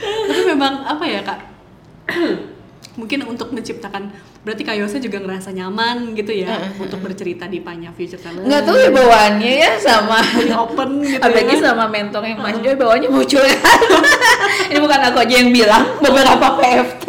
tapi 0.00 0.42
memang 0.46 0.86
apa 0.86 1.04
ya 1.06 1.20
kak 1.26 1.40
mungkin 2.98 3.22
untuk 3.22 3.54
menciptakan 3.54 4.10
berarti 4.42 4.62
Kak 4.66 4.76
Yose 4.82 4.98
juga 4.98 5.22
ngerasa 5.22 5.54
nyaman 5.54 6.16
gitu 6.18 6.32
ya 6.34 6.58
untuk 6.80 6.98
bercerita 7.04 7.46
di 7.46 7.62
Panya 7.62 7.94
Future 7.94 8.18
Talent. 8.18 8.48
Nggak 8.48 8.62
tahu 8.66 8.76
ya 8.80 8.90
bawaannya 8.90 9.52
ya 9.52 9.70
sama 9.78 10.18
open 10.66 10.90
gitu 11.06 11.22
apalagi 11.22 11.54
ya 11.54 11.70
sama 11.70 11.84
mentornya 11.86 12.34
Mas 12.34 12.58
Joy 12.58 12.74
bawaannya 12.74 13.08
curhat 13.30 13.58
ini 14.72 14.78
bukan 14.82 15.00
aku 15.12 15.18
aja 15.22 15.34
yang 15.38 15.50
bilang 15.54 15.84
beberapa 16.02 16.46
PFT 16.58 17.06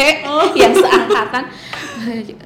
yang 0.59 0.73
seangkatan. 0.75 1.43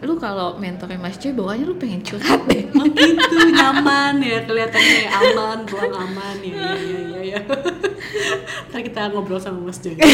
Lu 0.03 0.19
kalau 0.19 0.55
mentornya 0.55 0.99
Mas 1.01 1.17
Joy 1.19 1.35
bawaannya 1.35 1.65
lu 1.67 1.75
pengen 1.75 1.99
curhat 2.05 2.39
deh. 2.47 2.69
Oh 2.71 2.87
gitu 2.87 3.35
nyaman 3.51 4.21
ya 4.23 4.47
kelihatannya 4.47 5.11
aman 5.11 5.59
ruang 5.67 5.91
aman 5.91 6.35
ya 6.39 6.55
ya 6.55 6.71
ya 6.77 6.99
ya, 7.01 7.19
ya. 7.35 7.39
ntar 8.71 8.79
kita 8.85 9.11
ngobrol 9.11 9.41
sama 9.41 9.59
Mas 9.59 9.81
Joy. 9.83 9.97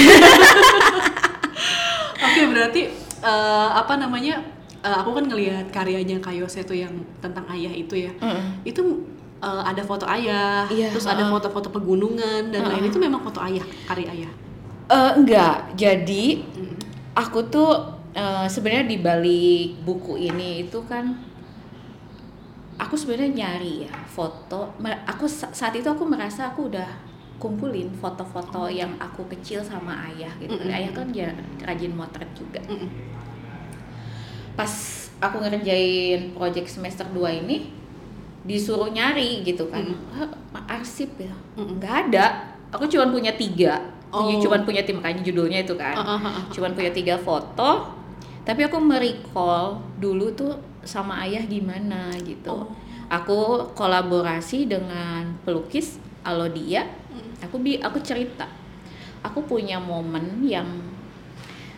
Oke 2.21 2.41
berarti 2.47 3.10
eh, 3.21 3.69
apa 3.71 3.93
namanya 3.95 4.41
eh, 4.79 4.89
aku 4.91 5.13
kan 5.13 5.25
ngelihat 5.25 5.69
karyanya 5.69 6.17
Kak 6.17 6.33
Yose 6.33 6.61
tuh 6.61 6.73
yang 6.75 6.91
tentang 7.19 7.45
ayah 7.49 7.69
itu 7.71 7.95
ya. 7.95 8.11
Itu 8.61 8.81
eh, 9.39 9.61
ada 9.63 9.81
foto 9.81 10.05
ayah, 10.05 10.65
Iya, 10.67 10.89
terus 10.89 11.05
ada 11.05 11.23
foto-foto 11.27 11.69
pegunungan 11.69 12.49
dan 12.49 12.61
lain 12.67 12.83
itu 12.85 12.97
memang 12.97 13.21
foto 13.21 13.41
ayah, 13.41 13.63
karya 13.85 14.09
ayah. 14.09 14.31
Eh, 14.87 15.11
enggak. 15.15 15.71
Jadi 15.73 16.43
aku 17.13 17.39
tuh 17.47 17.71
eh, 18.11 18.45
sebenarnya 18.45 18.85
di 18.85 18.97
balik 18.97 19.67
buku 19.81 20.19
ini 20.19 20.65
itu 20.65 20.81
kan 20.83 21.15
aku 22.75 22.97
sebenarnya 22.97 23.29
nyari 23.31 23.85
ya 23.85 23.93
foto. 24.09 24.73
Aku 25.07 25.25
sa- 25.29 25.53
saat 25.53 25.73
itu 25.73 25.85
aku 25.85 26.03
merasa 26.03 26.49
aku 26.49 26.67
udah 26.67 26.89
kumpulin 27.41 27.89
foto-foto 27.97 28.69
yang 28.69 28.93
aku 29.01 29.25
kecil 29.33 29.65
sama 29.65 29.97
ayah 30.13 30.29
gitu. 30.37 30.53
Ayah 30.69 30.93
kan 30.93 31.09
ya 31.09 31.33
rajin 31.65 31.97
motret 31.97 32.29
juga. 32.37 32.61
Pas 34.53 34.69
aku 35.17 35.41
ngerjain 35.41 36.37
project 36.37 36.69
semester 36.69 37.09
2 37.09 37.41
ini 37.41 37.73
disuruh 38.45 38.93
nyari 38.93 39.41
gitu 39.41 39.65
kan. 39.73 39.85
"Ah, 40.13 40.29
arsip 40.77 41.17
ya 41.17 41.33
nggak 41.57 41.95
ada. 42.09 42.53
Aku 42.69 42.85
cuma 42.85 43.09
punya 43.09 43.33
tiga. 43.33 43.81
Oh. 44.11 44.27
cuma 44.43 44.59
punya 44.67 44.83
tim 44.83 44.99
makanya 44.99 45.23
judulnya 45.23 45.63
itu 45.63 45.71
kan. 45.79 45.95
Ah, 45.95 46.19
ah, 46.19 46.19
ah, 46.19 46.31
ah. 46.43 46.45
cuman 46.51 46.75
punya 46.75 46.91
tiga 46.91 47.15
foto 47.15 47.95
tapi 48.43 48.65
aku 48.67 48.75
merecall 48.81 49.79
dulu 50.01 50.33
tuh 50.35 50.59
sama 50.83 51.23
ayah 51.23 51.45
gimana 51.47 52.11
gitu. 52.25 52.51
Oh. 52.51 52.67
aku 53.11 53.71
kolaborasi 53.75 54.67
dengan 54.67 55.31
pelukis 55.47 55.99
Alodia 56.27 56.87
aku 57.43 57.55
bi 57.59 57.77
aku 57.81 57.99
cerita. 57.99 58.47
Aku 59.21 59.45
punya 59.45 59.77
momen 59.77 60.41
yang 60.45 60.65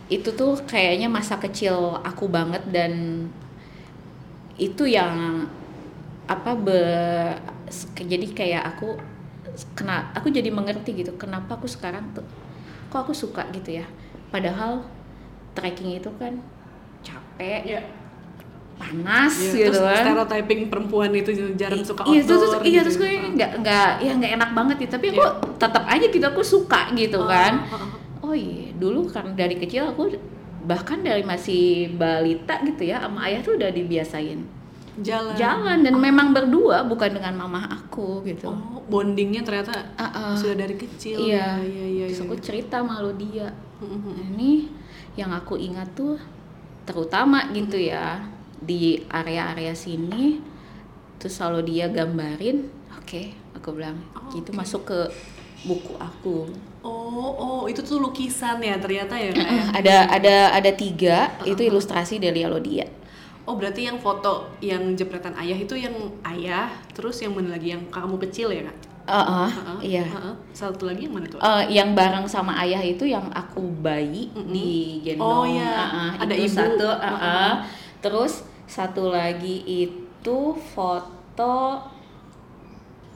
itu 0.08 0.32
tuh 0.36 0.60
kayaknya 0.68 1.08
masa 1.08 1.40
kecil 1.40 2.00
aku 2.04 2.28
banget 2.28 2.64
dan 2.72 3.26
itu 4.60 4.86
yang 4.86 5.48
apa 6.30 6.56
be 6.56 6.80
jadi 7.98 8.28
kayak 8.32 8.64
aku 8.76 8.96
kena 9.76 10.14
aku 10.14 10.30
jadi 10.30 10.48
mengerti 10.54 11.04
gitu 11.04 11.12
kenapa 11.20 11.58
aku 11.58 11.68
sekarang 11.68 12.14
tuh 12.16 12.24
kok 12.94 13.10
aku 13.10 13.14
suka 13.18 13.50
gitu 13.50 13.82
ya. 13.82 13.90
Padahal 14.30 14.86
trekking 15.58 15.98
itu 15.98 16.14
kan 16.22 16.38
capek. 17.02 17.62
Iya. 17.66 17.82
Panas 18.74 19.34
Iya, 19.38 19.52
gitu 19.54 19.70
terus 19.72 19.80
kan. 19.80 20.04
stereotyping 20.04 20.62
perempuan 20.68 21.12
itu 21.12 21.30
jarang 21.54 21.80
I- 21.80 21.88
suka 21.88 22.02
iya 22.06 22.22
outdoor 22.22 22.36
terus 22.36 22.54
iya 22.62 22.72
gitu. 22.74 22.80
terus 22.84 22.98
gue 22.98 23.10
Ah. 23.10 23.32
nggak 23.32 23.52
nggak 23.62 23.90
ya 24.00 24.12
nggak 24.14 24.32
enak 24.34 24.50
banget 24.52 24.76
gitu 24.80 24.92
tapi 24.92 25.06
aku 25.12 25.24
tetap 25.56 25.84
aja 25.86 26.06
gitu 26.06 26.26
aku 26.26 26.42
suka 26.42 26.82
gitu 26.94 27.20
Ah, 27.22 27.28
kan. 27.28 27.54
ah, 27.70 27.88
oh 28.22 28.34
iya 28.34 28.74
dulu 28.74 29.06
kan 29.06 29.34
dari 29.34 29.56
kecil 29.56 29.88
aku 29.88 30.14
bahkan 30.64 31.00
dari 31.00 31.22
masih 31.22 31.64
balita 31.94 32.60
gitu 32.62 32.84
ya 32.84 33.00
sama 33.00 33.28
ayah 33.28 33.40
tuh 33.40 33.60
udah 33.60 33.68
dibiasain. 33.70 34.40
Jalan. 34.96 35.34
Jalan 35.34 35.78
dan 35.82 35.96
memang 35.98 36.32
berdua 36.32 36.86
bukan 36.86 37.10
dengan 37.12 37.34
mama 37.36 37.66
aku 37.66 38.22
gitu. 38.24 38.48
Oh 38.48 38.80
bondingnya 38.86 39.42
ternyata 39.42 39.74
Ah, 39.96 40.06
ah. 40.06 40.34
sudah 40.34 40.56
dari 40.56 40.78
kecil. 40.78 41.18
Iya. 41.20 41.60
Iya 41.60 41.86
iya, 41.90 42.06
terus 42.08 42.22
iya. 42.22 42.28
aku 42.30 42.36
cerita 42.40 42.78
malu 42.80 43.12
dia. 43.14 43.52
Nah, 43.82 44.24
ini 44.30 44.70
yang 45.16 45.30
aku 45.30 45.58
ingat 45.58 45.92
tuh 45.92 46.16
terutama 46.84 47.52
gitu 47.52 47.76
ya 47.76 48.22
di 48.64 49.04
area-area 49.12 49.74
sini 49.76 50.40
terus 51.20 51.40
selalu 51.40 51.60
dia 51.72 51.86
gambarin 51.92 52.68
oke 53.00 53.24
aku 53.60 53.70
bilang 53.76 53.98
Oh, 54.18 54.32
itu 54.36 54.50
oke. 54.52 54.58
masuk 54.58 54.82
ke 54.88 55.00
buku 55.64 55.94
aku 55.96 56.52
oh 56.84 57.32
oh 57.40 57.62
itu 57.72 57.80
tuh 57.80 58.00
lukisan 58.04 58.60
ya 58.60 58.76
ternyata 58.80 59.16
ya 59.16 59.32
ya? 59.32 59.46
ada 59.80 59.96
ada 60.12 60.36
ada 60.52 60.72
tiga 60.76 61.32
itu 61.48 61.62
ilustrasi 61.64 62.20
dari 62.20 62.44
Alodia 62.44 62.88
Oh 63.44 63.60
berarti 63.60 63.84
yang 63.92 64.00
foto 64.00 64.56
yang 64.64 64.96
jepretan 64.96 65.36
ayah 65.36 65.60
itu 65.60 65.76
yang 65.76 65.92
ayah, 66.24 66.72
terus 66.96 67.20
yang 67.20 67.36
mana 67.36 67.52
lagi 67.52 67.76
yang 67.76 67.84
kamu 67.92 68.16
kecil 68.24 68.56
ya 68.56 68.64
kak? 68.64 68.78
Heeh, 69.04 69.50
Heeh, 69.52 69.78
iya 69.84 70.06
heeh. 70.08 70.36
Satu 70.56 70.88
lagi 70.88 71.12
yang 71.12 71.20
mana 71.20 71.28
tuh? 71.28 71.44
Eh, 71.44 71.76
yang 71.76 71.92
bareng 71.92 72.24
sama 72.24 72.56
ayah 72.64 72.80
itu 72.80 73.04
yang 73.04 73.28
aku 73.36 73.68
bayi 73.84 74.32
Mm-mm. 74.32 74.48
di 74.48 75.04
gendong 75.04 75.28
Oh, 75.28 75.44
iya. 75.44 75.76
Heeh, 75.92 76.10
Ada 76.24 76.34
itu 76.40 76.44
ibu. 76.48 76.56
satu 76.56 76.88
Heeh. 76.88 77.20
heeh. 77.20 77.52
terus 78.00 78.34
satu 78.68 79.12
lagi 79.12 79.64
itu 79.66 80.40
foto 80.74 81.82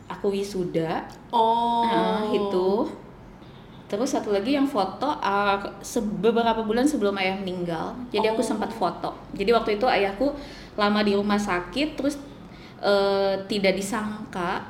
aku 0.07 0.31
wisuda. 0.31 1.07
Oh. 1.31 1.83
Heeh, 1.83 2.21
itu 2.39 2.69
terus 3.87 4.11
satu 4.11 4.35
lagi 4.35 4.51
yang 4.51 4.67
foto 4.67 5.07
uh, 5.07 5.55
beberapa 6.19 6.59
bulan 6.59 6.83
sebelum 6.83 7.15
ayah 7.23 7.39
meninggal 7.39 7.95
jadi 8.11 8.35
aku 8.35 8.43
Oh. 8.43 8.47
sempat 8.51 8.71
foto. 8.75 9.15
Jadi 9.31 9.49
waktu 9.55 9.79
itu 9.79 9.87
ayahku 9.87 10.35
lama 10.75 10.99
di 11.07 11.15
rumah 11.15 11.39
sakit 11.39 11.95
terus 11.95 12.19
eh, 12.83 13.33
tidak 13.47 13.73
disangka 13.79 14.67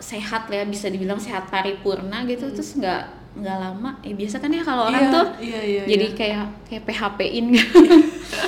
sehat 0.00 0.48
ya 0.48 0.64
bisa 0.64 0.88
dibilang 0.88 1.20
sehat 1.20 1.50
paripurna 1.52 2.24
gitu 2.24 2.48
terus 2.54 2.78
nggak 2.78 3.17
nggak 3.38 3.56
lama 3.56 3.90
ya 4.00 4.14
biasa 4.14 4.36
kan 4.36 4.50
ya 4.50 4.62
kalau 4.62 4.82
orang 4.86 5.00
Iya, 5.00 5.14
tuh 5.14 5.26
iya, 5.38 5.60
iya, 5.62 5.82
jadi 5.86 6.06
iya. 6.06 6.16
kayak 6.16 6.44
kayak 6.66 6.82
PHP-in 6.84 7.44
gitu 7.50 7.78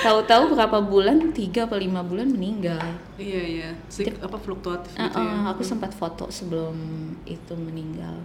tahu-tahu 0.00 0.42
berapa 0.50 0.78
bulan 0.80 1.16
tiga 1.30 1.64
atau 1.64 1.76
lima 1.76 2.00
bulan 2.00 2.26
meninggal 2.26 2.80
Iya 3.14 3.42
iya, 3.42 3.68
Sik, 3.86 4.16
apa 4.18 4.36
fluktuatif 4.36 4.90
gitu 4.90 5.12
Uh-uh, 5.12 5.44
ya? 5.44 5.52
aku 5.52 5.60
sempat 5.60 5.92
foto 5.92 6.28
sebelum 6.28 6.76
itu 7.24 7.52
meninggal 7.54 8.16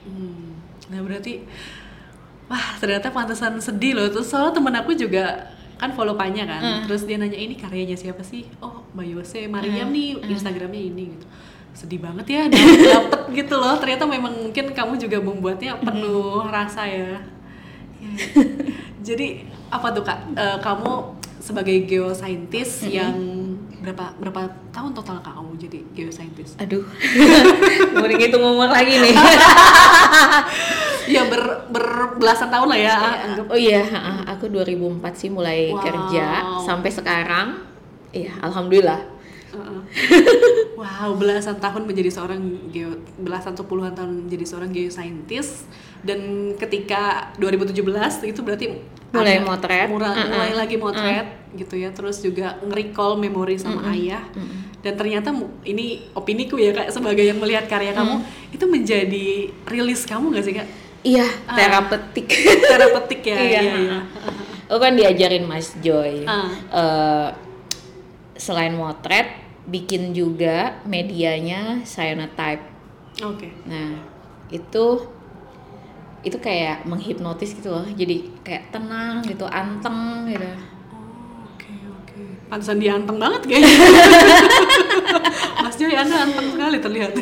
Hmm. 0.00 0.56
Nah 0.88 1.04
berarti, 1.04 1.44
wah 2.46 2.72
ternyata 2.80 3.12
pantesan 3.12 3.60
sedih 3.60 3.92
loh. 3.92 4.08
Terus 4.08 4.26
soalnya 4.26 4.56
temen 4.56 4.72
aku 4.72 4.96
juga 4.96 5.52
kan 5.76 5.92
follow 5.92 6.16
Panya 6.16 6.48
kan, 6.48 6.56
Hmm. 6.58 6.80
terus 6.84 7.04
dia 7.04 7.14
nanya 7.14 7.36
ini 7.36 7.52
karyanya 7.52 7.94
siapa 7.94 8.20
sih? 8.20 8.48
Oh 8.58 8.80
Mbak 8.92 9.06
Yose, 9.06 9.44
Mariam 9.44 9.86
Hmm. 9.86 9.92
nih 9.92 10.08
Instagramnya 10.24 10.80
ini 10.82 11.04
gitu. 11.12 11.26
Sedih 11.72 12.02
banget 12.02 12.26
ya 12.28 12.42
dapet, 12.46 12.78
dapet 12.84 13.20
gitu 13.40 13.54
loh. 13.56 13.74
Ternyata 13.78 14.04
memang 14.04 14.32
mungkin 14.34 14.64
kamu 14.70 14.92
juga 14.98 15.18
membuatnya 15.18 15.78
penuh 15.78 16.44
rasa 16.46 16.84
ya. 16.84 17.18
Ya. 18.00 18.10
Jadi 19.06 19.44
apa 19.70 19.86
tuh 19.90 20.02
kak? 20.02 20.18
Eh, 20.34 20.58
kamu 20.60 20.92
sebagai 21.40 21.88
geoscientist 21.88 22.84
yang 22.84 23.16
berapa 23.80 24.12
berapa 24.20 24.44
tahun 24.76 24.92
total 24.92 25.24
kak 25.24 25.32
kamu 25.32 25.56
jadi 25.56 25.80
geoscientist? 25.96 26.60
Aduh, 26.60 26.84
mau 27.96 28.04
ngitung 28.04 28.44
umur 28.44 28.68
lagi 28.68 28.92
nih. 28.92 29.16
ya 31.08 31.24
ber, 31.26 31.64
berbelasan 31.72 32.52
tahun 32.52 32.68
lah 32.70 32.78
ya 32.78 32.94
anggap 33.24 33.46
oh 33.48 33.56
iya, 33.56 33.82
aku 34.28 34.52
2004 34.52 35.00
sih 35.16 35.32
mulai 35.32 35.72
Wow. 35.72 35.80
kerja 35.80 36.26
sampai 36.60 36.90
sekarang. 36.92 37.48
Iya, 38.12 38.36
alhamdulillah. 38.44 39.00
Heeh. 39.50 39.80
wow 40.74 41.10
belasan 41.12 41.56
tahun 41.56 41.84
menjadi 41.84 42.10
seorang 42.12 42.40
geo 42.68 42.90
belasan 43.16 43.52
atau 43.52 43.64
puluhan 43.64 43.92
tahun 43.92 44.24
menjadi 44.24 44.44
seorang 44.46 44.70
geoscientist 44.70 45.66
dan 46.00 46.20
ketika 46.56 47.34
2017 47.36 47.74
itu 48.24 48.40
berarti 48.40 48.66
Mulai 49.10 49.42
motret. 49.42 49.90
mura- 49.90 50.14
Uh-uh. 50.14 50.30
mulai 50.30 50.52
lagi 50.54 50.76
motret 50.76 51.26
gitu 51.52 51.74
ya 51.74 51.90
terus 51.90 52.18
juga 52.18 52.54
nge-recall 52.60 53.14
memori 53.16 53.58
sama 53.58 53.90
ayah 53.90 54.22
dan 54.80 54.94
ternyata 54.94 55.34
ini 55.60 56.06
opiniku 56.12 56.54
ya 56.54 56.70
kak 56.72 56.88
sebagai 56.88 57.20
yang 57.22 57.36
melihat 57.36 57.66
karya 57.66 57.90
kamu 57.90 58.22
itu 58.50 58.64
menjadi 58.64 59.28
rilis 59.66 60.02
kamu 60.04 60.30
gak 60.30 60.44
sih 60.44 60.54
kak 60.54 60.68
Iya, 61.00 61.24
terapeutik. 61.48 62.28
terapeutik 62.62 63.24
ya 63.24 63.36
Iya. 63.40 63.48
iya, 63.58 63.72
iya. 63.74 63.98
Aku 64.68 64.78
kan 64.78 64.92
diajarin 64.92 65.42
Mas 65.42 65.72
Joy. 65.76 66.22
Ah. 66.22 66.44
Eh, 66.70 67.28
selain 68.40 68.72
motret, 68.72 69.36
bikin 69.68 70.16
juga 70.16 70.80
medianya 70.88 71.84
cyanotype. 71.84 72.64
oke 73.20 73.48
Nah, 73.68 74.00
itu 74.48 74.86
itu 76.20 76.36
kayak 76.36 76.84
menghipnotis 76.88 77.52
gitu 77.56 77.68
loh. 77.72 77.84
Jadi 77.84 78.32
kayak 78.44 78.72
tenang 78.72 79.20
gitu, 79.24 79.44
anteng 79.44 80.28
gitu. 80.28 80.48
Oh, 80.48 81.48
Oke 81.52 81.72
oke. 81.84 82.20
Pantesan 82.48 82.80
dia 82.80 82.96
anteng 82.96 83.20
banget 83.20 83.44
kayaknya. 83.44 83.76
Mas 85.64 85.76
Joy 85.76 85.96
Anda 85.96 86.28
anteng 86.28 86.48
sekali 86.56 86.76
terlihat. 86.80 87.12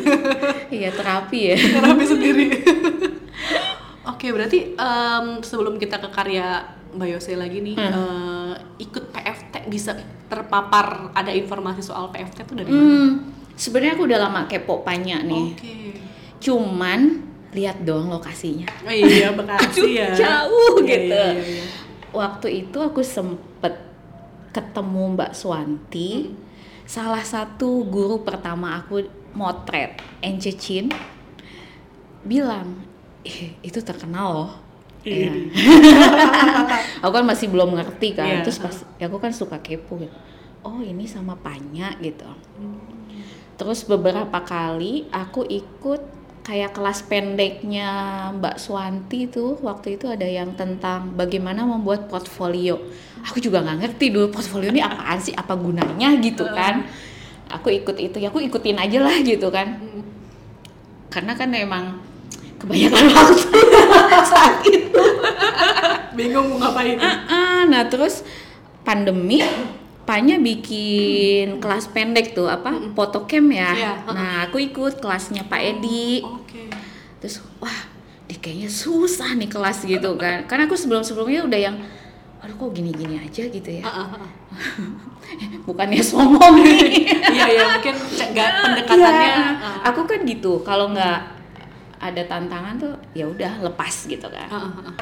Iya, 0.71 0.89
terapi 0.95 1.39
ya. 1.53 1.57
Terapi 1.59 2.03
sendiri. 2.07 2.45
Oke 4.19 4.35
berarti 4.35 4.75
em, 4.75 5.39
sebelum 5.39 5.79
kita 5.79 5.95
ke 5.95 6.11
karya 6.11 6.59
Mbak 6.89 7.07
Yose 7.07 7.37
lagi 7.37 7.61
nih, 7.61 7.75
eh, 7.75 8.53
ikut 8.79 9.09
PFT 9.09 9.67
bisa 9.67 9.93
terpapar 10.25 11.13
ada 11.13 11.29
informasi 11.29 11.81
soal 11.81 12.09
PFT 12.09 12.43
tuh 12.43 12.55
dari 12.55 12.69
mana? 12.69 12.81
Hmm, 12.81 13.09
sebenarnya 13.53 13.93
aku 13.93 14.03
udah 14.05 14.19
lama 14.19 14.41
kepo 14.45 14.81
panya 14.81 15.21
nih. 15.21 15.45
Oke. 15.53 15.75
Cuman 16.39 17.25
lihat 17.49 17.81
dong 17.81 18.09
lokasinya. 18.09 18.65
Oh 18.81 18.93
iya 18.93 19.33
Bekasi 19.37 19.87
ya. 19.95 20.09
Jauh 20.13 20.81
Iya, 20.81 20.87
gitu. 20.87 21.13
iya, 21.13 21.33
iya, 21.33 21.45
iya. 21.61 21.65
Waktu 22.09 22.47
itu 22.65 22.77
aku 22.77 23.01
sempet 23.01 23.73
ketemu 24.49 25.13
Mbak 25.13 25.31
Swanti, 25.33 26.33
salah 26.85 27.21
satu 27.21 27.85
guru 27.85 28.25
pertama 28.25 28.81
aku 28.81 29.05
motret, 29.37 30.01
Ence 30.25 30.49
Chin, 30.57 30.89
bilang, 32.21 32.81
"Eh, 33.21 33.53
itu 33.61 33.77
terkenal 33.79 34.27
loh. 34.33 34.51
Iya. 35.07 35.31
Ya. 35.31 35.33
aku 37.03 37.11
kan 37.15 37.25
masih 37.25 37.47
belum 37.47 37.71
ngerti 37.75 38.17
kan, 38.19 38.27
Iya. 38.27 38.43
terus 38.43 38.59
pas 38.59 38.75
ya 38.99 39.07
aku 39.07 39.17
kan 39.19 39.31
suka 39.31 39.59
kepo 39.63 39.95
gitu. 39.99 40.11
Oh 40.59 40.83
ini 40.83 41.07
sama 41.07 41.39
Panya 41.39 41.95
gitu. 42.03 42.27
Terus 43.55 43.83
beberapa 43.87 44.39
kali 44.43 45.07
aku 45.11 45.47
ikut 45.47 46.01
kayak 46.43 46.73
kelas 46.75 47.05
pendeknya 47.05 47.89
Mbak 48.39 48.57
Swanti 48.57 49.29
tuh 49.29 49.59
waktu 49.61 49.95
itu 49.99 50.09
ada 50.09 50.25
yang 50.25 50.55
tentang 50.57 51.15
bagaimana 51.15 51.63
membuat 51.63 52.11
portfolio. 52.11 52.79
Aku 53.23 53.39
juga 53.43 53.63
nggak 53.63 53.79
ngerti 53.83 54.05
dulu 54.11 54.31
portfolio 54.31 54.71
ini 54.71 54.83
apaan 54.83 55.19
sih, 55.19 55.35
apa 55.35 55.55
gunanya 55.55 56.15
gitu 56.19 56.43
kan. 56.47 56.87
Aku 57.49 57.71
ikut 57.71 57.95
itu, 57.99 58.17
ya 58.19 58.31
aku 58.31 58.39
ikutin 58.43 58.79
aja 58.79 58.99
lah 58.99 59.15
gitu 59.23 59.47
kan. 59.51 59.79
Karena 61.09 61.33
kan 61.35 61.49
emang 61.55 61.99
kebanyakan 62.59 63.05
waktu 63.15 63.59
saat 64.31 64.55
itu. 64.67 65.03
Bingung 66.13 66.55
mau 66.55 66.67
ngapain? 66.67 66.99
Ah, 67.01 67.63
nah 67.65 67.87
terus 67.87 68.27
pandemi 68.83 69.39
Panya 70.09 70.41
bikin 70.41 71.61
kelas 71.61 71.85
pendek 71.93 72.33
tuh 72.33 72.49
apa 72.49 72.73
fotocam 72.97 73.45
ya. 73.53 73.77
Iya, 73.77 73.93
Nah 74.09 74.49
aku 74.49 74.57
ikut 74.57 74.97
kelasnya 74.97 75.45
Pak 75.45 75.61
Edi. 75.61 76.25
Oke. 76.25 76.65
Terus 77.21 77.45
wah, 77.61 77.85
di 78.25 78.33
kayaknya 78.33 78.73
susah 78.73 79.37
nih 79.37 79.45
kelas 79.45 79.85
gitu 79.85 80.17
kan. 80.17 80.49
Karena 80.49 80.65
aku 80.65 80.73
sebelum 80.73 81.05
sebelumnya 81.05 81.45
udah 81.45 81.59
yang, 81.61 81.77
aduh 82.41 82.57
kok 82.57 82.73
gini-gini 82.73 83.21
aja 83.21 83.53
gitu 83.53 83.69
ya. 83.69 83.85
Bukannya 85.69 86.01
sombong 86.01 86.57
nih. 86.57 87.05
Iya 87.29 87.45
ya 87.45 87.63
mungkin 87.77 87.95
nggak 88.33 88.49
pendekatannya. 88.65 89.29
Ah. 89.61 89.93
Aku 89.93 90.09
kan 90.09 90.25
gitu. 90.25 90.65
Kalau 90.65 90.89
nggak 90.89 91.38
ada 91.99 92.21
tantangan 92.23 92.75
tuh 92.75 92.93
ya 93.11 93.27
udah 93.27 93.59
lepas 93.61 94.07
gitu 94.07 94.27
kan. 94.27 94.47
Ah, 94.47 94.65
ah, 94.65 94.89
ah. 94.89 94.95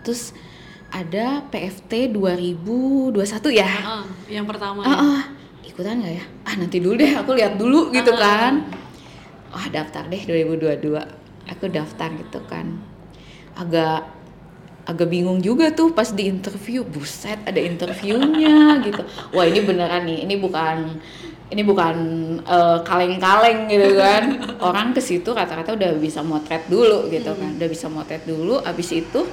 Terus 0.00 0.32
ada 0.88 1.44
PFT 1.44 2.08
2021 2.10 3.12
ya. 3.52 3.68
Ah, 3.84 4.04
yang 4.26 4.46
pertama 4.46 4.80
ya. 4.80 4.94
ah, 4.94 5.22
ikutan 5.60 6.00
nggak 6.00 6.14
ya 6.16 6.24
ah 6.42 6.54
nanti 6.56 6.80
dulu 6.80 6.96
deh 6.96 7.12
aku 7.14 7.38
lihat 7.38 7.54
dulu 7.54 7.92
gitu 7.92 8.10
Ah. 8.10 8.18
kan 8.18 8.54
wah 9.48 9.66
daftar 9.68 10.10
deh 10.10 10.22
2022 10.24 10.90
aku 11.46 11.64
daftar 11.70 12.08
gitu 12.18 12.42
kan 12.50 12.82
agak 13.54 14.10
agak 14.82 15.06
bingung 15.06 15.38
juga 15.38 15.70
tuh 15.70 15.92
pas 15.92 16.10
di 16.10 16.26
interview 16.26 16.82
buset 16.82 17.38
ada 17.44 17.60
interviewnya 17.60 18.82
gitu 18.82 19.02
wah 19.30 19.44
ini 19.44 19.60
beneran 19.60 20.02
nih 20.02 20.26
ini 20.26 20.34
bukan 20.34 20.98
ini 21.48 21.62
bukan 21.64 21.96
eh, 22.44 22.78
kaleng-kaleng 22.84 23.68
gitu 23.72 23.96
kan. 23.96 24.24
Orang 24.68 24.92
ke 24.92 25.00
situ 25.00 25.32
rata-rata 25.32 25.72
udah 25.72 25.96
bisa 25.96 26.20
motret 26.20 26.68
dulu 26.68 27.08
gitu 27.08 27.32
kan. 27.32 27.56
Udah 27.56 27.68
bisa 27.68 27.86
motret 27.88 28.22
dulu 28.28 28.60
abis 28.60 28.92
itu 28.92 29.24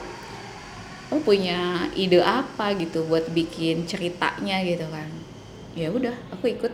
oh 1.14 1.22
punya 1.22 1.86
ide 1.94 2.18
apa 2.24 2.74
gitu 2.76 3.06
buat 3.06 3.30
bikin 3.32 3.84
ceritanya 3.86 4.64
gitu 4.64 4.88
kan? 4.88 5.10
Ya 5.76 5.92
udah 5.92 6.16
aku 6.32 6.56
ikut. 6.56 6.74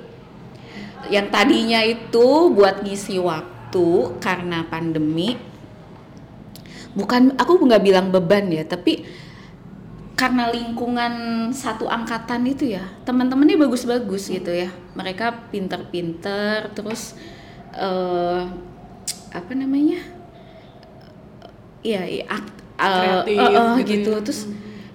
Yang 1.10 1.28
tadinya 1.34 1.82
itu 1.82 2.28
buat 2.54 2.86
ngisi 2.86 3.18
waktu 3.18 3.88
karena 4.22 4.64
pandemi 4.70 5.52
bukan 6.92 7.36
aku 7.40 7.64
nggak 7.68 7.84
bilang 7.84 8.08
beban 8.12 8.52
ya 8.52 8.68
tapi 8.68 9.08
karena 10.22 10.54
lingkungan 10.54 11.14
satu 11.50 11.90
angkatan 11.90 12.46
itu 12.46 12.78
ya 12.78 12.86
teman-temannya 13.02 13.58
bagus-bagus 13.58 14.30
gitu 14.30 14.54
ya 14.54 14.70
mereka 14.94 15.50
pinter-pinter 15.50 16.70
terus 16.78 17.18
eh 17.74 18.42
apa 19.34 19.52
namanya 19.58 19.98
Iya, 21.82 22.02
iya, 22.06 22.24
ak- 22.30 22.54
eh, 22.78 22.94
Kreatif 23.26 23.38
eh, 23.42 23.50
eh, 23.50 23.74
gitu 23.82 23.90
gitu. 23.90 24.12
ya. 24.14 24.22
Terus 24.22 24.42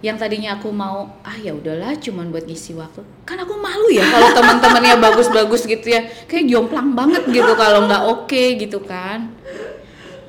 yang 0.05 0.15
tadinya 0.15 0.55
aku 0.55 0.71
mau 0.71 1.19
ah 1.27 1.35
ya 1.35 1.51
udahlah 1.51 1.99
cuman 1.99 2.31
buat 2.31 2.47
ngisi 2.47 2.79
waktu. 2.79 3.03
Kan 3.27 3.43
aku 3.43 3.59
malu 3.59 3.91
ya 3.91 4.07
kalau 4.07 4.31
teman-temannya 4.31 4.95
bagus-bagus 5.11 5.67
gitu 5.67 5.83
ya. 5.91 6.07
Kayak 6.31 6.47
jomplang 6.47 6.95
banget 6.95 7.27
gitu 7.27 7.59
kalau 7.59 7.91
nggak 7.91 8.03
oke 8.07 8.43
gitu 8.63 8.79
kan. 8.87 9.35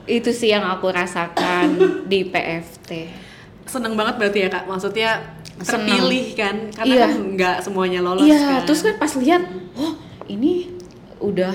Itu 0.09 0.33
sih 0.33 0.49
yang 0.49 0.65
aku 0.65 0.89
rasakan 0.89 1.77
di 2.09 2.25
PFT. 2.25 2.89
Seneng 3.67 3.93
banget 3.93 4.15
berarti 4.17 4.39
ya 4.41 4.49
kak? 4.49 4.63
Maksudnya 4.65 5.09
Seneng. 5.57 5.87
terpilih 5.89 6.25
kan? 6.33 6.55
Karena 6.71 6.93
Iya. 6.93 7.03
kan 7.03 7.11
nggak 7.33 7.55
semuanya 7.61 7.99
lolos 7.99 8.23
Iya, 8.23 8.39
kan? 8.39 8.61
terus 8.63 8.81
kan 8.81 8.95
pas 8.95 9.11
lihat, 9.13 9.41
oh 9.75 9.93
ini 10.25 10.71
udah 11.17 11.53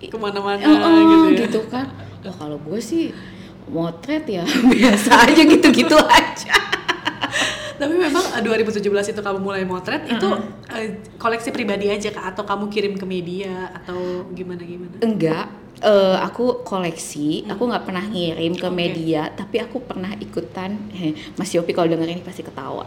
ke 0.00 0.16
mana-mana 0.16 0.56
Eh, 0.56 0.66
eh, 0.66 1.02
gitu 1.04 1.26
ya? 1.26 1.38
gitu 1.44 1.60
kan. 1.66 1.86
Wah 2.20 2.34
kalau 2.34 2.56
gue 2.58 2.78
sih 2.78 3.12
motret 3.66 4.24
ya 4.24 4.42
biasa 4.72 5.10
aja 5.24 5.42
gitu-gitu 5.42 5.96
aja. 5.96 6.56
tapi 7.76 7.96
memang 7.96 8.20
eh, 8.36 8.42
2017 8.44 8.84
itu 9.08 9.20
kamu 9.20 9.38
mulai 9.40 9.64
motret 9.64 10.04
itu 10.04 10.28
eh, 10.68 10.88
koleksi 11.16 11.48
pribadi 11.48 11.88
aja 11.88 12.10
kak? 12.10 12.34
Atau 12.34 12.44
kamu 12.44 12.68
kirim 12.68 12.94
ke 12.94 13.04
media? 13.04 13.72
Atau 13.72 14.28
gimana 14.30 14.60
gimana 14.60 15.00
Enggak, 15.00 15.48
eh, 15.80 16.16
aku 16.18 16.60
koleksi, 16.62 17.44
aku 17.44 17.62
nggak 17.64 17.84
pernah 17.84 18.04
ngirim 18.04 18.52
ke 18.52 18.68
Oke. 18.68 18.76
media, 18.76 19.32
tapi 19.32 19.58
aku 19.58 19.80
pernah 19.80 20.12
ikutan. 20.16 20.76
Eh, 20.92 21.12
Mas 21.34 21.50
Yopi 21.50 21.72
kalau 21.72 21.88
denger 21.88 22.08
ini 22.10 22.20
pasti 22.20 22.40
ketawa. 22.40 22.84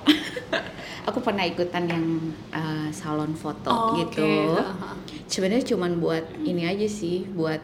aku 1.10 1.20
pernah 1.20 1.44
ikutan 1.44 1.90
yang 1.90 2.06
eh, 2.54 2.90
salon 2.90 3.34
foto 3.34 3.70
Oh, 3.70 3.98
gitu. 3.98 4.56
Ha-ha. 4.56 4.94
Sebenarnya 5.26 5.66
cuman 5.74 5.98
buat 5.98 6.26
ini 6.42 6.64
aja 6.64 6.86
sih, 6.86 7.26
buat 7.26 7.60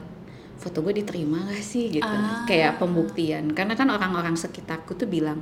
foto 0.60 0.84
gue 0.84 0.92
diterima 0.92 1.48
gak 1.48 1.64
sih 1.64 1.88
gitu, 1.90 2.04
Ah. 2.04 2.44
kayak 2.44 2.82
pembuktian. 2.82 3.54
Karena 3.54 3.78
kan 3.78 3.88
orang-orang 3.88 4.36
sekitarku 4.36 4.92
tuh 4.92 5.08
bilang, 5.08 5.40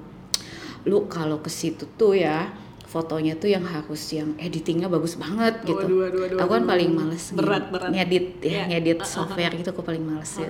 lu 0.85 1.07
kalau 1.09 1.39
ke 1.39 1.49
situ 1.49 1.89
tuh 1.97 2.13
ya 2.13 2.51
fotonya 2.97 3.37
tuh 3.37 3.45
yang 3.47 3.61
harus 3.61 4.01
yang 4.09 4.33
editingnya 4.37 4.89
bagus 4.89 5.13
banget 5.13 5.61
gitu. 5.61 5.77
Waduh, 5.77 5.97
waduh, 6.01 6.19
waduh, 6.25 6.37
aku 6.41 6.51
kan 6.51 6.63
paling 6.65 6.89
males 6.91 7.25
Berat, 7.29 7.45
ngedit- 7.61 7.69
berat. 7.69 7.89
ngedit 7.93 8.25
ya, 8.41 8.49
Iya. 8.49 8.61
ngedit 8.67 8.99
software 9.05 9.53
gitu 9.53 9.69
aku 9.69 9.81
paling 9.81 10.01
males 10.01 10.31
ya. 10.33 10.49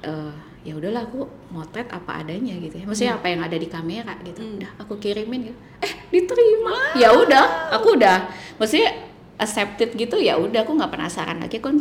Eh, 0.00 0.32
ya 0.60 0.72
udahlah 0.72 1.04
aku 1.04 1.24
motret 1.50 1.88
apa 1.88 2.24
adanya 2.24 2.56
gitu 2.56 2.80
ya. 2.80 2.84
Maksudnya 2.84 3.14
apa 3.16 3.26
yang 3.28 3.40
ada 3.40 3.52
di 3.54 3.68
kamera 3.68 4.16
gitu. 4.22 4.40
Hmm. 4.40 4.56
Udah 4.56 4.70
aku 4.80 4.96
kirimin 4.96 5.52
gitu. 5.52 5.58
Eh, 5.80 5.92
diterima. 6.08 6.96
Ya 6.96 7.12
udah, 7.12 7.44
aku 7.70 8.00
udah 8.00 8.28
maksudnya 8.56 8.88
accepted 9.36 9.92
gitu 9.94 10.16
ya 10.16 10.36
udah 10.36 10.64
aku 10.64 10.72
nggak 10.74 10.88
penasaran 10.90 11.40
lagi 11.40 11.60
kan 11.60 11.76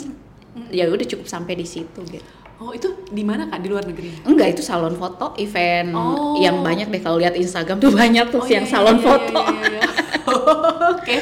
ya 0.71 0.87
udah 0.87 1.03
cukup 1.05 1.27
sampai 1.27 1.55
di 1.55 1.63
situ 1.63 1.99
gitu. 2.05 2.27
Oh 2.59 2.71
itu 2.71 2.87
di 3.07 3.23
mana 3.23 3.47
kak 3.47 3.59
di 3.59 3.67
luar 3.67 3.83
negeri 3.83 4.19
Enggak 4.23 4.53
itu 4.53 4.61
salon 4.61 4.93
foto 4.93 5.31
event 5.35 5.95
Oh. 5.95 6.35
yang 6.37 6.59
banyak 6.59 6.87
deh 6.87 6.99
kalau 6.99 7.15
lihat 7.17 7.33
Instagram 7.33 7.79
tuh 7.79 7.89
banyak 7.89 8.27
tuh 8.27 8.43
Oh, 8.43 8.47
yang 8.47 8.67
iya, 8.67 8.71
salon 8.71 8.97
iya, 8.99 9.05
foto. 9.05 9.39
iya, 9.39 9.55
iya, 9.55 9.79
iya. 9.79 9.87
Oke, 10.99 11.15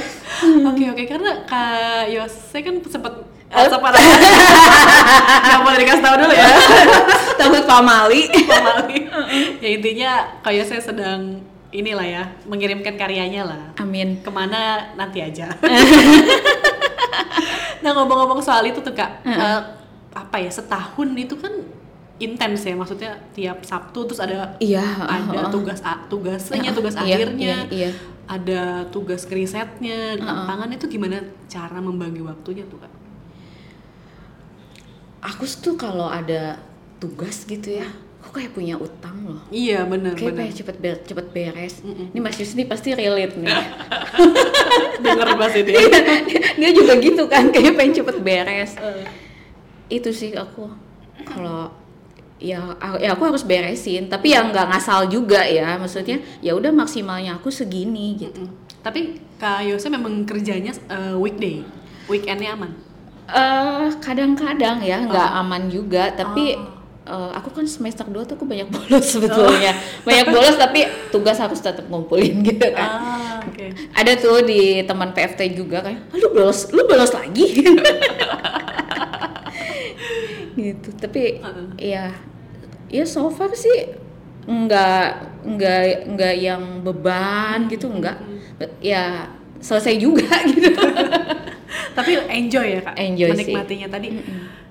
oke, 0.68 0.84
oke. 0.92 1.04
Karena 1.08 1.32
Kak 1.44 2.12
Yose 2.12 2.58
kan 2.60 2.76
sempet 2.84 3.14
Oh. 3.48 3.64
sempat 3.64 3.96
nggak 5.48 5.62
boleh 5.64 5.80
dikasih 5.80 6.04
tahu 6.04 6.16
dulu 6.20 6.34
ya. 6.36 6.48
Takut 7.40 7.64
pamali. 7.64 8.28
Pamali. 8.28 8.98
ya 9.64 9.70
intinya 9.72 10.12
Kak 10.44 10.52
Yose 10.52 10.84
sedang 10.84 11.40
inilah 11.72 12.04
ya 12.04 12.24
mengirimkan 12.44 13.00
karyanya 13.00 13.48
lah. 13.48 13.62
Amin. 13.80 14.20
Ke 14.20 14.28
mana 14.28 14.92
nanti 14.94 15.24
aja. 15.24 15.48
nah 17.80 17.92
ngomong-ngomong 17.94 18.42
soal 18.42 18.66
itu 18.66 18.82
tuh 18.82 18.92
kak, 18.92 19.22
eh, 19.24 19.60
apa 20.18 20.38
ya 20.38 20.50
setahun 20.50 21.14
itu 21.14 21.36
kan 21.36 21.54
intens 22.18 22.66
ya 22.66 22.74
maksudnya 22.74 23.22
tiap 23.32 23.62
Sabtu 23.62 24.02
terus 24.04 24.18
ada 24.18 24.58
Iya, 24.58 24.82
ada 25.00 25.46
uh-uh. 25.46 25.54
tugas 25.54 25.80
a- 25.82 26.02
tugasnya 26.08 26.72
tugas 26.72 26.96
Iya, 26.96 27.02
akhirnya 27.06 27.56
iya, 27.70 27.88
iya. 27.88 27.90
ada 28.26 28.62
tugas 28.88 29.22
risetnya 29.28 30.14
di 30.14 30.26
lapangan 30.26 30.68
itu 30.68 30.86
gimana 30.88 31.22
cara 31.46 31.78
membagi 31.78 32.20
waktunya 32.20 32.66
tuh 32.66 32.80
kak 32.80 32.90
Aku 35.20 35.44
tuh 35.46 35.76
kalau 35.76 36.08
ada 36.08 36.62
tugas 36.98 37.44
gitu 37.44 37.76
ya, 37.76 37.88
aku 38.20 38.34
kayak 38.34 38.54
punya 38.54 38.74
utang 38.74 39.18
loh. 39.24 39.42
iya 39.50 39.84
benar 39.84 40.14
Kayak 40.14 40.30
benar 40.32 40.42
pengen 40.44 40.56
cepet 40.56 40.76
ber- 40.78 41.04
cepet 41.04 41.26
beres. 41.30 41.76
Mm-mm. 41.82 42.10
Ini 42.10 42.20
Mas 42.20 42.38
Yusni 42.38 42.64
pasti 42.64 42.94
relate 42.94 43.36
nih. 43.36 43.46
denger 45.04 45.30
bahas 45.36 45.54
itu 45.54 45.70
ya 45.70 45.84
Dia 46.56 46.70
juga 46.72 46.94
gitu 46.98 47.24
kan, 47.28 47.50
kayak 47.50 47.76
pengen 47.76 47.94
cepet 47.96 48.18
beres. 48.20 48.72
Itu 49.88 50.12
sih 50.12 50.34
aku. 50.34 50.68
Kalau 51.24 51.72
ya 52.38 52.60
ya 52.98 53.10
aku 53.12 53.24
harus 53.26 53.42
beresin. 53.42 54.08
Tapi 54.08 54.32
ya 54.32 54.44
nggak 54.44 54.68
ngasal 54.70 55.08
juga 55.08 55.42
ya. 55.42 55.76
Maksudnya 55.76 56.18
ya 56.40 56.54
udah 56.54 56.72
maksimalnya 56.72 57.36
aku 57.36 57.50
segini 57.50 58.16
gitu. 58.16 58.44
Mm. 58.44 58.66
tapi 58.78 59.20
kak 59.36 59.68
Yose 59.68 59.88
memang 59.88 60.24
kerjanya 60.24 60.72
eh, 60.88 61.12
weekday? 61.14 61.60
Weekendnya 62.08 62.56
aman? 62.56 62.72
Eh 63.28 63.92
kadang-kadang 64.00 64.80
ya 64.80 65.04
nggak 65.04 65.30
Oh. 65.30 65.42
aman 65.42 65.68
juga. 65.68 66.08
Tapi 66.10 66.56
Oh. 67.04 67.28
eh, 67.28 67.32
aku 67.36 67.52
kan 67.52 67.68
semester 67.68 68.04
2 68.04 68.24
tuh 68.24 68.36
aku 68.36 68.44
banyak 68.44 68.68
bolos 68.68 69.04
sebetulnya. 69.16 69.76
Banyak 70.04 70.28
bolos 70.30 70.56
tapi 70.56 70.84
tugas 71.10 71.36
harus 71.36 71.60
tetap 71.60 71.84
ngumpulin 71.86 72.40
gitu 72.48 72.68
kan. 72.70 72.88
Ah 72.88 73.36
oke. 73.44 73.66
Ada 73.92 74.12
tuh 74.16 74.40
di 74.42 74.80
teman 74.82 75.12
PFT 75.12 75.52
juga 75.54 75.80
kayak 75.82 76.08
"Ah, 76.08 76.16
lu 76.16 76.28
bolos 76.32 76.72
lu 76.72 76.84
bolos 76.84 77.12
lagi 77.12 77.44
gitu. 80.58 80.90
Tapi 80.98 81.40
Heeh. 81.40 81.68
ya 81.78 82.06
ya 82.88 83.04
so 83.06 83.30
far 83.30 83.52
sih 83.54 83.94
nggak 84.48 85.08
nggak 85.44 85.82
nggak 86.16 86.36
yang 86.40 86.82
beban 86.82 87.70
gitu 87.70 87.88
nggak. 87.88 88.18
Ya 88.82 89.30
selesai 89.62 90.02
juga 90.02 90.28
gitu. 90.52 90.74
Tapi 91.98 92.12
enjoy 92.30 92.78
ya 92.78 92.82
kak? 92.86 92.96
Enjoy 92.98 93.30
sih. 93.34 93.34
menikmatinya. 93.34 93.88
Tadi 93.90 94.08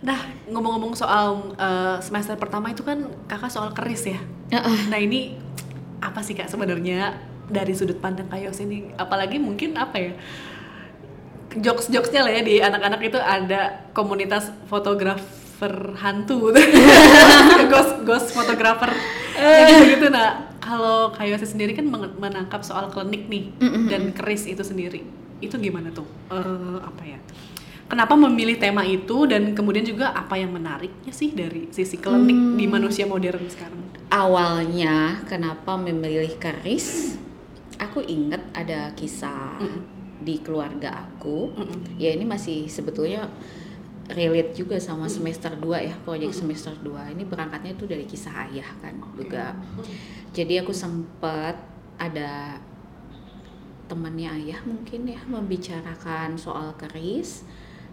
nah 0.06 0.20
ngomong-ngomong 0.46 0.94
soal 0.94 1.54
eh, 1.58 1.98
semester 1.98 2.38
pertama 2.38 2.70
itu 2.70 2.86
kan 2.86 3.06
kakak 3.26 3.50
soal 3.50 3.74
keris 3.74 4.06
ya? 4.06 4.20
Heeh. 4.54 4.78
nah 4.86 4.98
ini 4.98 5.34
apa 5.98 6.22
sih 6.22 6.38
kak 6.38 6.46
sebenarnya 6.46 7.18
dari 7.50 7.74
sudut 7.74 7.98
pandang 7.98 8.30
kak 8.30 8.42
Yos 8.42 8.62
ini? 8.62 8.94
Apalagi 8.94 9.42
mungkin 9.42 9.74
apa 9.74 9.96
ya? 9.98 10.12
Jokes 11.56 11.88
jokesnya 11.88 12.20
lah 12.20 12.32
ya 12.36 12.42
di 12.44 12.60
anak-anak 12.60 13.00
itu 13.00 13.16
ada 13.16 13.88
komunitas 13.96 14.52
fotografer 15.56 15.96
hantu 16.04 16.52
ghost 17.72 17.94
ghost 18.04 18.28
fotografer 18.36 18.92
gitu 19.36 19.84
gitu. 19.96 20.06
Nah 20.12 20.52
kalau 20.60 21.14
kak 21.16 21.24
Yos 21.24 21.44
sendiri 21.48 21.72
kan 21.72 21.88
menangkap 22.20 22.60
soal 22.60 22.92
klinik 22.92 23.28
nih 23.28 23.44
dan 23.88 24.12
keris 24.12 24.44
itu 24.44 24.60
sendiri. 24.60 25.00
Itu 25.40 25.56
gimana 25.60 25.92
tuh? 25.92 26.04
Eh, 26.32 26.78
apa 26.80 27.02
ya? 27.04 27.18
Kenapa 27.86 28.18
memilih 28.18 28.58
tema 28.58 28.82
itu 28.82 29.30
dan 29.30 29.54
kemudian 29.54 29.86
juga 29.86 30.10
apa 30.10 30.34
yang 30.34 30.50
menariknya 30.50 31.12
sih 31.14 31.30
dari 31.30 31.70
sisi 31.70 31.96
klinik 31.96 32.58
di 32.58 32.66
manusia 32.66 33.06
modern 33.06 33.46
sekarang? 33.46 33.80
Awalnya 34.10 35.22
kenapa 35.24 35.78
memilih 35.78 36.34
keris? 36.36 37.14
Aku 37.78 38.02
inget 38.02 38.42
ada 38.56 38.90
kisah 38.96 39.60
di 40.18 40.40
keluarga 40.42 41.06
aku. 41.06 41.52
Mm-mm. 41.54 42.00
ya 42.00 42.10
ini 42.10 42.24
masih 42.26 42.66
sebetulnya 42.66 43.30
relate 44.06 44.54
juga 44.54 44.78
sama 44.78 45.10
semester 45.10 45.50
2 45.58 45.88
ya 45.90 45.94
proyek 46.06 46.30
semester 46.30 46.70
2 46.78 47.14
ini 47.18 47.26
berangkatnya 47.26 47.74
itu 47.74 47.90
dari 47.90 48.06
kisah 48.06 48.46
ayah 48.46 48.68
kan 48.78 48.94
juga 49.18 49.56
jadi 50.30 50.62
aku 50.62 50.70
sempat 50.70 51.58
ada 51.98 52.60
temannya 53.86 54.30
ayah 54.42 54.60
mungkin 54.66 55.06
ya 55.06 55.18
membicarakan 55.26 56.34
soal 56.38 56.74
keris 56.78 57.46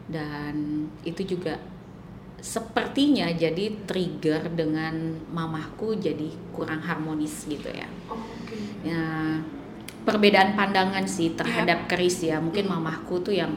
dan 0.09 0.86
itu 1.05 1.38
juga 1.38 1.57
sepertinya 2.43 3.32
jadi 3.32 3.72
trigger 3.88 4.51
dengan 4.51 5.16
mamahku 5.32 5.95
jadi 5.95 6.28
kurang 6.51 6.84
harmonis 6.84 7.47
gitu 7.47 7.72
ya. 7.72 7.88
Oh, 8.11 8.20
Oke. 8.20 8.59
Ya 8.84 9.39
perbedaan 10.03 10.51
pandangan 10.59 11.07
sih 11.07 11.32
terhadap 11.39 11.88
Iya. 11.88 11.88
keris 11.88 12.20
ya. 12.20 12.43
Mungkin 12.43 12.68
mamahku 12.68 13.24
tuh 13.24 13.32
yang 13.32 13.55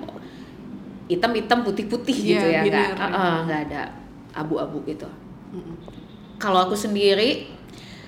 hitam-hitam 1.07 1.63
putih-putih 1.63 2.17
Iya, 2.17 2.27
gitu 2.27 2.47
ya, 2.47 2.61
nggak 2.65 3.43
nggak 3.47 3.61
ada 3.71 3.83
abu-abu 4.33 4.83
gitu. 4.85 5.07
Mm-mm. 5.51 5.77
Kalau 6.37 6.61
aku 6.61 6.75
sendiri, 6.75 7.49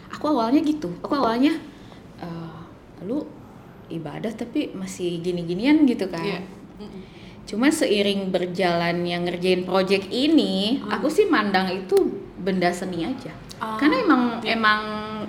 aku 0.09 0.28
awalnya 0.28 0.61
gitu. 0.61 0.90
Aku 1.01 1.14
awalnya 1.14 1.57
eh, 2.18 2.59
lu 3.03 3.22
ibadah 3.88 4.28
tapi 4.30 4.72
masih 4.72 5.18
gini-ginian 5.18 5.82
gitu 5.84 6.07
kan. 6.07 6.20
Iya. 6.20 6.40
Mm-mm. 6.76 7.03
Cuma 7.44 7.72
seiring 7.72 8.28
berjalannya 8.28 9.16
ngerjain 9.24 9.64
project 9.64 10.05
ini, 10.11 10.76
Hmm. 10.78 10.92
aku 10.92 11.09
sih 11.09 11.24
mandang 11.24 11.72
itu 11.72 11.96
benda 12.36 12.68
seni 12.68 13.03
aja. 13.03 13.32
Ah, 13.57 13.74
Karena 13.74 13.96
emang 13.99 14.22
iya. 14.38 14.53
emang 14.53 14.80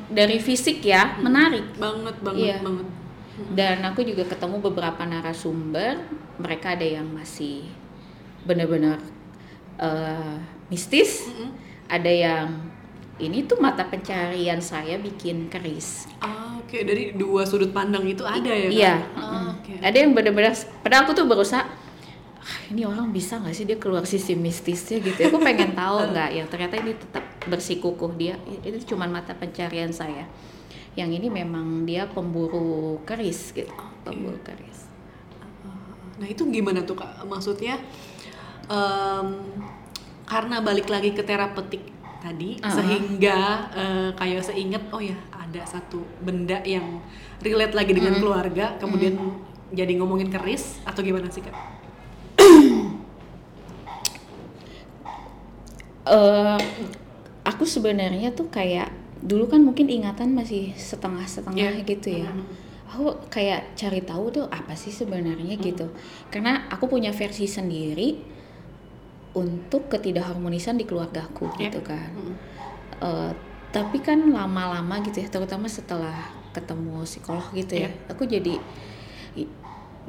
dari 0.08 0.36
fisik 0.38 0.84
ya 0.84 1.16
menarik. 1.18 1.64
banget 1.74 2.16
banget 2.20 2.44
Iya. 2.44 2.58
banget. 2.60 2.88
Dan 3.54 3.82
aku 3.86 4.04
juga 4.06 4.24
ketemu 4.28 4.60
beberapa 4.62 5.02
narasumber, 5.06 6.00
mereka 6.40 6.76
ada 6.76 6.86
yang 6.86 7.08
masih 7.12 7.68
benar-benar 8.44 9.00
eh, 9.80 10.36
mistis, 10.70 11.28
Mm-mm. 11.28 11.50
ada 11.88 12.12
yang 12.12 12.48
ini 13.20 13.44
tuh 13.44 13.60
mata 13.60 13.84
pencarian 13.84 14.64
saya 14.64 14.96
bikin 14.96 15.52
keris. 15.52 16.08
Ah, 16.24 16.56
oke 16.56 16.78
dari 16.88 17.12
dua 17.12 17.44
sudut 17.44 17.76
pandang 17.76 18.08
itu 18.08 18.24
ada 18.24 18.48
ya? 18.48 18.70
Iya. 18.72 18.96
Kan? 18.96 19.20
Ah, 19.20 19.28
mm. 19.28 19.48
oke. 19.60 19.74
Ada 19.84 19.98
yang 20.00 20.12
benar-benar. 20.16 20.54
Padahal 20.80 21.04
aku 21.04 21.12
tuh 21.12 21.28
berusaha. 21.28 21.64
"Ah, 22.40 22.58
ini 22.72 22.88
orang 22.88 23.12
bisa 23.12 23.36
nggak 23.36 23.52
sih 23.52 23.68
dia 23.68 23.76
keluar 23.76 24.08
sisi 24.08 24.40
mistisnya 24.40 25.04
gitu? 25.04 25.20
Aku 25.28 25.38
pengen 25.44 25.76
tahu 25.76 26.00
nggak. 26.16 26.30
Yang 26.32 26.48
ternyata 26.48 26.76
ini 26.80 26.92
tetap 26.96 27.24
bersikukuh 27.44 28.16
dia. 28.16 28.40
Itu 28.64 28.96
cuma 28.96 29.04
mata 29.12 29.36
pencarian 29.36 29.92
saya. 29.92 30.24
Yang 31.00 31.24
ini 31.24 31.28
memang 31.32 31.88
dia 31.88 32.04
pemburu 32.12 33.00
keris 33.08 33.56
gitu. 33.56 33.72
Pemburu 34.04 34.36
keris. 34.44 34.92
Nah 36.20 36.28
itu 36.28 36.44
gimana 36.52 36.84
tuh 36.84 37.00
kak? 37.00 37.24
Maksudnya 37.24 37.80
em, 38.68 39.28
karena 40.28 40.60
balik 40.60 40.92
lagi 40.92 41.16
ke 41.16 41.24
terapeutik 41.24 41.88
tadi, 42.20 42.60
Ah. 42.60 42.68
sehingga 42.68 43.38
eh, 43.72 44.10
kayak 44.20 44.44
seinget 44.44 44.84
oh 44.92 45.00
ya 45.00 45.16
ada 45.32 45.64
satu 45.64 46.04
benda 46.20 46.60
yang 46.68 47.00
relate 47.40 47.72
lagi 47.72 47.96
dengan 47.96 48.20
keluarga, 48.20 48.76
kemudian 48.76 49.16
jadi 49.72 49.96
ngomongin 49.96 50.28
keris 50.28 50.84
atau 50.84 51.00
gimana 51.00 51.32
sih 51.32 51.40
kak? 51.40 51.56
eh 56.10 56.58
aku 57.46 57.64
sebenarnya 57.70 58.34
tuh 58.34 58.50
kayak 58.50 58.90
dulu 59.20 59.46
kan 59.46 59.60
mungkin 59.60 59.88
ingatan 59.88 60.32
masih 60.32 60.72
setengah-setengah 60.74 61.80
Iya. 61.80 61.88
gitu 61.88 62.10
ya. 62.24 62.32
Aku 62.90 63.14
kayak 63.30 63.76
cari 63.76 64.02
tahu 64.02 64.32
tuh 64.32 64.46
apa 64.50 64.74
sih 64.74 64.90
sebenarnya 64.90 65.56
gitu. 65.56 65.92
Karena 66.28 66.66
aku 66.68 66.88
punya 66.88 67.12
versi 67.12 67.46
sendiri 67.46 68.18
untuk 69.32 69.88
ketidakharmonisan 69.88 70.74
di 70.74 70.84
keluargaku 70.84 71.52
Iya. 71.56 71.70
gitu 71.70 71.80
kan. 71.86 72.10
Mm. 72.10 72.36
Eh, 73.00 73.32
tapi 73.70 74.02
kan 74.02 74.18
lama-lama 74.26 74.98
gitu 75.04 75.22
ya, 75.22 75.30
terutama 75.30 75.70
setelah 75.70 76.16
ketemu 76.50 77.06
psikolog 77.06 77.46
gitu 77.54 77.78
ya, 77.78 77.86
Iya. 77.86 78.10
aku 78.10 78.26
jadi 78.26 78.58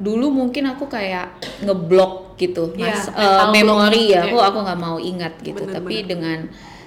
dulu 0.01 0.33
mungkin 0.33 0.65
aku 0.65 0.89
kayak 0.89 1.37
ngeblok 1.61 2.33
gitu 2.35 2.73
Iya, 2.73 2.89
mas 2.89 3.05
eh, 3.05 3.13
mental 3.13 3.37
block. 3.37 3.53
memori 3.53 4.03
ya, 4.09 4.25
aku 4.25 4.37
aku 4.41 4.57
nggak 4.65 4.79
mau 4.81 4.97
ingat 4.97 5.33
gitu. 5.45 5.61
Bener, 5.61 5.77
tapi 5.77 5.95
bener. 6.01 6.07
dengan 6.09 6.39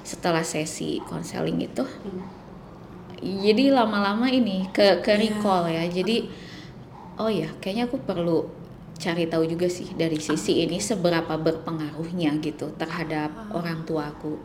setelah 0.05 0.45
sesi 0.45 1.01
konseling 1.03 1.59
itu, 1.59 1.81
Hmm. 1.83 2.23
jadi 3.41 3.73
lama-lama 3.73 4.29
ini 4.29 4.69
ke 4.69 5.01
ke 5.01 5.11
Iya. 5.11 5.21
recall 5.25 5.65
ya. 5.67 5.83
Jadi 5.89 6.29
oh 7.17 7.27
ya, 7.27 7.49
kayaknya 7.59 7.89
aku 7.89 7.97
perlu 7.99 8.45
cari 8.95 9.27
tahu 9.27 9.43
juga 9.45 9.67
sih 9.67 9.91
dari 9.93 10.17
sisi 10.19 10.61
ini 10.61 10.79
seberapa 10.79 11.35
berpengaruhnya 11.35 12.37
gitu 12.39 12.71
terhadap 12.75 13.33
Ah. 13.33 13.59
orang 13.59 13.83
tuaku. 13.83 14.39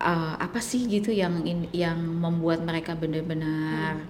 Uh, 0.00 0.32
apa 0.34 0.56
sih 0.58 0.88
gitu 0.88 1.12
yang 1.12 1.44
in- 1.44 1.68
yang 1.76 2.00
membuat 2.00 2.64
mereka 2.64 2.96
benar-benar 2.96 4.00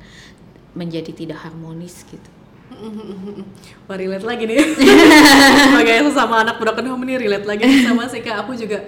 menjadi 0.71 1.11
tidak 1.11 1.43
harmonis 1.43 2.07
gitu. 2.07 2.31
Wah 3.91 3.99
relate 3.99 4.23
lagi 4.23 4.47
nih 4.47 4.63
Sebagai 5.67 6.07
sesama 6.07 6.47
anak 6.47 6.63
broken 6.63 6.87
home 6.87 7.03
nih 7.03 7.19
relate 7.19 7.43
lagi 7.43 7.67
nih 7.67 7.83
sama 7.83 8.07
sih 8.07 8.23
kak 8.23 8.47
Aku 8.47 8.55
juga 8.55 8.79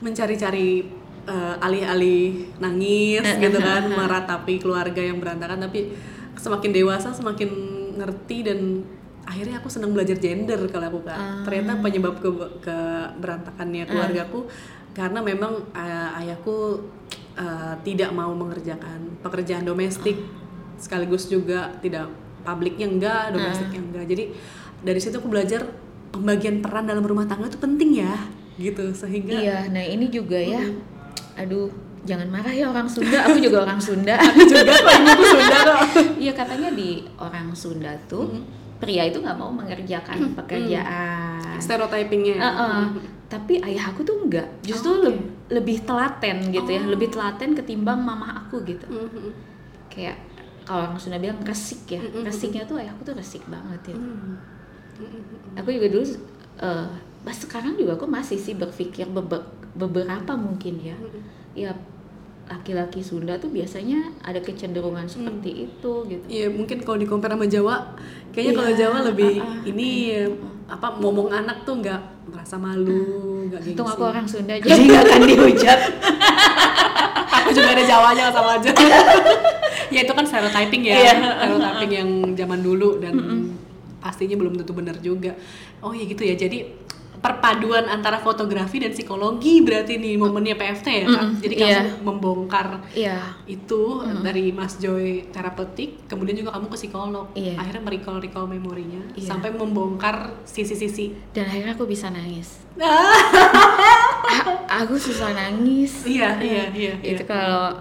mencari-cari 0.00 0.86
eh, 1.26 1.64
alih-alih 1.64 2.58
nangis 2.62 3.24
gitu 3.42 3.58
kan 3.58 3.86
Meratapi 3.88 4.54
keluarga 4.62 5.02
yang 5.02 5.18
berantakan. 5.18 5.64
Tapi 5.68 5.92
semakin 6.38 6.70
dewasa 6.70 7.10
semakin 7.10 7.50
ngerti 7.98 8.46
dan 8.46 8.86
akhirnya 9.26 9.60
aku 9.60 9.68
senang 9.68 9.92
belajar 9.92 10.16
gender 10.16 10.58
kalau 10.70 10.86
aku 10.88 11.00
kak. 11.04 11.44
Ternyata 11.44 11.72
penyebab 11.82 12.14
ke 12.22 12.30
keberantakannya 12.64 13.84
keluargaku 13.84 14.48
Karena 14.96 15.20
memang 15.22 15.68
eh, 15.74 16.18
ayahku 16.24 16.82
eh, 17.38 17.74
tidak 17.86 18.10
mau 18.14 18.32
mengerjakan 18.34 19.20
pekerjaan 19.22 19.66
domestik 19.66 20.18
Sekaligus 20.78 21.26
juga 21.26 21.74
tidak 21.82 22.06
publiknya 22.46 22.86
enggak, 22.88 23.34
domestiknya 23.34 23.80
enggak. 23.82 24.04
Jadi 24.08 24.24
dari 24.80 25.00
situ 25.02 25.18
aku 25.18 25.28
belajar 25.28 25.66
pembagian 26.14 26.62
peran 26.62 26.88
dalam 26.88 27.04
rumah 27.04 27.26
tangga 27.28 27.50
itu 27.50 27.60
penting 27.60 28.00
ya, 28.00 28.14
gitu. 28.58 28.84
Sehingga 28.92 29.32
Iya, 29.32 29.58
nah 29.68 29.80
ini 29.80 30.06
juga 30.08 30.36
ya. 30.36 30.60
Aduh, 31.36 31.70
jangan 32.02 32.26
marah 32.26 32.50
ya 32.50 32.66
orang 32.66 32.84
Sunda. 32.84 33.24
Aku 33.24 33.38
juga 33.38 33.62
orang 33.62 33.78
Sunda. 33.78 34.18
juga 34.50 34.66
kok 34.68 34.92
ibuku 34.92 35.24
Sunda 35.24 35.56
kok. 35.62 35.80
Iya 36.22 36.32
katanya 36.32 36.68
di 36.70 36.90
orang 37.14 37.48
Sunda 37.52 37.92
tuh 38.04 38.26
pria 38.78 39.02
itu 39.02 39.18
nggak 39.18 39.34
mau 39.34 39.50
mengerjakan 39.50 40.34
pekerjaan. 40.34 41.58
Stereotypingnya. 41.58 42.36
Heeh. 42.36 42.82
Tapi 43.26 43.60
ayah 43.60 43.92
aku 43.92 44.00
tuh 44.02 44.16
enggak, 44.18 44.48
justru 44.62 44.88
Oh, 44.88 44.96
oke. 44.96 45.04
leb- 45.04 45.28
lebih 45.52 45.84
telaten 45.84 46.48
gitu 46.48 46.64
ya, 46.66 46.80
Oh. 46.80 46.88
lebih 46.88 47.08
telaten 47.08 47.52
ketimbang 47.52 48.00
mama 48.00 48.40
aku 48.40 48.64
gitu. 48.64 48.88
Mhm. 48.88 49.28
Kayak 49.86 50.16
kalau 50.64 50.88
orang 50.88 50.96
Sunda 50.96 51.16
bilang 51.16 51.36
resik 51.42 51.84
ya, 51.86 52.00
Mm-mm. 52.00 52.24
resiknya 52.24 52.64
tuh 52.64 52.80
ayahku 52.80 53.04
tuh 53.04 53.12
resik 53.12 53.44
banget 53.46 53.92
ya. 53.92 53.96
Mhm. 54.00 54.32
Aku 55.56 55.68
juga 55.68 55.88
dulu, 55.90 56.04
eh 56.58 56.86
pas 57.20 57.34
sekarang 57.34 57.74
juga 57.74 57.94
aku 57.94 58.06
masih 58.06 58.36
sih 58.36 58.54
berpikir 58.54 59.06
bebe- 59.06 59.44
beberapa 59.74 60.32
mungkin 60.34 60.80
ya, 60.80 60.96
ya 61.52 61.70
laki-laki 62.48 63.04
Sunda 63.04 63.36
tuh 63.36 63.52
biasanya 63.52 64.08
ada 64.24 64.40
kecenderungan 64.40 65.04
seperti 65.04 65.68
itu 65.68 65.92
gitu. 66.08 66.24
Iya 66.24 66.48
mungkin 66.48 66.80
kalau 66.80 66.96
di 66.96 67.04
compare 67.04 67.36
sama 67.36 67.44
Jawa, 67.44 67.92
kayaknya 68.32 68.52
kalau 68.56 68.70
Iya, 68.70 68.78
Jawa 68.80 68.98
lebih 69.04 69.32
ah, 69.36 69.44
ah, 69.44 69.60
ini 69.62 69.88
ya, 70.08 70.24
apa 70.66 70.96
ngomong 70.96 71.28
anak 71.28 71.62
tuh 71.62 71.76
nggak 71.76 72.00
merasa 72.32 72.56
malu, 72.56 73.04
nggak 73.46 73.60
gengsi. 73.60 73.76
Untung 73.76 73.88
aku 73.88 74.02
orang 74.02 74.24
Sunda 74.24 74.54
jadi 74.64 74.80
nggak 74.80 75.02
akan 75.04 75.20
dihujat. 75.28 75.80
aku 77.36 77.48
juga 77.52 77.68
ada 77.70 77.84
Jawanya 77.84 78.24
sama 78.32 78.56
aja. 78.56 78.70
ya 79.94 80.00
itu 80.00 80.12
kan 80.12 80.24
stereotyping 80.24 80.82
ya, 80.88 80.94
Iya. 80.96 81.12
stereotyping 81.36 81.90
yang 81.92 82.10
zaman 82.32 82.60
dulu 82.60 82.96
dan 83.00 83.14
pastinya 84.00 84.36
belum 84.36 84.56
tentu 84.56 84.72
benar 84.72 84.96
juga. 85.00 85.36
Oh 85.84 85.92
ya 85.92 86.04
gitu 86.04 86.24
ya. 86.24 86.32
Jadi 86.32 86.64
perpaduan 87.18 87.86
antara 87.86 88.18
fotografi 88.18 88.78
dan 88.78 88.90
psikologi 88.90 89.58
berarti 89.60 89.98
nih 89.98 90.14
momennya 90.14 90.54
PFT 90.54 90.86
ya 90.86 91.04
kak. 91.04 91.18
Mm-mm, 91.18 91.42
Jadi 91.42 91.54
kamu 91.54 91.66
iya. 91.68 91.82
membongkar 92.00 92.66
Iya. 92.94 93.18
itu 93.44 93.82
dari 94.22 94.50
Mas 94.50 94.78
Joy 94.78 95.26
terapeutik, 95.28 96.06
kemudian 96.06 96.38
juga 96.38 96.54
kamu 96.54 96.70
ke 96.70 96.76
psikolog. 96.78 97.26
Iya. 97.34 97.58
Akhirnya 97.58 97.82
merecall 97.82 98.18
recall 98.18 98.46
memorinya 98.46 99.02
Iya. 99.12 99.28
sampai 99.28 99.50
membongkar 99.50 100.30
sisi-sisi. 100.44 101.10
Dan 101.34 101.46
akhirnya 101.46 101.74
aku 101.74 101.84
bisa 101.84 102.06
nangis. 102.08 102.62
Aku 104.68 104.94
susah 104.94 105.32
nangis. 105.32 106.04
Iya, 106.04 106.38
iya, 106.38 106.64
iya, 106.70 106.92
Itu 107.02 107.24
iya. 107.24 107.26
kalau 107.26 107.74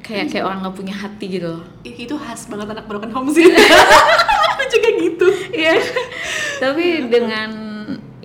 kayak 0.00 0.32
kayak 0.32 0.44
orang 0.48 0.64
nggak 0.64 0.74
punya 0.74 0.94
hati 0.96 1.26
gitu 1.28 1.46
loh. 1.52 1.62
itu 1.84 2.14
khas 2.16 2.48
banget 2.48 2.72
anak 2.72 2.88
broken 2.88 3.12
home 3.12 3.28
sih. 3.28 3.44
aku 4.50 4.64
juga 4.66 4.88
gitu. 4.98 5.28
Iya. 5.52 5.74
Tapi 6.58 6.84
dengan 7.12 7.67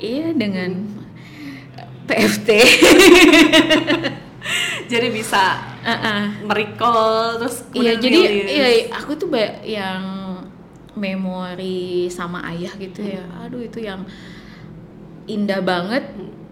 iya 0.04 0.28
dengan 0.32 0.72
PFT. 2.04 2.50
Jadi 4.92 5.08
bisa 5.10 5.44
Uh-uh. 5.80 6.46
merecall 6.46 7.40
terus 7.40 7.64
Iya, 7.72 7.96
jadi 7.96 8.18
rilis. 8.24 8.50
iya 8.52 8.68
aku 8.92 9.16
tuh 9.16 9.28
ba- 9.28 9.64
yang 9.64 10.04
memori 10.94 12.08
sama 12.08 12.44
ayah 12.52 12.72
gitu 12.76 13.02
ya. 13.02 13.24
Hmm. 13.24 13.48
Aduh 13.48 13.64
itu 13.64 13.80
yang 13.80 14.04
indah 15.26 15.60
banget. 15.60 16.04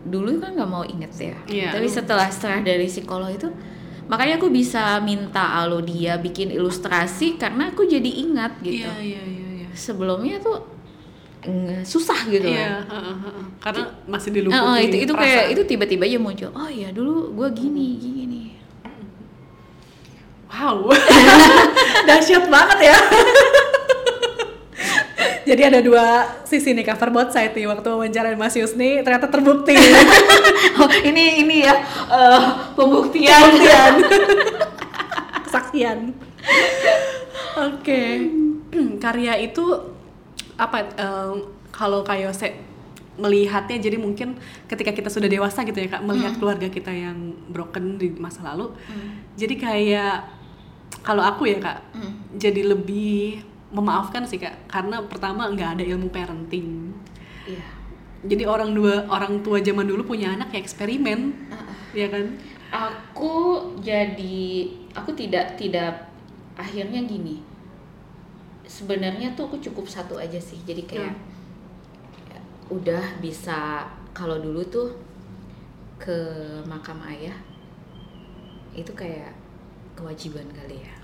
Dulu 0.01 0.39
kan 0.39 0.55
nggak 0.55 0.71
mau 0.71 0.83
inget 0.83 1.11
ya. 1.13 1.35
Iya. 1.45 1.69
Tapi 1.75 1.85
setelah 1.85 2.27
setelah 2.31 2.59
dari 2.59 2.87
psikolog 2.87 3.29
itu 3.29 3.47
makanya 4.07 4.35
aku 4.35 4.47
bisa 4.49 4.99
minta 4.99 5.55
alo 5.55 5.79
dia 5.79 6.15
bikin 6.15 6.51
ilustrasi 6.51 7.35
karena 7.35 7.71
aku 7.71 7.83
jadi 7.85 8.07
ingat 8.27 8.59
gitu 8.59 8.83
Iya 8.83 8.91
iya 8.99 9.23
iya. 9.23 9.47
iya. 9.63 9.67
sebelumnya 9.71 10.35
tuh 10.35 10.67
susah 11.81 12.29
gitu 12.29 12.45
Iya, 12.45 12.85
kan. 12.85 13.17
karena 13.57 13.83
masih 14.05 14.29
diluput 14.29 14.61
eh, 14.77 14.85
itu 14.85 15.09
itu 15.09 15.13
kayak 15.13 15.57
itu 15.57 15.61
tiba-tiba 15.65 16.05
aja 16.05 16.21
muncul 16.21 16.49
oh 16.53 16.69
ya 16.69 16.93
dulu 16.93 17.33
gue 17.33 17.49
gini 17.57 17.87
gini 17.97 18.41
Wow, 20.51 20.91
dahsyat 22.11 22.51
banget 22.51 22.91
ya. 22.91 22.97
Jadi 25.49 25.61
ada 25.63 25.79
dua 25.79 26.27
sisi 26.43 26.75
nih 26.75 26.83
cover 26.85 27.09
both 27.09 27.31
side 27.31 27.55
nih 27.55 27.65
waktu 27.71 27.87
wawancara 27.87 28.35
Mas 28.35 28.53
Yusni 28.59 28.99
ternyata 29.01 29.31
terbukti 29.31 29.73
oh 30.83 30.91
ini 31.01 31.39
ini 31.41 31.65
ya 31.65 31.75
eh, 32.11 32.41
pembuktian 32.75 33.41
Kesaksian. 33.57 33.93
Kesaksian. 35.47 35.99
Oke. 37.71 38.03
Karya 38.99 39.33
itu 39.41 39.63
apa 40.57 40.77
em, 40.95 41.35
kalau 41.71 42.03
kayak 42.03 42.35
melihatnya 43.19 43.77
jadi 43.77 43.99
mungkin 43.99 44.39
ketika 44.65 44.95
kita 44.95 45.09
sudah 45.11 45.27
dewasa 45.27 45.67
gitu 45.67 45.77
ya 45.77 45.87
Kak 45.91 46.03
melihat 46.07 46.39
keluarga 46.39 46.67
kita 46.71 46.89
yang 46.89 47.35
broken 47.51 47.99
di 47.99 48.11
masa 48.15 48.41
lalu. 48.55 48.71
Jadi 49.35 49.55
kayak 49.59 50.25
kalau 51.03 51.21
aku 51.21 51.47
ya 51.51 51.59
Kak 51.59 51.79
jadi 52.39 52.71
lebih 52.71 53.43
memaafkan 53.71 54.27
sih 54.27 54.39
Kak 54.39 54.67
karena 54.71 55.03
pertama 55.05 55.47
nggak 55.51 55.79
ada 55.79 55.83
ilmu 55.83 56.07
parenting. 56.11 56.95
Iya. 57.45 57.67
Jadi 58.21 58.43
orang 58.45 58.71
dua 58.77 59.09
orang 59.09 59.41
tua 59.41 59.59
zaman 59.59 59.85
dulu 59.87 60.13
punya 60.13 60.37
anak 60.37 60.53
ya 60.53 60.61
eksperimen, 60.61 61.33
ya 61.97 62.05
kan? 62.05 62.37
aku 62.71 63.59
jadi 63.83 64.71
aku 64.95 65.11
tidak 65.11 65.59
tidak 65.59 66.07
akhirnya 66.55 67.03
gini 67.03 67.43
sebenarnya 68.71 69.35
tuh 69.35 69.51
aku 69.51 69.59
cukup 69.59 69.83
satu 69.91 70.15
aja 70.15 70.39
sih. 70.39 70.63
Jadi 70.63 70.87
kayak 70.87 71.11
ya, 72.31 72.39
udah 72.71 73.19
bisa 73.19 73.83
kalau 74.15 74.39
dulu 74.39 74.63
tuh 74.71 74.95
ke 75.99 76.15
makam 76.63 77.03
ayah 77.11 77.35
itu 78.71 78.95
kayak 78.95 79.35
kewajiban 79.99 80.47
kali 80.55 80.79
ya. 80.79 80.95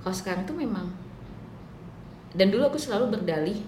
Kalau 0.00 0.16
sekarang 0.16 0.48
tuh 0.48 0.56
memang 0.56 0.88
dan 2.32 2.48
dulu 2.48 2.72
aku 2.72 2.80
selalu 2.80 3.12
berdalih 3.12 3.60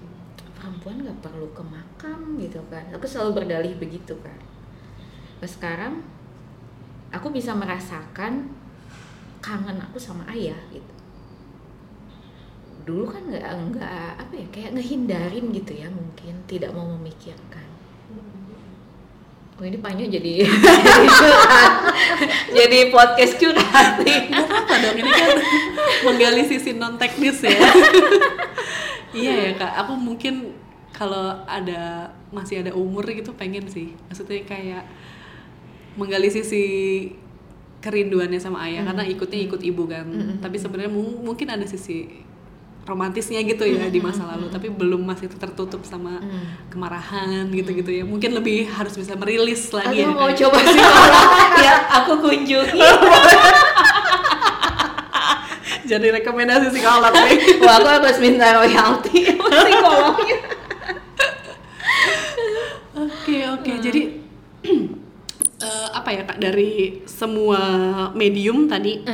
perempuan 0.57 1.05
nggak 1.05 1.21
perlu 1.21 1.53
ke 1.53 1.61
makam 1.61 2.41
gitu 2.41 2.65
kan. 2.73 2.89
Aku 2.97 3.05
selalu 3.05 3.45
berdalih 3.45 3.77
begitu 3.77 4.17
kan. 4.25 4.41
Nah 5.39 5.47
sekarang 5.47 6.01
aku 7.13 7.29
bisa 7.29 7.53
merasakan 7.53 8.49
kangen 9.39 9.79
aku 9.81 9.97
sama 10.01 10.27
ayah 10.33 10.59
gitu 10.73 10.88
dulu 12.89 13.05
kan 13.05 13.21
nggak 13.29 13.45
nggak 13.45 13.93
apa 14.17 14.33
ya 14.33 14.47
kayak 14.49 14.71
ngehindarin 14.75 15.45
gitu 15.53 15.73
ya 15.77 15.93
mungkin 15.93 16.35
tidak 16.49 16.73
mau 16.73 16.89
memikirkan 16.97 17.69
Oh 19.59 19.67
ini 19.67 19.75
Panyo 19.75 20.07
jadi 20.07 20.39
jadi 22.63 22.95
podcast 22.95 23.43
curhat 23.43 23.99
nih. 24.07 24.31
Gak 24.31 24.47
apa 24.55 24.75
dong, 24.87 25.03
ini 25.03 25.11
kan 25.11 25.35
menggali 26.07 26.47
sisi 26.47 26.79
non 26.79 26.95
teknis 26.95 27.43
ya. 27.43 27.51
iya 29.19 29.51
ya 29.51 29.53
kak, 29.59 29.83
aku 29.83 29.99
mungkin 29.99 30.55
kalau 30.95 31.43
ada 31.51 32.07
masih 32.31 32.63
ada 32.63 32.71
umur 32.71 33.03
gitu 33.11 33.35
pengen 33.35 33.67
sih, 33.67 33.99
maksudnya 34.07 34.47
kayak 34.47 34.87
menggali 35.99 36.31
sisi 36.31 36.63
kerinduannya 37.83 38.39
sama 38.39 38.63
ayah 38.63 38.87
karena 38.87 39.11
ikutnya 39.11 39.43
ikut 39.43 39.59
ibu 39.59 39.91
kan. 39.91 40.07
Tapi 40.39 40.55
sebenarnya 40.55 40.95
mu- 40.95 41.27
mungkin 41.27 41.51
ada 41.51 41.67
sisi 41.67 42.23
romantisnya 42.89 43.45
gitu 43.45 43.69
ya 43.69 43.93
di 43.93 44.01
masa 44.01 44.25
lalu, 44.25 44.49
tapi 44.49 44.73
belum 44.73 45.05
masih 45.05 45.29
tertutup 45.29 45.85
sama 45.85 46.25
kemarahan 46.73 47.45
gitu-gitu 47.53 47.93
ya. 47.93 48.05
Mungkin 48.09 48.33
lebih 48.33 48.73
harus 48.73 48.97
bisa 48.97 49.13
merilis 49.13 49.69
lagi. 49.77 50.01
Aku 50.01 50.09
ya, 50.09 50.09
mau 50.09 50.33
coba 50.33 50.57
psikolog 50.65 51.53
ya 51.69 51.75
aku 52.01 52.13
kunjungi. 52.25 52.81
Jadi 55.89 56.07
rekomendasi 56.21 56.69
psikolog 56.73 57.13
nih. 57.13 57.61
Wah 57.65 57.77
aku 57.81 57.89
harus 57.89 58.19
minta 58.21 58.57
royalti 58.57 59.37
psikolognya. 59.37 60.39
Oke 62.99 63.39
oke 63.47 63.73
jadi 63.79 64.03
eh, 65.69 65.89
apa 65.95 66.11
ya 66.11 66.27
kak 66.27 66.43
dari 66.43 67.05
semua 67.07 67.61
medium 68.11 68.67
tadi 68.67 69.07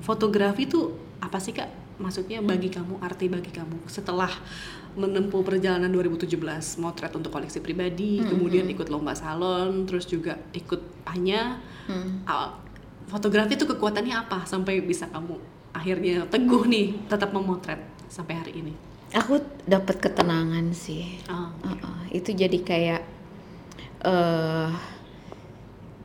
fotografi 0.00 0.64
itu 0.64 0.96
apa 1.20 1.36
sih 1.36 1.52
kak 1.52 1.68
maksudnya 1.96 2.44
bagi 2.44 2.68
kamu 2.68 3.00
arti 3.00 3.26
bagi 3.26 3.48
kamu 3.48 3.88
setelah 3.88 4.28
menempuh 4.96 5.40
perjalanan 5.44 5.88
2017 5.88 6.36
motret 6.80 7.12
untuk 7.12 7.32
koleksi 7.32 7.60
pribadi 7.60 8.20
kemudian 8.20 8.64
ikut 8.68 8.88
lomba 8.88 9.12
salon 9.12 9.84
terus 9.84 10.04
juga 10.04 10.36
ikut 10.52 11.04
panya 11.04 11.60
Ah, 12.26 12.50
fotografi 13.06 13.54
itu 13.54 13.62
kekuatannya 13.62 14.10
apa 14.10 14.42
sampai 14.42 14.82
bisa 14.82 15.06
kamu 15.06 15.38
akhirnya 15.70 16.26
teguh 16.26 16.66
nih 16.66 17.06
tetap 17.06 17.30
memotret 17.30 17.78
sampai 18.10 18.34
hari 18.34 18.52
ini? 18.58 18.74
Aku 19.14 19.38
dapat 19.70 20.02
ketenangan 20.02 20.74
sih. 20.74 21.22
Ah, 21.30 21.54
Uh-uh, 21.62 22.10
itu 22.10 22.34
jadi 22.34 22.58
kayak 22.58 23.02
eh 24.02 24.70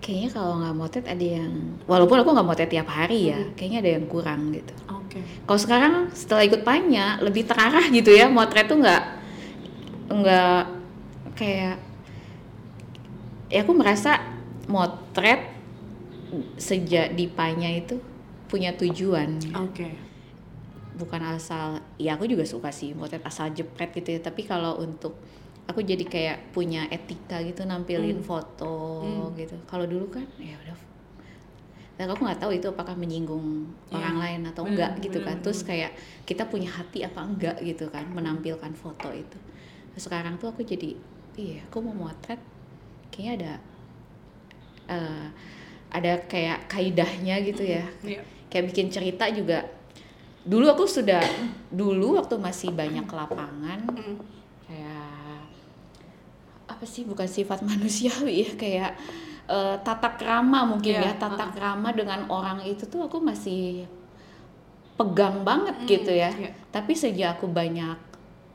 kayaknya 0.02 0.30
kalau 0.34 0.54
nggak 0.62 0.76
motret 0.78 1.06
ada 1.06 1.26
yang 1.42 1.54
walaupun 1.86 2.18
aku 2.22 2.30
nggak 2.34 2.48
motret 2.48 2.70
tiap 2.70 2.90
hari 2.90 3.30
ya 3.34 3.42
kayaknya 3.54 3.80
ada 3.86 3.92
yang 4.02 4.06
kurang 4.10 4.50
gitu 4.50 4.74
oke. 5.12 5.20
Kalau 5.44 5.60
sekarang 5.60 5.94
setelah 6.16 6.48
ikut 6.48 6.64
panya 6.64 7.20
lebih 7.20 7.44
terarah 7.44 7.84
gitu 7.92 8.16
ya 8.16 8.32
motret 8.32 8.72
tuh 8.72 8.80
nggak 8.80 9.04
nggak 10.12 10.64
kayak 11.36 11.76
ya 13.52 13.60
aku 13.68 13.76
merasa 13.76 14.24
motret 14.72 15.52
sejak 16.56 17.12
di 17.12 17.28
panya 17.28 17.68
itu 17.68 18.00
punya 18.48 18.72
tujuan. 18.80 19.36
Oke. 19.68 19.92
Bukan 20.96 21.22
asal 21.28 21.84
ya 22.00 22.16
aku 22.16 22.32
juga 22.32 22.48
suka 22.48 22.72
sih 22.72 22.96
motret 22.96 23.24
asal 23.28 23.52
jepret 23.52 23.92
gitu 23.92 24.16
ya 24.16 24.20
tapi 24.24 24.48
kalau 24.48 24.80
untuk 24.80 25.20
aku 25.68 25.84
jadi 25.84 26.04
kayak 26.08 26.38
punya 26.56 26.88
etika 26.88 27.44
gitu 27.44 27.68
nampilin 27.68 28.24
foto 28.24 29.28
gitu. 29.36 29.60
Kalau 29.68 29.84
dulu 29.84 30.08
kan 30.08 30.28
ya 30.40 30.56
udah 30.68 30.76
dan 32.02 32.10
aku 32.10 32.26
nggak 32.26 32.42
tahu 32.42 32.58
itu 32.58 32.66
apakah 32.66 32.98
menyinggung 32.98 33.70
Iya, 33.94 34.02
orang 34.02 34.18
lain 34.18 34.42
atau 34.50 34.66
benar, 34.66 34.74
enggak 34.74 34.92
gitu 35.06 35.20
kan. 35.22 35.38
terus 35.38 35.62
kayak 35.62 35.94
kita 36.26 36.50
punya 36.50 36.66
hati 36.74 37.06
apa 37.06 37.22
enggak 37.22 37.62
gitu 37.62 37.94
kan 37.94 38.10
menampilkan 38.10 38.74
foto 38.74 39.14
itu. 39.14 39.38
Terus 39.94 40.10
sekarang 40.10 40.42
tuh 40.42 40.50
aku 40.50 40.66
jadi 40.66 40.98
iya 41.38 41.62
aku 41.70 41.78
mau 41.86 42.10
motret 42.10 42.42
kayaknya 43.14 43.32
ada 43.38 43.54
eh, 44.90 45.26
ada 45.94 46.12
kayak 46.26 46.66
kaidahnya 46.66 47.38
gitu 47.46 47.62
ya. 47.70 47.86
Iya. 48.02 48.26
kayak 48.50 48.66
bikin 48.74 48.90
cerita 48.90 49.30
juga. 49.30 49.62
Dulu 50.42 50.74
aku 50.74 50.90
sudah 50.90 51.22
dulu 51.70 52.18
waktu 52.18 52.34
masih 52.42 52.74
banyak 52.74 53.06
lapangan 53.06 53.86
kayak 54.66 55.46
apa 56.66 56.82
sih 56.90 57.06
bukan 57.06 57.30
sifat 57.30 57.62
manusiawi 57.70 58.50
ya 58.50 58.52
kayak 58.58 58.92
eh, 59.52 59.76
tata 59.84 60.16
krama 60.16 60.64
mungkin 60.66 60.96
Iya, 60.96 61.12
ya 61.12 61.14
tata 61.20 61.52
krama 61.52 61.92
dengan 61.92 62.24
orang 62.28 62.64
itu 62.64 62.88
tuh 62.88 63.06
aku 63.06 63.20
masih 63.20 63.84
pegang 64.96 65.42
banget 65.42 65.76
gitu 65.90 66.12
ya. 66.14 66.30
iya. 66.32 66.52
tapi 66.70 66.94
sejak 66.94 67.36
aku 67.36 67.50
banyak 67.50 67.98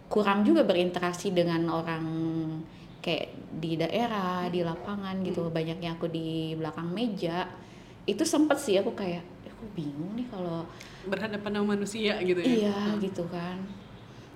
kurang 0.06 0.46
juga 0.46 0.62
berinteraksi 0.62 1.34
dengan 1.34 1.66
orang 1.66 2.04
kayak 3.02 3.34
di 3.58 3.74
daerah 3.74 4.46
di 4.46 4.62
lapangan 4.62 5.18
gitu 5.20 5.50
banyaknya 5.50 5.94
aku 5.94 6.06
di 6.06 6.54
belakang 6.54 6.86
meja 6.88 7.50
itu 8.06 8.22
sempet 8.22 8.54
sih 8.56 8.78
aku 8.78 8.94
kayak 8.94 9.22
"Eh, 9.42 9.50
aku 9.50 9.66
bingung 9.74 10.14
nih 10.14 10.26
kalau 10.30 10.62
berhadapan 11.06 11.50
sama 11.58 11.66
manusia 11.74 12.14
gitu 12.22 12.38
ya? 12.38 12.46
Iya 12.70 12.78
gitu 13.00 13.26
kan. 13.26 13.58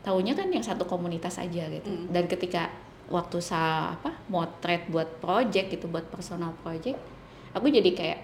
Taunya 0.02 0.34
kan 0.34 0.50
yang 0.50 0.62
satu 0.62 0.82
komunitas 0.86 1.38
aja 1.38 1.66
gitu. 1.68 1.86
Mm. 1.86 2.10
dan 2.10 2.24
ketika 2.26 2.70
waktu 3.10 3.38
sa 3.42 3.92
apa 3.98 4.14
motret 4.30 4.86
buat 4.86 5.18
project 5.18 5.74
gitu 5.74 5.90
buat 5.90 6.06
personal 6.08 6.54
project 6.62 6.96
aku 7.52 7.66
jadi 7.68 7.90
kayak 7.90 8.20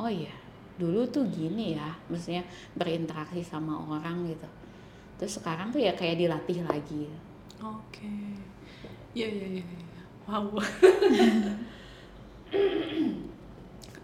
oh 0.00 0.08
iya 0.08 0.32
dulu 0.80 1.04
tuh 1.08 1.24
gini 1.28 1.76
ya 1.76 1.92
maksudnya 2.08 2.44
berinteraksi 2.76 3.44
sama 3.44 3.76
orang 3.76 4.28
gitu 4.28 4.48
terus 5.20 5.40
sekarang 5.40 5.72
tuh 5.72 5.80
ya 5.80 5.92
kayak 5.96 6.20
dilatih 6.20 6.64
lagi 6.64 7.08
Oke. 7.62 8.12
Iya 9.16 9.28
iya 9.32 9.46
iya. 9.60 9.64
iya. 9.64 10.02
Wow. 10.28 10.60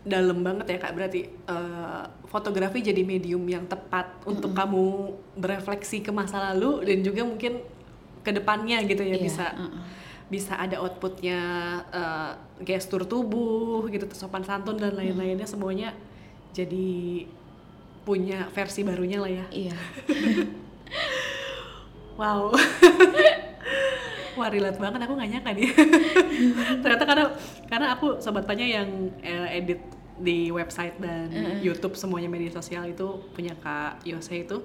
Dalam 0.02 0.42
banget 0.42 0.66
ya 0.66 0.78
kak 0.82 0.94
berarti 0.98 1.30
eh, 1.30 2.04
fotografi 2.26 2.82
jadi 2.82 3.04
medium 3.06 3.44
yang 3.46 3.68
tepat 3.68 4.08
untuk 4.26 4.50
kamu 4.56 5.14
berefleksi 5.38 6.02
ke 6.02 6.10
masa 6.10 6.52
lalu 6.52 6.82
dan 6.88 6.98
juga 7.06 7.22
mungkin 7.22 7.62
ke 8.22 8.30
depannya 8.34 8.82
gitu 8.86 9.02
ya 9.02 9.14
Iya, 9.18 9.22
bisa 9.22 9.46
uh-uh. 9.54 9.82
Bisa 10.32 10.56
ada 10.56 10.80
outputnya 10.80 11.40
eh, 11.92 12.32
gestur 12.64 13.04
tubuh 13.04 13.84
gitu 13.92 14.08
sopan 14.16 14.40
santun 14.40 14.80
dan 14.80 14.96
lain-lainnya 14.96 15.44
semuanya 15.44 15.92
jadi 16.56 17.28
punya 18.02 18.50
versi 18.50 18.80
barunya 18.82 19.18
lah 19.20 19.30
ya. 19.30 19.46
Iya. 19.52 19.76
Wow. 22.12 22.52
Wah 24.36 24.48
relate 24.52 24.76
banget 24.76 25.00
aku 25.00 25.16
nggak 25.16 25.30
nyangka 25.32 25.50
nih. 25.56 25.68
Ternyata 26.84 27.04
karena 27.08 27.24
karena 27.72 27.86
aku 27.96 28.20
sobat 28.20 28.44
Panya 28.44 28.68
yang 28.68 29.08
eh, 29.24 29.58
edit 29.64 29.80
di 30.20 30.52
website 30.52 31.00
dan 31.00 31.32
YouTube 31.64 31.96
semuanya 31.96 32.28
media 32.28 32.52
sosial 32.52 32.84
itu 32.84 33.24
punya 33.32 33.56
Kak 33.56 34.04
Yose 34.04 34.44
itu 34.44 34.60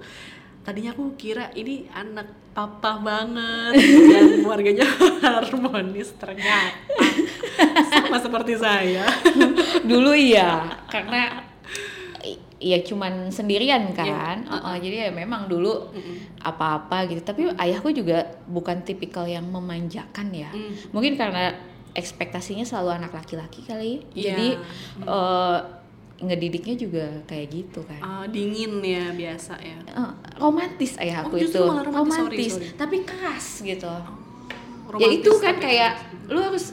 tadinya 0.68 0.92
aku 0.92 1.16
kira 1.16 1.50
ini 1.56 1.88
anak 1.96 2.28
papa 2.58 2.98
banget 2.98 3.78
yang 3.78 4.30
keluarganya 4.42 4.88
harmonis 5.22 6.18
ternyata 6.18 6.74
sama 7.94 8.18
seperti 8.18 8.58
saya. 8.58 9.06
Dulu 9.86 10.18
iya, 10.18 10.66
karena 10.94 11.46
Iya 12.58 12.82
cuman 12.82 13.30
sendirian 13.30 13.94
kan, 13.94 14.42
Iya, 14.42 14.50
Uh-uh, 14.50 14.76
jadi 14.82 14.96
ya 14.98 15.10
memang 15.14 15.46
dulu 15.46 15.94
apa-apa 16.42 17.06
gitu. 17.06 17.22
Tapi 17.22 17.54
ayahku 17.54 17.94
juga 17.94 18.34
bukan 18.50 18.82
tipikal 18.82 19.30
yang 19.30 19.46
memanjakan 19.46 20.34
ya. 20.34 20.50
Mm. 20.50 20.90
Mungkin 20.90 21.22
karena 21.22 21.54
ekspektasinya 21.94 22.66
selalu 22.66 22.98
anak 22.98 23.14
laki-laki 23.14 23.62
kali. 23.62 24.02
Iya. 24.10 24.34
Jadi 24.34 24.48
eh, 25.06 25.58
ngedidiknya 26.18 26.76
juga 26.76 27.06
kayak 27.24 27.46
gitu 27.48 27.80
kan. 27.84 28.02
Ah, 28.02 28.26
dingin 28.26 28.82
ya 28.82 29.12
biasa 29.12 29.54
ya. 29.58 29.78
Eh, 29.86 30.12
romantis 30.36 30.98
ayah 30.98 31.22
Oh, 31.22 31.30
aku 31.30 31.36
justru 31.38 31.62
itu 31.62 31.70
malah 31.70 31.84
romantis, 31.86 32.18
sorry, 32.18 32.46
sorry. 32.50 32.68
tapi 32.74 32.98
keras 33.02 33.48
gitu 33.62 33.86
ya 33.86 34.02
Romantis 34.88 35.20
itu 35.20 35.32
kan 35.38 35.56
kayak 35.58 35.92
keras. 35.94 36.32
lu 36.32 36.40
harus 36.40 36.66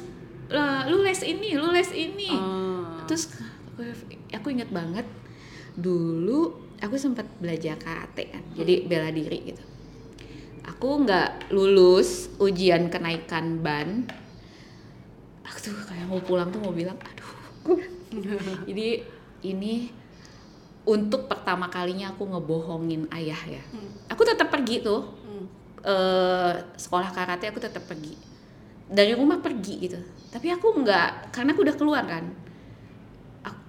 "Lah, 0.46 0.86
lu 0.86 1.00
les 1.00 1.20
ini 1.20 1.48
lu 1.54 1.68
les 1.68 1.90
ini 1.90 2.30
Ah. 2.30 3.02
terus 3.04 3.28
aku, 3.68 3.82
aku 4.30 4.46
inget 4.48 4.70
banget 4.70 5.04
dulu 5.74 6.52
aku 6.78 6.94
sempat 6.94 7.26
belajar 7.36 7.74
karate 7.74 8.30
kan 8.30 8.42
jadi 8.54 8.86
bela 8.86 9.10
diri 9.10 9.50
gitu 9.50 9.64
aku 10.62 11.02
nggak 11.02 11.50
lulus 11.50 12.30
ujian 12.38 12.86
kenaikan 12.86 13.58
ban 13.58 14.06
aku 15.42 15.58
tuh 15.60 15.74
kayak 15.84 16.06
mau 16.06 16.20
pulang 16.20 16.48
tuh 16.48 16.60
mau 16.60 16.70
bilang 16.70 16.96
aduh 16.96 17.80
jadi 18.68 19.02
ini 19.44 19.92
untuk 20.84 21.28
pertama 21.28 21.68
kalinya 21.72 22.12
aku 22.12 22.28
ngebohongin 22.28 23.08
ayah 23.12 23.60
ya. 23.60 23.62
Hmm. 23.72 23.92
aku 24.08 24.22
tetap 24.24 24.48
pergi 24.52 24.84
tuh. 24.84 25.00
Hmm. 25.24 25.44
eh, 25.84 26.52
sekolah 26.76 27.12
karate 27.12 27.48
aku 27.48 27.60
tetap 27.60 27.84
pergi. 27.84 28.16
Dari 28.88 29.12
rumah 29.16 29.40
pergi 29.40 29.74
gitu. 29.80 30.00
Tapi 30.28 30.52
aku 30.52 30.84
nggak 30.84 31.32
karena 31.32 31.52
aku 31.56 31.60
udah 31.64 31.76
keluar 31.76 32.04
kan. 32.04 32.24
Ak- 33.44 33.64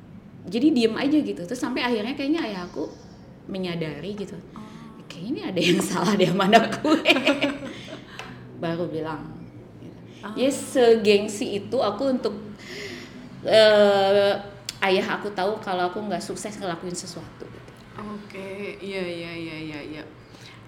jadi 0.47 0.71
diem 0.75 0.95
aja 0.95 1.17
gitu. 1.19 1.41
Terus 1.43 1.59
sampai 1.59 1.83
akhirnya 1.83 2.15
kayaknya 2.15 2.43
ayah 2.51 2.67
aku 2.67 2.87
menyadari 3.47 4.11
gitu. 4.15 4.35
Kayaknya 5.07 5.29
ini 5.31 5.41
ada 5.47 5.59
yang 5.61 5.79
salah 5.79 6.15
di 6.19 6.27
mana 6.27 6.67
gue 6.67 6.99
baru 8.63 8.91
bilang. 8.91 9.23
Gitu. 9.79 9.99
ya 10.35 10.49
segengsi 10.51 11.63
itu 11.63 11.77
aku 11.79 12.11
untuk 12.11 12.35
eh, 13.47 14.54
ayah 14.85 15.17
aku 15.17 15.33
tahu 15.33 15.57
kalau 15.59 15.89
aku 15.89 15.97
nggak 16.05 16.21
sukses 16.21 16.53
ngelakuin 16.61 16.93
sesuatu 16.93 17.45
gitu. 17.45 17.71
Oke, 17.95 18.77
iya 18.83 19.01
iya 19.01 19.31
iya 19.33 19.55
iya 19.57 19.79
iya. 19.81 20.03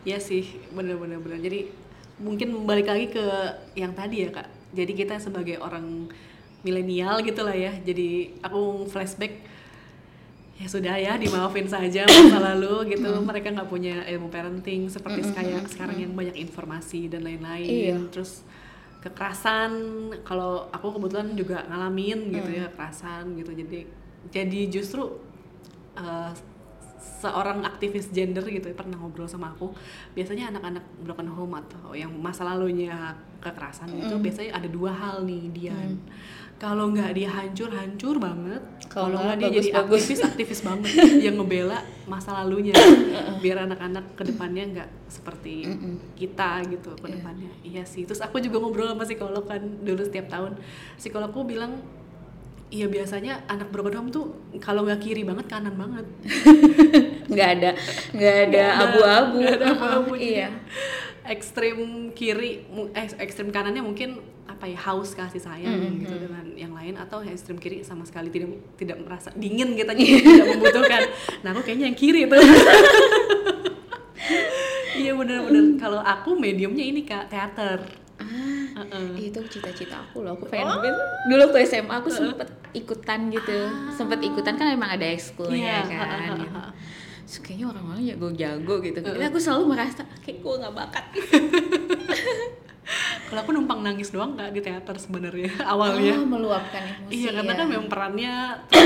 Iya 0.07 0.17
sih, 0.23 0.57
bener-bener 0.71 1.19
bener. 1.19 1.43
Jadi 1.43 1.67
mungkin 2.17 2.65
balik 2.65 2.87
lagi 2.87 3.11
ke 3.11 3.25
yang 3.75 3.91
tadi 3.91 4.25
ya 4.25 4.29
kak. 4.31 4.47
Jadi 4.73 4.91
kita 4.95 5.19
sebagai 5.19 5.59
orang 5.59 6.07
milenial 6.63 7.19
gitu 7.21 7.43
lah 7.43 7.53
ya. 7.53 7.75
Jadi 7.83 8.39
aku 8.39 8.87
flashback 8.87 9.43
ya 10.57 10.65
sudah 10.65 10.95
ya 10.97 11.13
dimaafin 11.21 11.69
saja 11.69 12.07
masa 12.07 12.39
lalu 12.39 12.95
gitu. 12.95 13.11
Mereka 13.21 13.53
nggak 13.53 13.69
punya 13.69 14.07
ilmu 14.07 14.31
parenting 14.31 14.87
seperti 14.89 15.27
kayak 15.35 15.67
sekarang 15.69 15.99
yang 15.99 16.13
banyak 16.15 16.39
informasi 16.39 17.11
dan 17.11 17.27
lain-lain. 17.27 17.67
Iya. 17.67 17.97
Terus 18.09 18.47
kekerasan 19.03 19.71
kalau 20.25 20.71
aku 20.73 20.97
kebetulan 20.97 21.35
juga 21.37 21.67
ngalamin 21.67 22.31
gitu 22.31 22.49
ya 22.49 22.71
kekerasan 22.71 23.35
gitu. 23.37 23.51
Jadi 23.53 24.06
jadi 24.29 24.67
justru 24.67 25.07
uh, 25.95 26.31
seorang 27.17 27.65
aktivis 27.65 28.13
gender 28.13 28.45
gitu 28.45 28.69
pernah 28.77 28.97
ngobrol 28.99 29.25
sama 29.25 29.49
aku 29.53 29.73
biasanya 30.13 30.53
anak-anak 30.53 30.85
broken 31.01 31.29
home 31.33 31.57
atau 31.57 31.97
yang 31.97 32.13
masa 32.13 32.45
lalunya 32.45 33.17
kekerasan 33.41 33.89
itu 33.97 34.15
biasanya 34.21 34.57
ada 34.57 34.69
dua 34.69 34.91
hal 34.93 35.25
nih 35.25 35.49
Dian 35.49 35.97
kalau 36.57 36.89
nggak 36.89 37.13
dia 37.13 37.29
hancur 37.29 37.69
hancur 37.69 38.17
banget 38.17 38.65
Kalau 38.89 39.13
nggak 39.13 39.37
dia 39.37 39.61
jadi 39.61 39.77
bagus-bagus. 39.77 40.01
aktivis 40.01 40.21
aktivis 40.25 40.59
banget 40.65 40.89
yang 41.29 41.37
ngebela 41.37 41.85
masa 42.09 42.33
lalunya. 42.33 42.73
Biar 43.45 43.69
anak-anak 43.69 44.17
ke 44.17 44.25
depannya 44.25 44.65
nggak 44.65 44.89
seperti 45.05 45.69
kita 46.17 46.65
gitu 46.65 46.97
ke 46.97 47.07
depannya 47.13 47.53
iya 47.61 47.85
sih 47.85 48.09
terus 48.09 48.25
aku 48.25 48.41
juga 48.41 48.57
ngobrol 48.57 48.89
sama 48.89 49.05
psikolog 49.05 49.45
kan 49.45 49.61
dulu 49.85 50.01
setiap 50.01 50.33
tahun. 50.33 50.57
Psikologku 50.97 51.45
bilang 51.45 51.77
Iya 52.67 52.91
biasanya 52.91 53.47
anak 53.47 53.71
broken 53.71 53.95
home 53.95 54.11
tuh 54.11 54.25
kalau 54.59 54.83
nggak 54.83 54.99
kiri 54.99 55.23
banget 55.23 55.47
kanan 55.47 55.79
banget. 55.79 56.03
nggak 57.31 57.49
ada 57.59 57.71
nggak 58.11 58.35
ada 58.49 58.63
abu-abu 58.87 59.37
Nggak 59.39 59.55
ada 59.59 59.67
abu-abu, 59.75 60.13
jadi 60.19 60.27
iya 60.27 60.49
Ekstrem 61.27 62.11
kiri, 62.15 62.63
eh, 62.95 63.07
ekstrem 63.19 63.51
kanannya 63.51 63.83
mungkin 63.83 64.23
apa 64.47 64.63
ya 64.63 64.79
haus 64.79 65.11
kasih 65.11 65.43
sayang 65.43 65.99
gitu 65.99 66.15
dengan 66.15 66.55
yang 66.55 66.71
lain 66.71 66.95
atau 66.95 67.19
yang 67.19 67.35
ekstrem 67.35 67.59
kiri 67.59 67.83
sama 67.83 68.07
sekali 68.07 68.31
tidak 68.31 68.55
tidak 68.79 68.95
merasa 69.03 69.35
dingin 69.35 69.75
gitu 69.75 69.91
tidak 69.95 70.47
membutuhkan. 70.55 71.03
Nah 71.43 71.51
aku 71.51 71.67
kayaknya 71.67 71.91
yang 71.91 71.99
kiri 71.99 72.31
tuh. 72.31 72.39
iya 75.03 75.11
bener-bener. 75.15 75.75
Kalau 75.75 75.99
aku 75.99 76.35
mediumnya 76.39 76.83
ini 76.83 77.03
kak 77.03 77.27
teater. 77.27 77.83
ah 78.23 78.56
Heeh. 78.77 79.33
itu 79.33 79.39
cita-cita 79.49 79.97
aku 79.97 80.21
loh 80.21 80.37
aku 80.37 80.45
pengen 80.47 80.69
mungkin 80.69 80.93
dulu 81.27 81.41
waktu 81.49 81.59
SMA 81.65 81.93
aku 81.97 82.09
sempet 82.09 82.45
ikutan 82.71 83.27
gitu 83.27 83.57
sempet 83.89 84.21
ikutan 84.21 84.53
kan 84.53 84.69
emang 84.69 84.93
ada 84.93 85.05
ekskulnya 85.09 85.81
Iya, 85.81 85.89
kan 85.89 86.05
ha, 86.05 86.17
ha, 86.21 86.35
gitu. 86.37 86.61
Terus 87.27 87.37
kayaknya 87.41 87.65
orang-orang 87.67 88.03
jago-jago 88.05 88.75
gitu 88.79 88.97
tapi 89.01 89.19
aku 89.19 89.37
selalu 89.37 89.63
merasa 89.73 90.05
kayak 90.21 90.39
gue 90.39 90.53
nggak 90.61 90.73
bakat 90.73 91.05
Kalau 93.27 93.43
aku 93.43 93.51
numpang 93.51 93.83
nangis 93.83 94.15
doang 94.15 94.39
kak 94.39 94.55
di 94.55 94.63
teater 94.63 94.95
sebenarnya 94.95 95.51
awalnya. 95.75 96.15
oh, 96.15 96.23
meluapkan 96.23 96.79
emosi 96.79 97.11
Iya 97.11 97.29
karena 97.35 97.51
ya. 97.51 97.59
kan 97.59 97.67
memang 97.67 97.87
perannya 97.91 98.33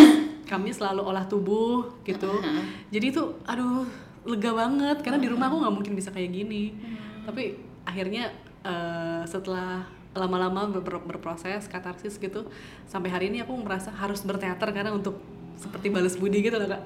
kami 0.51 0.73
selalu 0.73 1.01
olah 1.05 1.25
tubuh 1.29 1.85
gitu. 2.01 2.27
Uh-huh. 2.27 2.65
Jadi 2.89 3.05
itu 3.13 3.21
aduh 3.45 3.85
lega 4.25 4.51
banget 4.51 4.97
karena 5.05 5.21
di 5.21 5.29
rumah 5.29 5.53
aku 5.53 5.61
nggak 5.61 5.75
mungkin 5.77 5.93
bisa 5.93 6.09
kayak 6.09 6.33
gini. 6.33 6.73
Hmm. 6.73 7.29
Tapi 7.29 7.53
akhirnya 7.85 8.33
eh, 8.65 9.23
setelah 9.25 9.85
lama-lama 10.11 10.67
ber- 10.67 11.07
berproses 11.07 11.71
katarsis 11.71 12.19
gitu 12.19 12.43
sampai 12.83 13.07
hari 13.07 13.31
ini 13.31 13.39
aku 13.39 13.55
merasa 13.55 13.95
harus 13.95 14.19
berteater 14.27 14.75
karena 14.75 14.91
untuk 14.91 15.23
seperti 15.55 15.93
balas 15.93 16.17
budi 16.17 16.41
gitu 16.41 16.57
loh 16.57 16.65
kak. 16.65 16.81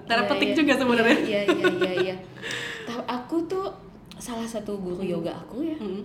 Iya, 0.51 0.51
juga 0.51 0.73
iya, 0.76 0.82
sebenarnya. 0.84 1.17
Iya 1.23 1.41
iya 1.47 1.65
iya 1.80 1.93
iya. 2.11 2.15
Tapi 2.88 3.01
aku 3.07 3.36
tuh 3.47 3.71
salah 4.19 4.43
satu 4.43 4.76
guru 4.78 4.99
yoga 4.99 5.32
aku 5.32 5.63
ya. 5.63 5.80
Mm. 5.80 6.03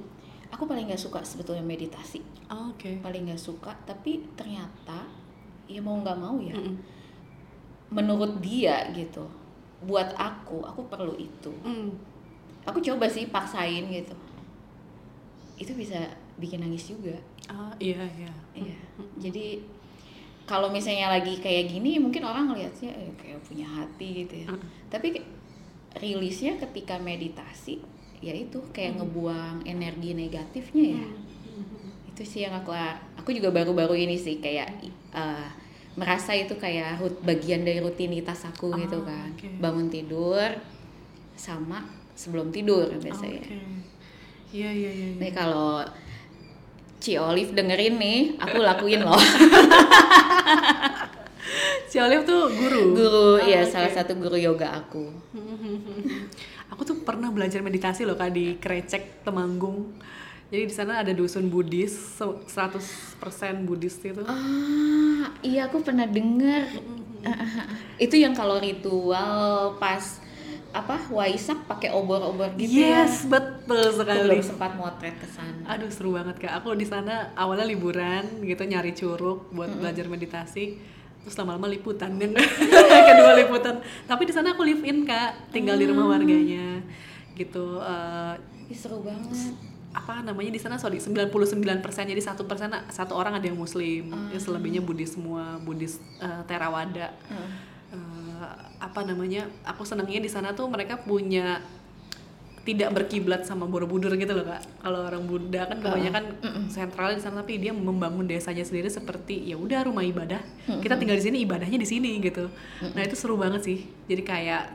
Aku 0.54 0.70
paling 0.70 0.86
nggak 0.86 0.98
suka 0.98 1.18
sebetulnya 1.26 1.62
meditasi. 1.62 2.22
Oh, 2.46 2.70
Oke. 2.74 3.02
Paling 3.02 3.26
nggak 3.26 3.42
suka. 3.42 3.74
Tapi 3.82 4.22
ternyata 4.38 5.06
ya 5.66 5.82
mau 5.82 5.98
nggak 5.98 6.18
mau 6.18 6.38
ya. 6.38 6.54
Mm-mm. 6.54 6.74
Menurut 7.90 8.38
dia 8.38 8.86
gitu. 8.94 9.26
Buat 9.82 10.14
aku, 10.14 10.62
aku 10.62 10.86
perlu 10.86 11.18
itu. 11.18 11.50
Mm. 11.66 11.90
Aku 12.70 12.78
coba 12.78 13.10
sih 13.10 13.26
paksain 13.30 13.90
gitu. 13.90 14.14
Itu 15.60 15.76
bisa 15.76 16.00
bikin 16.40 16.64
nangis 16.64 16.88
juga. 16.88 17.12
Ah, 17.46 17.68
iya 17.76 18.00
iya. 18.16 18.32
Iya. 18.56 18.78
Jadi 19.20 19.60
kalau 20.48 20.72
misalnya 20.72 21.12
lagi 21.12 21.36
kayak 21.38 21.70
gini 21.70 22.00
mungkin 22.00 22.24
orang 22.24 22.48
ngelihatnya 22.48 22.90
eh, 22.90 23.12
kayak 23.14 23.38
punya 23.44 23.68
hati 23.68 24.24
gitu 24.24 24.34
ya. 24.42 24.48
Mm. 24.50 24.60
Tapi 24.88 25.08
rilisnya 26.00 26.56
ketika 26.58 26.96
meditasi 26.96 27.78
ya 28.20 28.32
itu 28.32 28.60
kayak 28.72 28.98
ngebuang 28.98 29.62
energi 29.64 30.16
negatifnya 30.16 30.84
ya. 30.96 31.08
Itu 32.10 32.22
sih 32.24 32.40
yang 32.42 32.56
aku 32.56 32.72
aku 33.16 33.30
juga 33.30 33.52
baru-baru 33.52 33.94
ini 33.94 34.16
sih 34.16 34.40
kayak 34.40 34.80
eh, 35.12 35.48
merasa 35.94 36.32
itu 36.32 36.56
kayak 36.56 37.02
bagian 37.20 37.66
dari 37.66 37.82
rutinitas 37.82 38.48
aku 38.48 38.72
gitu 38.80 39.04
Ah, 39.04 39.28
kan. 39.28 39.28
oke. 39.36 39.48
Bangun 39.60 39.88
tidur 39.92 40.48
sama 41.36 41.84
sebelum 42.14 42.48
tidur 42.48 42.88
biasanya. 42.96 43.42
Oke. 43.44 43.58
Iya 44.50 44.70
iya 44.70 44.90
iya. 44.90 45.06
iya. 45.14 45.20
Nih 45.20 45.32
kalau 45.32 45.82
Ci 47.00 47.16
Olive 47.16 47.56
dengerin 47.56 47.96
nih, 47.96 48.18
aku 48.36 48.60
lakuin 48.60 49.00
loh. 49.00 49.16
Si 51.90 51.98
Olive 51.98 52.22
tuh 52.22 52.46
guru. 52.46 52.94
guru, 52.94 53.28
Ah, 53.42 53.46
ya 53.48 53.60
oke. 53.64 53.72
salah 53.72 53.90
satu 53.90 54.14
guru 54.14 54.38
yoga 54.38 54.78
aku. 54.78 55.10
Aku 56.70 56.86
tuh 56.86 57.02
pernah 57.02 57.34
belajar 57.34 57.58
meditasi 57.60 58.06
loh 58.06 58.14
kak 58.14 58.30
di 58.30 58.54
Krecek 58.54 59.26
Temanggung. 59.26 59.90
Jadi 60.54 60.70
di 60.70 60.74
sana 60.74 61.02
ada 61.02 61.10
dusun 61.10 61.50
Buddhis, 61.50 61.90
se- 61.90 62.38
100% 62.46 63.66
Buddhis 63.66 63.98
itu. 63.98 64.22
Ah, 64.22 65.34
iya 65.42 65.66
aku 65.66 65.82
pernah 65.82 66.06
denger. 66.06 66.70
itu 67.98 68.14
yang 68.14 68.32
kalau 68.32 68.62
ritual 68.62 69.74
pas 69.82 70.22
apa 70.70 71.10
waisak 71.10 71.66
pakai 71.66 71.90
obor-obor 71.90 72.54
gitu 72.54 72.70
ya 72.78 73.02
yes 73.02 73.26
betul 73.26 73.49
aku 73.66 74.00
sekali. 74.00 74.28
Belum 74.30 74.44
sempat 74.44 74.72
motret 74.74 75.14
ke 75.16 75.26
sana. 75.26 75.60
Aduh 75.66 75.90
seru 75.90 76.14
banget 76.14 76.36
kak. 76.38 76.52
Aku 76.60 76.72
di 76.72 76.84
sana 76.84 77.34
awalnya 77.34 77.66
liburan 77.66 78.24
gitu 78.40 78.62
nyari 78.64 78.92
curug 78.92 79.50
buat 79.50 79.68
belajar 79.72 80.06
meditasi. 80.06 80.78
Terus 81.20 81.36
lama-lama 81.36 81.68
liputan 81.68 82.16
dan 82.16 82.32
kedua 83.08 83.32
liputan. 83.36 83.84
Tapi 84.08 84.22
di 84.24 84.32
sana 84.32 84.56
aku 84.56 84.64
live 84.64 84.80
in 84.84 85.04
kak, 85.04 85.52
tinggal 85.52 85.76
di 85.76 85.84
rumah 85.84 86.08
warganya. 86.08 86.80
Gitu. 87.36 87.66
Eh, 87.80 88.34
Ih, 88.72 88.78
seru 88.78 89.02
banget. 89.02 89.52
apa 89.90 90.22
namanya 90.22 90.54
di 90.54 90.60
sana 90.62 90.78
sorry 90.78 91.02
99% 91.02 91.42
jadi 91.82 92.22
satu 92.22 92.46
persen 92.46 92.70
satu 92.94 93.18
orang 93.18 93.34
ada 93.36 93.46
yang 93.50 93.58
muslim. 93.58 94.06
Ya 94.30 94.38
selebihnya 94.38 94.78
Buddhis 94.80 95.18
semua 95.18 95.58
Buddhis 95.58 95.98
eh, 96.22 96.42
Theravada. 96.46 97.10
Eh, 97.90 98.48
apa 98.80 99.04
namanya 99.04 99.44
aku 99.66 99.82
senangnya 99.84 100.22
di 100.22 100.30
sana 100.30 100.54
tuh 100.54 100.70
mereka 100.70 100.96
punya 100.96 101.58
tidak 102.60 102.92
berkiblat 102.92 103.48
sama 103.48 103.64
Borobudur 103.64 104.12
gitu 104.20 104.36
loh 104.36 104.44
kak. 104.44 104.62
Kalau 104.84 105.08
orang 105.08 105.24
Buddha 105.24 105.64
kan 105.64 105.78
kebanyakan 105.80 106.24
sentralnya 106.68 107.16
di 107.16 107.24
sana 107.24 107.40
tapi 107.40 107.56
dia 107.56 107.72
membangun 107.72 108.28
desanya 108.28 108.62
sendiri 108.62 108.92
seperti 108.92 109.48
ya 109.48 109.56
udah 109.56 109.88
rumah 109.88 110.04
ibadah. 110.04 110.40
Kita 110.80 111.00
tinggal 111.00 111.16
di 111.16 111.24
sini 111.24 111.38
ibadahnya 111.44 111.80
di 111.80 111.88
sini 111.88 112.20
gitu. 112.20 112.52
Nah 112.92 113.00
itu 113.00 113.16
seru 113.16 113.40
banget 113.40 113.64
sih. 113.64 113.78
Jadi 114.06 114.22
kayak 114.22 114.70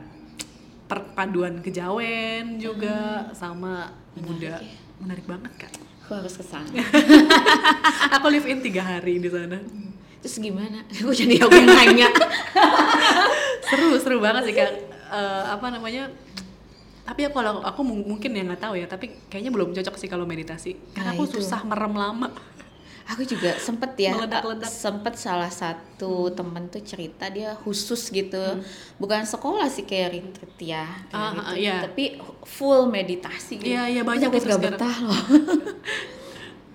perpaduan 0.86 1.62
kejawen 1.62 2.62
juga 2.62 3.30
sama 3.34 3.90
Buddha 4.14 4.62
menarik 5.02 5.26
banget 5.28 5.52
kak. 5.58 5.72
Aku 6.06 6.22
harus 6.22 6.38
ke 6.38 6.44
sana. 6.46 6.70
Aku 8.14 8.26
live 8.30 8.46
in 8.46 8.62
tiga 8.62 8.82
hari 8.82 9.18
di 9.18 9.26
sana. 9.26 9.58
Terus 10.22 10.38
gimana? 10.38 10.86
Aku 11.02 11.10
jadi 11.10 11.42
aku 11.42 11.54
yang 11.54 11.70
nanya. 11.70 12.08
Seru 13.66 13.98
seru 13.98 14.16
banget 14.22 14.46
sih 14.46 14.54
kak. 14.54 14.70
Eh, 15.06 15.42
apa 15.50 15.66
namanya 15.70 16.06
tapi 17.06 17.20
aku 17.22 17.34
kalau 17.34 17.62
aku 17.62 17.80
mung- 17.80 18.04
mungkin 18.04 18.30
ya 18.30 18.42
nggak 18.42 18.60
tahu 18.60 18.74
ya 18.74 18.84
tapi 18.84 19.06
kayaknya 19.24 19.48
belum 19.48 19.70
cocok 19.72 19.94
sih 19.94 20.06
kalau 20.06 20.24
meditasi 20.24 20.74
karena 20.90 21.04
Nah, 21.04 21.14
aku 21.14 21.24
itu. 21.24 21.38
susah 21.38 21.62
merem 21.62 21.94
lama 21.94 22.28
aku 23.06 23.22
juga 23.22 23.54
sempet 23.56 23.94
ya 23.96 24.10
Meledak-ledak. 24.12 24.66
sempet 24.66 25.14
salah 25.14 25.46
satu 25.46 26.12
temen 26.28 26.66
tuh 26.66 26.82
cerita 26.82 27.26
dia 27.28 27.54
khusus 27.56 28.10
gitu 28.10 28.58
bukan 28.96 29.22
sekolah 29.22 29.66
sih 29.66 29.82
kayak 29.82 30.08
retreat 30.12 30.54
ya 30.60 30.82
kayak 31.06 31.14
Ah, 31.14 31.30
gitu. 31.30 31.42
ah, 31.44 31.54
iya. 31.56 31.76
tapi 31.84 32.04
full 32.42 32.86
meditasi 32.86 33.56
gitu. 33.56 33.70
Iya, 33.70 33.86
iya, 33.88 34.02
banyak 34.02 34.26
Terus 34.28 34.42
aku 34.42 34.50
gak 34.50 34.58
sekarang. 34.58 34.74
betah 34.74 34.96
loh 35.00 35.22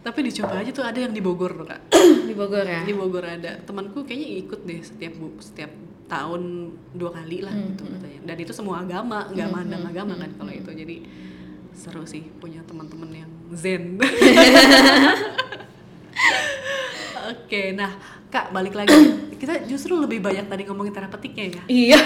tapi 0.01 0.19
dicoba 0.23 0.55
aja 0.57 0.71
tuh 0.71 0.81
ada 0.81 0.97
yang 0.97 1.11
di 1.11 1.19
Bogor 1.19 1.51
loh 1.53 1.67
kak 1.67 1.81
di 2.25 2.33
Bogor 2.33 2.65
ya 2.65 2.81
di 2.81 2.89
Bogor 2.91 3.21
ada 3.21 3.59
temanku 3.59 4.01
kayaknya 4.01 4.27
ikut 4.41 4.59
deh 4.63 4.79
setiap 4.81 5.13
bu 5.13 5.35
setiap 5.37 5.69
tahun 6.11 6.75
dua 6.91 7.15
kali 7.15 7.39
lah 7.39 7.55
gitu 7.55 7.87
katanya. 7.87 8.19
Dan 8.27 8.37
itu 8.43 8.51
semua 8.51 8.83
agama 8.83 9.31
nggak 9.31 9.47
mandang 9.47 9.83
agama 9.87 10.19
kan 10.19 10.31
kalau 10.35 10.51
itu. 10.51 10.67
Jadi 10.67 10.95
seru 11.71 12.03
sih 12.03 12.27
punya 12.43 12.59
teman-teman 12.67 13.23
yang 13.23 13.31
zen. 13.55 13.95
Oke 17.31 17.71
nah 17.71 17.95
kak 18.27 18.51
balik 18.51 18.75
lagi. 18.75 18.91
Kita 19.39 19.63
justru 19.65 19.97
lebih 19.97 20.21
banyak 20.21 20.45
tadi 20.51 20.67
ngomongin 20.67 20.93
terapeutiknya 20.93 21.45
ya? 21.49 21.63
Iya. 21.65 21.99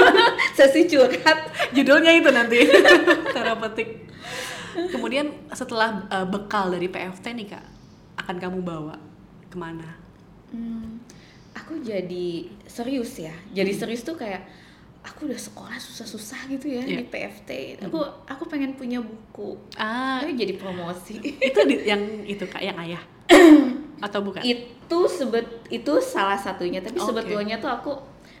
Sesi 0.56 0.86
curhat. 0.86 1.50
Judulnya 1.74 2.14
itu 2.14 2.30
nanti 2.30 2.62
terapeutik 3.34 4.08
kemudian 4.86 5.34
setelah 5.50 6.06
uh, 6.06 6.22
bekal 6.22 6.70
dari 6.70 6.86
PFT 6.86 7.34
nih 7.34 7.46
kak 7.50 7.66
akan 8.22 8.36
kamu 8.38 8.58
bawa 8.62 8.94
ke 9.50 9.56
mana? 9.58 9.98
Hmm, 10.54 11.02
aku 11.68 11.84
jadi 11.84 12.28
serius 12.64 13.20
ya. 13.20 13.34
Jadi 13.52 13.70
serius 13.70 14.00
tuh 14.00 14.16
kayak 14.16 14.40
aku 15.04 15.28
udah 15.28 15.36
sekolah 15.36 15.76
susah-susah 15.76 16.48
gitu 16.48 16.66
ya 16.70 16.80
Iya. 16.80 16.96
di 16.96 17.04
PFT. 17.04 17.50
Aku 17.84 18.00
aku 18.24 18.48
pengen 18.48 18.72
punya 18.72 18.96
buku. 18.98 19.52
ah 19.76 20.24
Tapi 20.24 20.32
jadi 20.32 20.56
promosi. 20.56 21.20
itu 21.48 21.60
di- 21.68 21.84
yang 21.84 22.00
itu 22.24 22.40
kak 22.42 22.64
yang 22.64 22.80
ayah 22.80 23.04
atau 24.00 24.24
bukan 24.24 24.40
itu 24.40 24.98
sebet 25.04 25.44
itu 25.68 25.92
salah 26.00 26.40
satunya. 26.40 26.80
Tapi 26.80 26.96
Oke. 26.96 27.04
sebetulnya 27.04 27.60
tuh 27.60 27.68
aku 27.68 27.92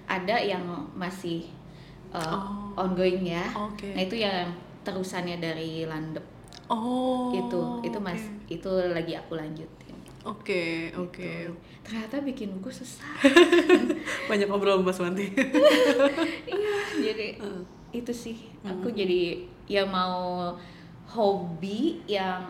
ada 0.08 0.40
yang 0.40 0.64
masih 0.96 1.44
uh, 2.08 2.32
Oh. 2.72 2.88
ongoing 2.88 3.28
ya. 3.28 3.44
Oke. 3.52 3.92
Nah 3.92 4.00
itu 4.00 4.16
yang 4.16 4.48
terusannya 4.80 5.36
dari 5.36 5.84
Landep 5.84 6.24
oh 6.68 7.32
itu 7.32 7.60
itu 7.84 7.98
mas 7.98 8.20
itu 8.48 8.68
lagi 8.88 9.12
aku 9.12 9.36
lanjutin. 9.36 9.77
Oke 10.28 10.62
oke. 10.94 11.30
Gitu. 11.48 11.52
Ternyata 11.80 12.20
bikin 12.20 12.52
buku 12.54 12.68
susah. 12.68 13.08
banyak 14.30 14.46
ngobrol 14.46 14.78
sama 14.78 14.92
Mas 14.92 15.00
Wanti. 15.00 15.26
Iya 16.48 16.76
jadi 17.00 17.26
Hmm. 17.40 17.62
itu 17.90 18.12
sih. 18.12 18.36
Aku 18.60 18.90
jadi 18.90 19.40
ya 19.64 19.82
mau 19.82 20.52
hobi 21.08 22.04
yang 22.04 22.44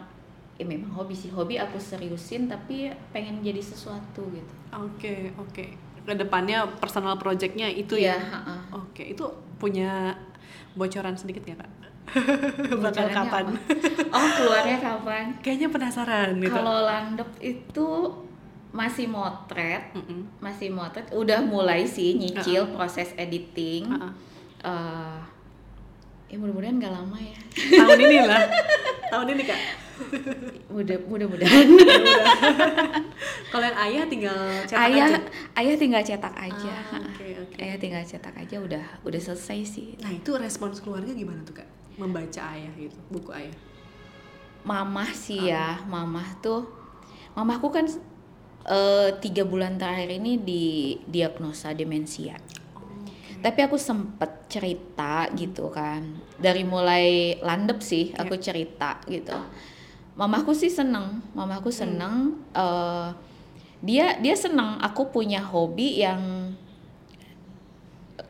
ya 0.58 0.64
memang 0.66 0.90
hobi 0.90 1.14
sih. 1.14 1.30
Hobi 1.30 1.54
aku 1.56 1.78
seriusin 1.78 2.50
tapi 2.50 2.90
pengen 3.14 3.38
jadi 3.40 3.62
sesuatu 3.62 4.26
gitu. 4.34 4.54
Oke 4.74 5.30
oke. 5.38 5.64
Ke 6.02 6.14
depannya 6.16 6.64
personal 6.80 7.20
projectnya 7.20 7.68
itu 7.68 7.94
ya? 7.94 8.16
Iya, 8.16 8.32
ha-ha. 8.32 8.54
oke 8.72 9.04
itu 9.04 9.24
punya 9.60 10.16
bocoran 10.72 11.14
sedikit 11.14 11.44
ya 11.44 11.54
kak 11.54 11.68
bakal 12.84 13.06
kapan? 13.10 13.44
apa? 13.52 14.16
oh 14.16 14.28
keluarnya 14.36 14.78
kapan? 14.80 15.24
Kayaknya 15.44 15.68
penasaran 15.68 16.28
gitu. 16.40 16.52
Kalau 16.52 16.76
landep 16.88 17.30
itu 17.40 17.88
masih 18.68 19.08
motret 19.08 19.96
Mm-mm. 19.96 20.28
masih 20.44 20.68
motret 20.68 21.08
udah 21.08 21.40
mulai 21.40 21.88
sih 21.88 22.16
nyicil 22.20 22.68
proses 22.76 23.16
editing. 23.16 23.88
Ha-ha. 23.88 24.08
Eh, 24.58 25.18
ya 26.28 26.36
mudah-mudahan 26.36 26.76
nggak 26.76 26.92
lama 26.92 27.16
ya. 27.16 27.40
Tahun 27.56 27.98
ini 27.98 28.16
lah. 28.20 28.44
Tahun 29.12 29.26
ini 29.32 29.42
kak. 29.48 29.60
Mudah 30.68 30.96
mudah-mudahan. 31.08 31.66
Kalau 33.48 33.64
yang 33.64 33.78
ayah 33.88 34.04
tinggal 34.04 34.38
cetak 34.68 34.84
ayah 34.92 35.06
aja? 35.08 35.20
Ayah 35.56 35.74
tinggal 35.80 36.02
cetak 36.04 36.34
aja. 36.36 36.74
Ah, 36.92 37.00
oke, 37.00 37.26
oke. 37.48 37.56
ayah 37.64 37.76
tinggal 37.80 38.02
cetak 38.04 38.34
aja 38.36 38.56
udah 38.60 38.84
udah 39.08 39.20
selesai 39.20 39.58
sih. 39.64 39.88
Nah 40.04 40.12
itu 40.12 40.36
respons 40.36 40.84
keluarga 40.84 41.10
gimana 41.16 41.40
tuh 41.42 41.56
kak 41.56 41.77
membaca 41.98 42.54
ayah 42.54 42.72
gitu 42.78 42.98
buku 43.10 43.34
ayah? 43.34 43.58
Mamah 44.62 45.10
sih 45.12 45.50
ya 45.50 45.82
mamah 45.90 46.38
tuh 46.40 46.64
mamahku 47.34 47.68
kan 47.74 47.86
eh, 48.66 49.10
tiga 49.18 49.42
bulan 49.42 49.76
terakhir 49.76 50.16
ini 50.16 50.38
di 50.38 50.64
diagnosa 51.06 51.74
demensia 51.74 52.38
tapi 53.38 53.62
aku 53.62 53.78
sempet 53.78 54.50
cerita 54.50 55.30
gitu 55.38 55.70
kan 55.70 56.02
dari 56.42 56.66
mulai 56.66 57.38
landep 57.38 57.78
sih 57.78 58.10
aku 58.18 58.34
cerita 58.38 58.98
gitu. 59.06 59.34
Mamaku 60.18 60.50
sih 60.50 60.66
seneng 60.66 61.22
mamaku 61.38 61.70
seneng 61.70 62.42
eh, 62.50 63.14
dia 63.78 64.18
dia 64.18 64.34
seneng 64.34 64.82
aku 64.82 65.14
punya 65.14 65.38
hobi 65.38 66.02
yang 66.02 66.50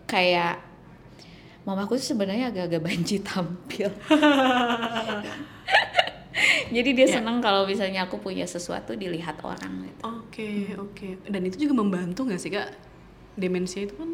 kayak 0.04 0.67
mamaku 1.68 1.94
tuh 1.94 2.08
sebenarnya 2.08 2.48
agak-agak 2.48 2.80
banci 2.80 3.20
tampil 3.20 3.92
jadi 6.68 6.88
dia 6.94 7.04
Ya. 7.04 7.10
seneng 7.18 7.38
kalau 7.38 7.64
misalnya 7.64 8.04
aku 8.04 8.16
punya 8.18 8.44
sesuatu 8.44 8.94
dilihat 8.94 9.38
orang 9.42 9.84
gitu 9.84 10.00
Oke, 10.06 10.50
oke. 10.72 11.06
Dan 11.26 11.42
itu 11.42 11.58
juga 11.58 11.74
membantu 11.74 12.22
nggak 12.22 12.38
sih 12.38 12.48
kak? 12.48 12.70
Demensia 13.34 13.82
itu 13.82 13.92
kan 13.92 14.06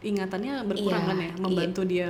ingatannya 0.00 0.64
berkurang 0.64 1.00
Iya, 1.00 1.06
kan 1.06 1.16
ya, 1.18 1.30
membantu 1.36 1.80
dia 1.84 2.08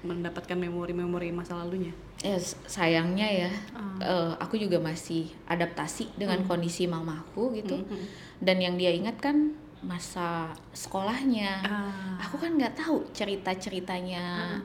mendapatkan 0.00 0.54
memori-memori 0.54 1.30
masa 1.30 1.54
lalunya. 1.54 1.90
ya 2.20 2.34
s- 2.34 2.56
sayangnya 2.64 3.26
ya 3.26 3.50
Ah. 3.72 3.96
eh, 4.00 4.30
aku 4.38 4.54
juga 4.56 4.78
masih 4.78 5.28
adaptasi 5.44 6.14
dengan 6.14 6.42
kondisi 6.42 6.84
mamaku 6.84 7.54
gitu 7.54 7.78
Mhm. 7.78 8.00
dan 8.40 8.56
yang 8.58 8.74
dia 8.74 8.90
ingat 8.90 9.14
kan 9.18 9.54
masa 9.84 10.48
sekolahnya 10.72 11.60
Ah. 11.62 12.16
aku 12.18 12.36
kan 12.36 12.56
nggak 12.56 12.74
tahu 12.74 13.04
cerita 13.12 13.52
ceritanya 13.54 14.56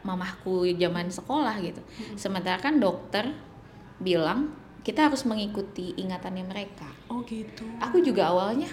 mamahku 0.00 0.64
zaman 0.72 1.06
sekolah 1.06 1.60
gitu 1.60 1.82
sementara 2.14 2.56
kan 2.56 2.78
dokter 2.78 3.34
bilang 3.98 4.48
kita 4.80 5.10
harus 5.10 5.28
mengikuti 5.28 5.92
ingatannya 5.94 6.40
mereka 6.42 6.88
Oh 7.06 7.20
gitu. 7.22 7.66
aku 7.76 8.00
juga 8.00 8.30
awalnya 8.30 8.70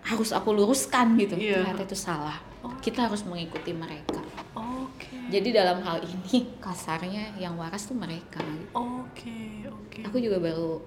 harus 0.00 0.30
aku 0.30 0.54
luruskan 0.54 1.18
gitu 1.18 1.34
Iya. 1.34 1.64
ternyata 1.64 1.82
itu 1.84 1.98
salah 1.98 2.38
Oh. 2.58 2.70
kita 2.78 3.06
harus 3.06 3.22
mengikuti 3.22 3.70
mereka 3.72 4.18
Oke. 4.54 5.14
jadi 5.26 5.48
dalam 5.56 5.82
hal 5.82 5.98
ini 6.02 6.46
kasarnya 6.64 7.34
yang 7.34 7.54
waras 7.54 7.86
tuh 7.86 7.94
mereka. 7.94 8.42
Oke, 8.74 9.62
oke. 9.64 10.00
aku 10.02 10.16
juga 10.18 10.38
baru 10.38 10.78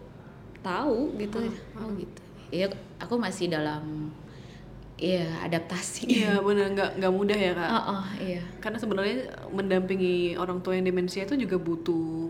tahu 0.61 1.15
gitu 1.17 1.39
Ah, 1.73 1.83
oh 1.83 1.91
gitu 1.95 2.21
ya 2.51 2.67
aku 2.99 3.15
masih 3.15 3.47
dalam 3.47 4.11
ya 4.95 5.25
adaptasi 5.41 6.05
Iya 6.05 6.37
benar 6.39 6.69
nggak 6.69 6.89
nggak 6.99 7.09
mudah 7.09 7.33
ya 7.33 7.51
kak. 7.51 7.69
oh, 7.69 7.83
oh, 7.97 8.03
iya 8.19 8.43
Karena 8.59 8.77
sebenarnya 8.77 9.17
mendampingi 9.49 10.35
orang 10.35 10.61
tua 10.61 10.75
yang 10.75 10.85
demensia 10.85 11.23
itu 11.23 11.33
juga 11.35 11.57
butuh 11.57 12.29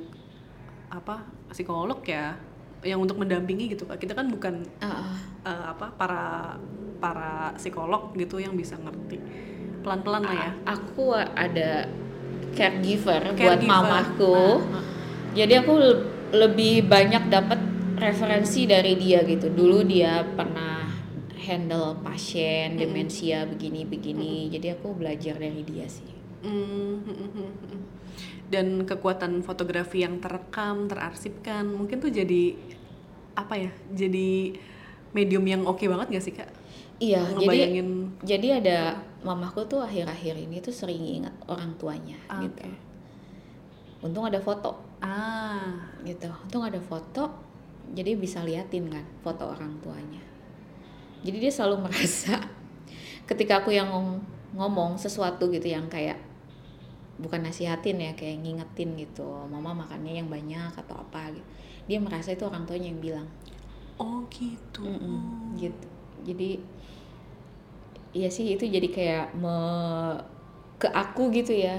apa 0.88 1.20
psikolog 1.50 2.00
ya. 2.04 2.36
yang 2.82 2.98
untuk 2.98 3.14
mendampingi 3.16 3.70
gitu 3.70 3.86
kak 3.86 3.98
kita 3.98 4.14
kan 4.14 4.26
bukan 4.26 4.66
Ah, 4.80 5.06
ah. 5.06 5.18
eh, 5.46 5.64
apa 5.70 5.94
para 5.94 6.58
para 6.98 7.54
psikolog 7.54 8.10
gitu 8.16 8.38
yang 8.38 8.54
bisa 8.54 8.74
ngerti 8.74 9.22
pelan-pelan 9.82 10.22
lah 10.24 10.34
ya 10.36 10.52
aku 10.66 11.14
ada 11.14 11.86
caregiver, 12.52 13.22
buat 13.32 13.38
Caregiver. 13.38 13.70
mamaku 13.70 14.34
Nah, 14.66 14.80
nah. 14.80 14.84
jadi 15.34 15.54
aku 15.62 15.74
le- 15.76 16.04
lebih 16.34 16.86
banyak 16.86 17.24
dapat 17.28 17.60
referensi 18.02 18.66
dari 18.66 18.98
dia 18.98 19.22
gitu. 19.22 19.54
Dulu 19.54 19.86
dia 19.86 20.26
pernah 20.26 20.90
handle 21.38 22.02
pasien 22.02 22.74
demensia 22.76 23.46
begini-begini. 23.46 24.50
Jadi 24.50 24.74
aku 24.74 24.98
belajar 24.98 25.38
dari 25.38 25.62
dia 25.62 25.86
sih. 25.86 26.10
Hmm, 26.42 27.06
dan 28.50 28.82
kekuatan 28.90 29.46
fotografi 29.46 30.02
yang 30.02 30.18
terekam 30.18 30.90
terarsipkan 30.90 31.70
mungkin 31.70 32.02
tuh 32.02 32.10
jadi 32.10 32.58
apa 33.38 33.62
ya 33.62 33.72
jadi 33.94 34.58
medium 35.14 35.46
yang 35.46 35.62
oke 35.70 35.86
banget 35.86 36.18
gak 36.18 36.26
sih 36.26 36.34
kak? 36.34 36.50
Iya 36.98 37.22
jadi 37.38 37.46
ngebayangin. 37.46 37.88
jadi 38.26 38.48
ada 38.58 38.78
mamaku 39.22 39.70
tuh 39.70 39.86
akhir-akhir 39.86 40.34
ini 40.42 40.66
tuh 40.66 40.74
sering 40.74 41.22
ingat 41.22 41.34
orang 41.46 41.78
tuanya 41.78 42.18
Ah, 42.26 42.42
gitu. 42.42 42.66
untung 44.02 44.26
ada 44.26 44.42
foto. 44.42 44.82
Ah. 44.98 45.94
Gitu. 46.02 46.26
Untung 46.50 46.66
ada 46.66 46.82
foto 46.82 47.51
jadi 47.98 48.16
bisa 48.16 48.40
liatin 48.48 48.88
kan 48.92 49.06
foto 49.24 49.52
orang 49.54 49.78
tuanya. 49.84 50.22
Jadi 51.26 51.38
dia 51.38 51.52
selalu 51.54 51.76
merasa 51.90 52.36
ketika 53.30 53.64
aku 53.64 53.72
yang 53.76 53.90
ngom- 53.92 54.26
ngomong 54.58 55.00
sesuatu 55.00 55.48
gitu 55.54 55.68
yang 55.72 55.88
kayak 55.88 56.20
bukan 57.22 57.46
nasihatin 57.46 58.02
ya 58.02 58.12
kayak 58.18 58.42
ngingetin 58.42 58.98
gitu 58.98 59.28
mama 59.46 59.72
makannya 59.78 60.18
yang 60.24 60.28
banyak 60.32 60.72
atau 60.74 60.96
apa 60.98 61.30
gitu. 61.36 61.48
Dia 61.90 61.98
merasa 62.02 62.34
itu 62.34 62.44
orang 62.48 62.66
tuanya 62.66 62.90
yang 62.92 63.02
bilang. 63.02 63.28
Oh 64.02 64.26
gitu. 64.34 64.82
Mm-mm, 64.82 65.58
gitu. 65.62 65.88
Jadi 66.26 66.58
iya 68.12 68.30
sih 68.36 68.46
itu 68.56 68.66
jadi 68.68 68.88
kayak 68.92 69.26
me 69.42 69.56
ke 70.82 70.88
aku 70.90 71.30
gitu 71.32 71.54
ya. 71.54 71.78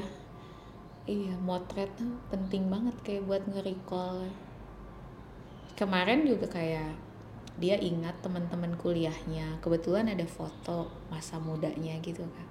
Iya 1.16 1.34
motret 1.48 1.90
tuh 1.98 2.12
penting 2.30 2.70
banget 2.72 2.94
kayak 3.06 3.26
buat 3.28 3.42
nge-recall 3.50 4.30
kemarin 5.74 6.24
juga 6.24 6.46
kayak 6.48 6.92
dia 7.60 7.76
ingat 7.76 8.16
teman-teman 8.24 8.74
kuliahnya 8.80 9.60
kebetulan 9.60 10.08
ada 10.08 10.24
foto 10.24 10.88
masa 11.12 11.36
mudanya 11.36 11.94
gitu 12.00 12.24
kan. 12.24 12.48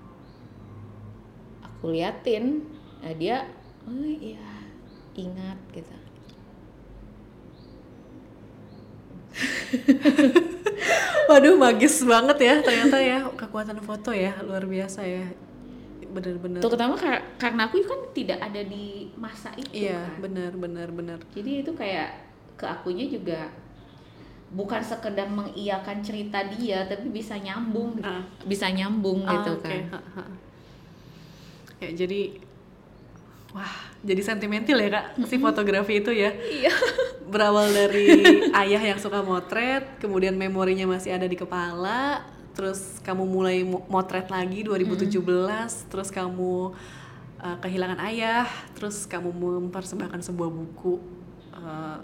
Aku 1.66 1.90
liatin 1.90 2.62
nah 3.02 3.14
dia 3.18 3.50
oh 3.90 4.06
iya 4.06 4.62
ingat 5.18 5.58
gitu. 5.74 5.90
Waduh 11.32 11.56
magis 11.56 12.04
banget 12.04 12.38
ya 12.44 12.56
ternyata 12.62 12.98
ya 13.00 13.24
kekuatan 13.32 13.80
foto 13.82 14.12
ya 14.14 14.36
luar 14.44 14.68
biasa 14.68 15.02
ya. 15.02 15.26
Bener-bener. 16.12 16.60
Terutama 16.60 17.00
kar- 17.00 17.24
karena 17.40 17.72
aku 17.72 17.80
kan 17.88 18.00
tidak 18.12 18.38
ada 18.44 18.62
di 18.62 19.08
masa 19.16 19.50
itu 19.56 19.88
iya 19.88 20.12
kan. 20.12 20.28
bener 20.28 20.52
bener 20.60 20.88
bener. 20.92 21.20
Jadi 21.32 21.64
itu 21.64 21.72
kayak 21.72 22.31
ke 22.62 22.70
akunya 22.70 23.10
juga 23.10 23.50
bukan 24.52 24.78
sekedar 24.80 25.26
mengiyakan 25.26 26.00
cerita 26.00 26.44
dia 26.46 26.84
tapi 26.84 27.08
bisa 27.10 27.34
nyambung. 27.36 27.98
Ah. 28.00 28.22
bisa 28.44 28.68
nyambung 28.68 29.24
Ah, 29.24 29.40
gitu 29.40 29.52
oke. 29.56 29.66
kan 29.66 29.82
ya 31.80 31.90
jadi 31.98 32.38
wah 33.52 33.74
jadi 34.00 34.22
sentimental 34.22 34.78
ya 34.78 34.90
kak 34.92 35.06
si 35.26 35.36
fotografi 35.38 35.98
itu 35.98 36.14
ya 36.14 36.30
iya 36.44 36.70
berawal 37.32 37.66
dari 37.66 38.22
ayah 38.54 38.82
yang 38.86 39.00
suka 39.00 39.20
motret 39.20 39.98
kemudian 39.98 40.36
memorinya 40.36 40.86
masih 40.86 41.12
ada 41.12 41.26
di 41.26 41.34
kepala 41.34 42.22
terus 42.52 43.00
kamu 43.02 43.24
mulai 43.24 43.64
mo- 43.64 43.88
motret 43.88 44.28
lagi 44.28 44.62
2017 44.62 45.16
terus 45.88 46.12
kamu 46.12 46.76
uh, 47.40 47.58
kehilangan 47.64 47.98
ayah 48.06 48.46
terus 48.76 49.08
kamu 49.08 49.32
mempersembahkan 49.32 50.22
sebuah 50.22 50.52
buku 50.52 51.00
uh, 51.56 51.98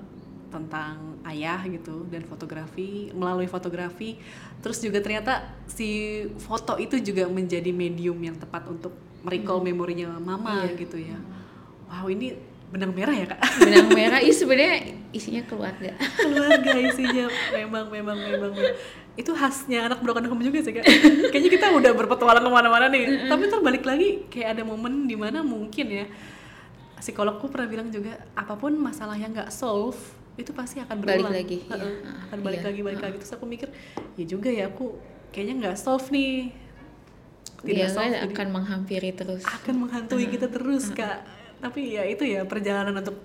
tentang 0.47 1.19
ayah 1.27 1.59
gitu 1.67 2.07
dan 2.07 2.23
fotografi 2.23 3.11
melalui 3.11 3.45
fotografi. 3.45 4.15
Terus 4.63 4.79
juga 4.79 5.03
ternyata 5.03 5.43
si 5.67 6.23
foto 6.39 6.79
itu 6.79 6.97
juga 6.99 7.27
menjadi 7.27 7.69
medium 7.71 8.15
yang 8.17 8.35
tepat 8.35 8.65
untuk 8.67 8.95
merecall 9.21 9.59
memorinya 9.59 10.15
mama 10.17 10.63
Iya. 10.63 10.79
gitu 10.79 10.97
ya. 10.97 11.17
Wow 11.87 12.07
ini 12.07 12.35
benang 12.67 12.91
merah 12.91 13.15
ya 13.15 13.25
kak? 13.31 13.39
Benang 13.59 13.87
merah. 13.91 14.19
Ini 14.19 14.33
sebenarnya 14.43 14.75
isinya 15.15 15.41
keluarga. 15.47 15.91
Keluarga 16.19 16.71
isinya. 16.79 17.25
Memang 17.55 17.87
memang 17.91 18.17
memang, 18.17 18.51
memang. 18.55 18.75
itu 19.17 19.33
khasnya 19.33 19.89
anak 19.89 19.99
broken 20.05 20.29
home 20.29 20.43
juga 20.45 20.61
sih 20.61 20.73
kak. 20.75 20.85
Kayaknya 21.33 21.51
kita 21.51 21.67
udah 21.73 21.91
berpetualang 21.95 22.43
ke 22.43 22.51
mana-mana 22.51 22.85
nih. 22.87 23.27
Tapi 23.27 23.43
terbalik 23.49 23.83
lagi 23.83 24.27
kayak 24.29 24.59
ada 24.59 24.63
momen 24.63 25.07
di 25.07 25.15
mana 25.17 25.41
mungkin 25.43 25.87
ya 25.89 26.05
psikologku 26.97 27.49
pernah 27.49 27.69
bilang 27.69 27.89
juga 27.93 28.17
apa 28.33 28.57
pun 28.57 28.73
masalah 28.73 29.13
yang 29.13 29.29
nggak 29.29 29.53
solve 29.53 29.97
itu 30.37 30.51
pasti 30.53 30.77
akan 30.77 31.01
Balik 31.01 31.17
berulang. 31.19 31.33
lagi, 31.33 31.57
iya. 31.59 31.73
Heeh, 31.73 31.93
akan 32.29 32.39
balik 32.39 32.61
Iya, 32.61 32.67
lagi 32.69 32.81
balik 32.81 33.01
lagi. 33.01 33.15
Terus 33.17 33.33
aku 33.33 33.45
mikir 33.45 33.69
ya 34.13 34.25
juga 34.25 34.49
ya 34.49 34.69
aku 34.69 34.93
kayaknya 35.29 35.53
nggak 35.59 35.75
solve 35.75 36.07
nih. 36.09 36.53
Dia 37.65 37.89
solve, 37.89 38.13
jadi 38.13 38.29
akan 38.29 38.47
menghampiri 38.53 39.09
terus. 39.11 39.41
akan 39.41 39.75
menghantui 39.81 40.29
kita 40.29 40.45
terus 40.47 40.93
kak. 40.93 41.25
Tapi 41.57 41.97
ya 41.97 42.05
itu 42.05 42.21
ya 42.21 42.45
perjalanan 42.45 42.93
untuk 42.95 43.17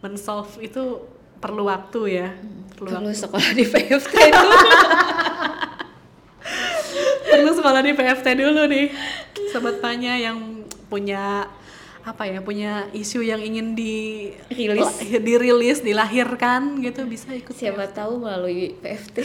mensolve 0.00 0.56
itu 0.58 1.04
perlu 1.36 1.68
waktu 1.68 2.00
ya. 2.10 2.28
Perlu 2.74 2.88
perlu 2.90 3.12
waktu. 3.12 3.20
sekolah 3.20 3.50
di 3.52 3.64
PFT 3.64 4.14
itu 4.24 4.44
perlu 7.28 7.50
sekolah 7.52 7.80
di 7.82 7.92
PFT 7.92 8.26
dulu 8.34 8.62
nih 8.66 8.86
sobat 9.50 9.78
Panya 9.78 10.14
yang 10.14 10.64
punya 10.86 11.48
apa 12.04 12.28
ya 12.28 12.44
punya 12.44 12.92
isu 12.92 13.24
yang 13.24 13.40
ingin 13.40 13.72
di 13.72 14.28
Rilis. 14.52 15.00
dirilis 15.24 15.80
dilahirkan 15.80 16.84
gitu 16.84 17.08
bisa 17.08 17.32
ikut 17.32 17.56
siapa 17.56 17.88
tahu 17.88 18.20
melalui 18.20 18.76
PFT 18.76 19.24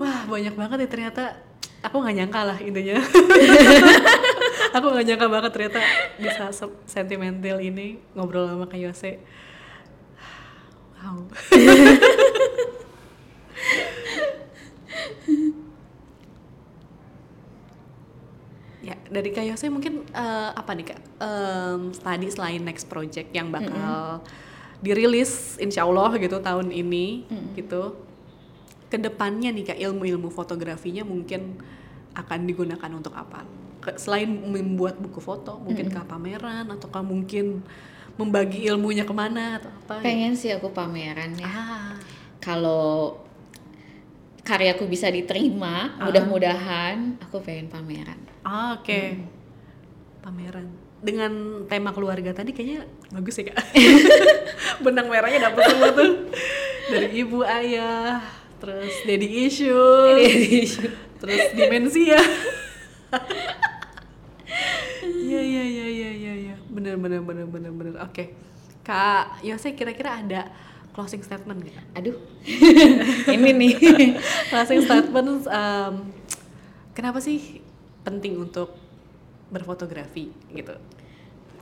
wah 0.00 0.24
banyak 0.24 0.56
banget 0.56 0.78
ya 0.80 0.88
ternyata. 0.88 1.24
Aku 1.80 1.96
nggak 2.00 2.12
nyangka 2.12 2.40
lah 2.44 2.58
intinya. 2.60 3.00
Aku 4.76 4.86
nggak 4.92 5.06
nyangka 5.08 5.26
banget 5.32 5.50
ternyata 5.52 5.80
bisa 6.20 6.52
se- 6.52 6.80
sentimental 6.84 7.56
ini 7.60 7.96
ngobrol 8.12 8.48
sama 8.48 8.68
Kak 8.68 8.80
Yose. 8.80 9.16
Wow 11.00 11.24
dari 19.10 19.34
Kak 19.34 19.44
Yose 19.44 19.66
mungkin 19.68 20.06
eh, 20.08 20.50
apa 20.54 20.70
nih 20.72 20.86
Kak? 20.94 21.00
Em, 21.18 21.80
tadi 21.92 22.26
selain 22.30 22.62
next 22.62 22.86
project 22.86 23.34
yang 23.34 23.50
bakal 23.50 24.22
dirilis 24.80 25.60
insya 25.60 25.84
Allah 25.84 26.14
gitu 26.16 26.40
tahun 26.40 26.72
ini 26.72 27.26
gitu. 27.58 27.98
Ke 28.90 28.98
depannya 28.98 29.54
nih 29.54 29.70
kak 29.70 29.78
ilmu-ilmu 29.78 30.34
fotografinya 30.34 31.06
mungkin 31.06 31.60
akan 32.16 32.38
digunakan 32.42 32.90
untuk 32.90 33.14
apa? 33.14 33.46
Ke- 33.78 33.94
Selain 33.94 34.26
membuat 34.26 34.98
buku 34.98 35.22
foto, 35.22 35.62
mungkin 35.62 35.86
ke 35.86 36.00
pameran 36.02 36.66
ataukah 36.66 37.04
mungkin 37.04 37.62
membagi 38.18 38.66
ilmunya 38.66 39.06
ke 39.06 39.14
mana 39.14 39.62
atau 39.62 39.70
apa? 39.70 40.02
pengen 40.02 40.34
sih 40.34 40.50
aku 40.50 40.74
pameran 40.74 41.38
ya. 41.38 41.46
Ah, 41.46 41.94
kalau 42.42 43.20
karyaku 44.42 44.88
bisa 44.88 45.06
diterima 45.12 45.94
mudah-mudahan 46.00 47.20
aku 47.22 47.38
pengen 47.44 47.68
pameran 47.70 48.18
ah, 48.44 48.78
oke. 48.78 49.00
Pameran 50.20 50.68
dengan 51.00 51.64
tema 51.64 51.96
keluarga 51.96 52.36
tadi 52.36 52.52
kayaknya 52.52 52.84
bagus 53.08 53.40
ya 53.40 53.52
kak. 53.52 53.56
Benang 54.84 55.08
merahnya 55.08 55.48
dapet 55.48 55.62
semua 55.72 55.90
tuh 55.96 56.10
dari 56.92 57.08
ibu 57.24 57.40
ayah, 57.46 58.20
terus 58.60 58.92
daddy 59.08 59.48
issues, 59.48 60.76
terus 61.18 61.42
demensia. 61.56 62.20
Iya 65.30 65.38
iya 65.46 65.62
iya 65.62 65.86
iya 65.86 66.10
iya 66.10 66.32
iya. 66.34 66.54
Bener 66.66 66.98
bener 66.98 67.22
bener 67.22 67.46
bener 67.46 67.70
bener. 67.70 67.94
Oke. 68.02 68.34
Kak 68.82 69.46
Yose 69.46 69.78
kira-kira 69.78 70.18
ada 70.18 70.50
closing 70.90 71.22
statement 71.22 71.62
nggak? 71.62 71.86
aduh 71.94 72.16
ini 73.30 73.50
nih 73.54 73.72
closing 74.50 74.82
statement 74.82 75.46
em, 75.46 75.94
kenapa 76.92 77.22
sih 77.22 77.62
penting 78.06 78.38
untuk 78.40 78.74
berfotografi 79.50 80.30
gitu? 80.54 80.74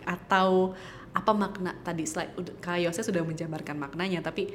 Atau 0.05 0.75
apa 1.17 1.33
makna 1.33 1.73
tadi 1.83 2.05
slide 2.05 2.37
Kak 2.61 2.79
Yose 2.85 3.03
sudah 3.03 3.25
menjabarkan 3.25 3.81
maknanya 3.81 4.21
tapi 4.23 4.53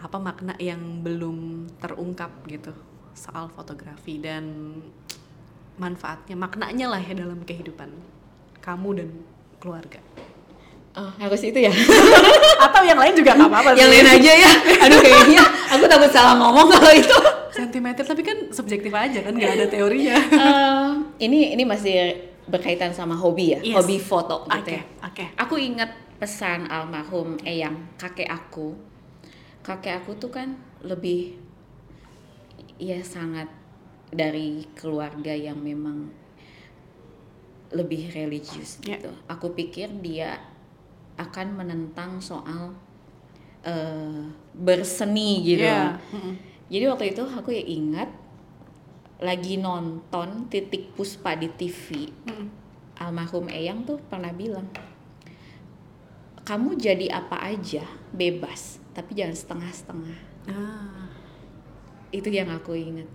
apa 0.00 0.18
makna 0.18 0.56
yang 0.58 1.04
belum 1.04 1.70
terungkap 1.78 2.32
gitu 2.50 2.74
soal 3.14 3.46
fotografi 3.52 4.18
dan 4.18 4.74
manfaatnya 5.78 6.34
maknanya 6.34 6.90
lah 6.90 7.02
ya 7.02 7.14
dalam 7.14 7.46
kehidupan 7.46 7.90
kamu 8.58 8.88
dan 8.98 9.08
keluarga 9.62 10.02
Oh, 10.94 11.10
harus 11.18 11.42
itu 11.42 11.58
ya? 11.58 11.74
Atau 12.70 12.86
yang 12.86 12.94
lain 12.94 13.18
juga 13.18 13.34
nggak 13.34 13.50
apa-apa 13.50 13.74
yang 13.74 13.90
lain 13.90 14.06
aja 14.14 14.30
ya. 14.46 14.52
Aduh 14.86 15.02
kayaknya 15.02 15.42
aku 15.66 15.90
takut 15.90 16.06
salah 16.14 16.38
ngomong 16.38 16.70
kalau 16.70 16.94
itu. 16.94 17.18
Sentimeter 17.54 18.02
tapi 18.02 18.22
kan 18.22 18.38
subjektif 18.50 18.90
aja 18.90 19.22
kan 19.22 19.32
nggak 19.32 19.52
ada 19.54 19.66
teorinya. 19.66 20.14
Eh, 20.18 20.88
ini 21.22 21.54
ini 21.54 21.62
masih 21.62 22.18
berkaitan 22.44 22.90
sama 22.90 23.14
hobi 23.14 23.54
ya, 23.54 23.60
Yes. 23.62 23.74
hobi 23.74 23.96
foto 23.96 24.44
gitu 24.44 24.68
Oke, 24.68 24.76
ya. 24.76 24.82
oke. 25.00 25.24
Aku 25.38 25.54
ingat 25.56 25.88
pesan 26.18 26.66
almarhum 26.66 27.38
Eyang, 27.40 27.94
kakek 27.96 28.28
aku. 28.28 28.74
Kakek 29.62 30.02
aku 30.02 30.18
tuh 30.18 30.28
kan 30.28 30.52
lebih 30.82 31.40
ya 32.76 33.00
sangat 33.00 33.48
dari 34.10 34.66
keluarga 34.74 35.32
yang 35.32 35.56
memang 35.56 36.10
lebih 37.72 38.12
religius 38.12 38.78
Ya. 38.82 38.98
gitu. 38.98 39.10
Aku 39.26 39.50
pikir 39.52 39.88
dia 39.98 40.38
akan 41.16 41.56
menentang 41.56 42.20
soal 42.20 42.74
eh, 43.64 44.20
berseni 44.52 45.40
gitu. 45.42 45.64
Mm-mm. 45.64 46.34
Jadi 46.74 46.90
waktu 46.90 47.14
itu 47.14 47.22
aku 47.22 47.54
ya 47.54 47.62
ingat 47.62 48.10
lagi 49.22 49.62
nonton 49.62 50.50
titik 50.50 50.90
puspa 50.98 51.38
di 51.38 51.46
TV. 51.46 52.10
Mm-mm. 52.26 52.50
Almarhum 52.98 53.46
Eyang 53.46 53.86
tuh 53.86 54.02
pernah 54.10 54.34
bilang, 54.34 54.66
kamu 56.42 56.74
jadi 56.74 57.14
apa 57.14 57.46
aja 57.46 57.86
bebas, 58.10 58.82
tapi 58.90 59.14
jangan 59.14 59.38
setengah-setengah. 59.38 60.18
Ah. 60.50 61.14
Itu 62.10 62.26
yang 62.34 62.50
aku 62.50 62.74
ingat. 62.74 63.06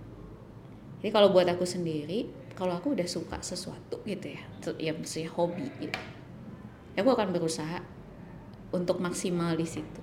Jadi 1.04 1.10
kalau 1.12 1.28
buat 1.28 1.44
aku 1.44 1.68
sendiri, 1.68 2.32
kalau 2.56 2.72
aku 2.76 2.96
udah 2.96 3.08
suka 3.08 3.44
sesuatu 3.44 4.00
gitu 4.08 4.32
ya, 4.32 4.40
ya 4.80 4.92
maksudnya 4.96 5.28
hobi 5.36 5.68
gitu, 5.80 6.00
ya 6.96 7.04
aku 7.04 7.12
akan 7.12 7.28
berusaha 7.32 7.84
untuk 8.72 9.04
maksimal 9.04 9.52
di 9.52 9.68
situ. 9.68 9.99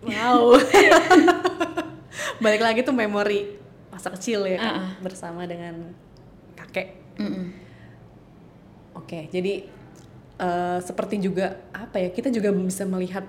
Wow. 0.00 0.56
Balik 2.44 2.60
lagi 2.60 2.80
tuh 2.80 2.92
memori 2.92 3.60
masa 3.90 4.08
kecil 4.10 4.46
ya 4.46 4.56
kan, 4.56 4.64
Ah, 4.64 4.78
ah. 4.80 4.90
bersama 5.04 5.44
dengan 5.44 5.92
kakek. 6.56 6.96
Mm-mm. 7.20 7.46
Oke, 8.96 9.28
jadi 9.28 9.68
eh, 10.36 10.78
seperti 10.80 11.20
juga 11.20 11.60
apa 11.70 12.00
ya? 12.00 12.08
Kita 12.08 12.32
juga 12.32 12.48
bisa 12.50 12.84
melihat 12.84 13.28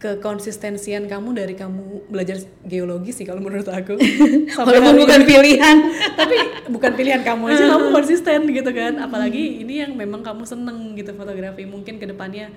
kekonsistensian 0.00 1.04
kamu 1.04 1.36
dari 1.36 1.52
kamu 1.52 2.08
belajar 2.08 2.40
geologi 2.64 3.12
sih 3.12 3.28
kalau 3.28 3.40
menurut 3.40 3.68
aku. 3.68 4.00
Walaupun 4.56 4.96
bukan 4.96 5.20
ini. 5.20 5.28
pilihan. 5.28 5.76
tapi 6.20 6.36
bukan 6.72 6.92
pilihan 6.96 7.20
kamu 7.20 7.52
aja 7.52 7.64
kamu 7.68 7.86
konsisten 7.92 8.40
gitu 8.48 8.70
kan 8.72 8.96
apalagi 8.96 9.60
ini 9.60 9.84
yang 9.84 9.92
memang 9.92 10.24
kamu 10.24 10.48
seneng 10.48 10.96
gitu 10.96 11.12
fotografi 11.12 11.68
mungkin 11.68 12.00
ke 12.00 12.08
depannya 12.08 12.48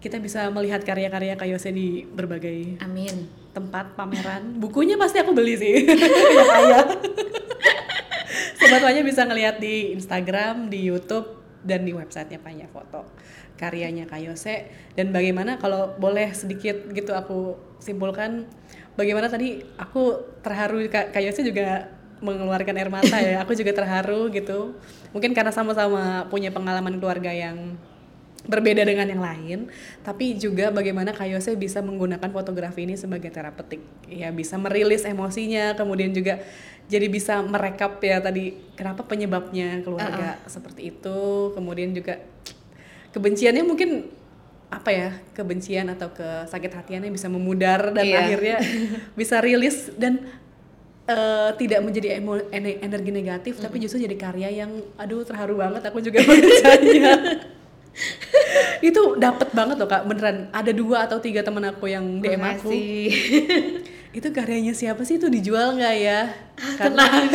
kita 0.00 0.16
bisa 0.16 0.48
melihat 0.48 0.80
karya-karya 0.80 1.36
Kayose 1.36 1.70
di 1.76 2.08
berbagai 2.08 2.80
Amin. 2.80 3.28
tempat 3.52 3.92
pameran. 3.92 4.56
Bukunya 4.56 4.96
pasti 4.96 5.20
aku 5.20 5.36
beli 5.36 5.60
sih. 5.60 5.84
Yang 6.72 6.88
sobat 8.56 8.80
Panya 8.80 9.02
bisa 9.04 9.28
ngelihat 9.28 9.60
di 9.60 9.92
Instagram 9.92 10.72
di 10.72 10.88
YouTube 10.88 11.36
dan 11.60 11.84
di 11.84 11.92
websitenya 11.92 12.40
Panya 12.40 12.64
Foto. 12.72 13.04
Karyanya 13.60 14.08
Kayose 14.08 14.72
dan 14.96 15.12
bagaimana 15.12 15.60
kalau 15.60 15.92
boleh 16.00 16.32
sedikit 16.32 16.80
gitu 16.96 17.12
aku 17.12 17.60
simpulkan 17.76 18.48
bagaimana 18.96 19.28
tadi 19.28 19.60
aku 19.76 20.16
terharu 20.40 20.80
Ka- 20.88 21.12
Kayose 21.12 21.44
juga 21.44 21.92
mengeluarkan 22.24 22.72
air 22.72 22.88
mata 22.88 23.20
ya. 23.20 23.44
Aku 23.44 23.52
juga 23.52 23.76
terharu 23.76 24.32
gitu. 24.32 24.80
Mungkin 25.12 25.36
karena 25.36 25.52
sama-sama 25.52 26.24
punya 26.32 26.48
pengalaman 26.48 26.96
keluarga 26.96 27.28
yang 27.28 27.76
berbeda 28.42 28.80
dengan 28.80 29.04
yang 29.04 29.20
lain, 29.20 29.58
tapi 30.00 30.32
juga 30.34 30.68
bagaimana 30.68 31.10
Kayose 31.10 31.52
bisa 31.54 31.80
menggunakan 31.80 32.24
fotografi 32.26 32.82
ini 32.82 32.94
sebagai 32.94 33.28
terapeutik, 33.28 33.78
ya 34.06 34.30
bisa 34.30 34.56
merilis 34.56 35.04
emosinya, 35.04 35.74
kemudian 35.74 36.10
juga 36.10 36.40
jadi 36.86 37.06
bisa 37.06 37.38
merekap 37.38 38.00
ya 38.00 38.18
tadi 38.18 38.56
kenapa 38.72 39.04
penyebabnya 39.04 39.80
keluarga 39.80 40.40
seperti 40.46 40.90
itu, 40.90 41.20
kemudian 41.52 41.92
juga 41.92 42.16
kebenciannya 43.10 43.62
mungkin 43.62 43.90
apa 44.70 44.88
ya 44.88 45.10
kebencian 45.32 45.90
atau 45.90 46.08
kesakit 46.08 46.70
hatiannya 46.70 47.10
bisa 47.10 47.26
memudar 47.26 47.90
dan 47.90 48.06
Iya. 48.06 48.18
akhirnya 48.22 48.56
bisa 49.18 49.42
rilis 49.42 49.90
dan 49.98 50.22
eh, 51.04 51.50
tidak 51.58 51.82
menjadi 51.82 52.22
emo- 52.22 52.46
ene- 52.48 52.78
energi 52.78 53.10
negatif 53.10 53.58
tapi 53.58 53.82
justru 53.82 53.98
jadi 53.98 54.14
karya 54.14 54.48
yang 54.56 54.70
aduh 54.94 55.26
terharu 55.26 55.58
banget 55.58 55.82
aku 55.82 55.98
juga 55.98 56.22
bacanya 56.28 57.12
itu 58.88 59.02
dapat 59.16 59.48
banget 59.52 59.76
loh 59.80 59.88
kak 59.88 60.04
beneran. 60.06 60.48
Ada 60.50 60.72
dua 60.72 61.08
atau 61.08 61.18
tiga 61.18 61.44
teman 61.44 61.64
aku 61.68 61.90
yang 61.90 62.20
DM 62.20 62.42
aku. 62.42 62.70
itu 64.18 64.28
karyanya 64.34 64.74
siapa 64.74 65.02
sih? 65.06 65.18
Itu 65.18 65.30
dijual 65.30 65.78
nggak 65.78 65.96
ya? 66.00 66.20
Karena 66.76 67.04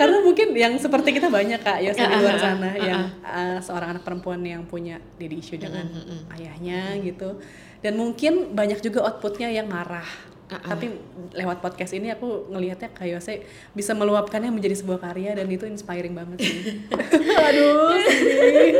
karena 0.00 0.18
mungkin 0.24 0.56
yang 0.56 0.74
seperti 0.76 1.16
kita 1.16 1.28
banyak 1.28 1.60
kak 1.62 1.78
ya 1.80 1.92
di 1.94 2.16
luar 2.20 2.36
sana 2.40 2.70
yang 2.76 3.02
uh, 3.22 3.58
seorang 3.60 3.96
anak 3.96 4.02
perempuan 4.02 4.40
yang 4.42 4.64
punya 4.66 4.98
daddy 5.20 5.40
issue 5.40 5.60
dengan 5.60 5.86
ayahnya 6.34 6.98
gitu. 7.00 7.38
Dan 7.84 8.00
mungkin 8.00 8.56
banyak 8.56 8.80
juga 8.80 9.04
outputnya 9.04 9.52
yang 9.52 9.68
marah 9.68 10.33
tapi 10.48 10.92
lewat 11.32 11.64
podcast 11.64 11.96
ini 11.96 12.12
aku 12.12 12.52
ngelihatnya 12.52 12.92
Kayose 12.92 13.48
bisa 13.72 13.96
meluapkannya 13.96 14.52
menjadi 14.52 14.76
sebuah 14.84 15.00
karya 15.00 15.32
dan 15.32 15.48
itu 15.48 15.64
inspiring 15.64 16.12
banget 16.12 16.44
sih 16.44 16.84
aduh 17.48 17.96
sedih 17.96 18.74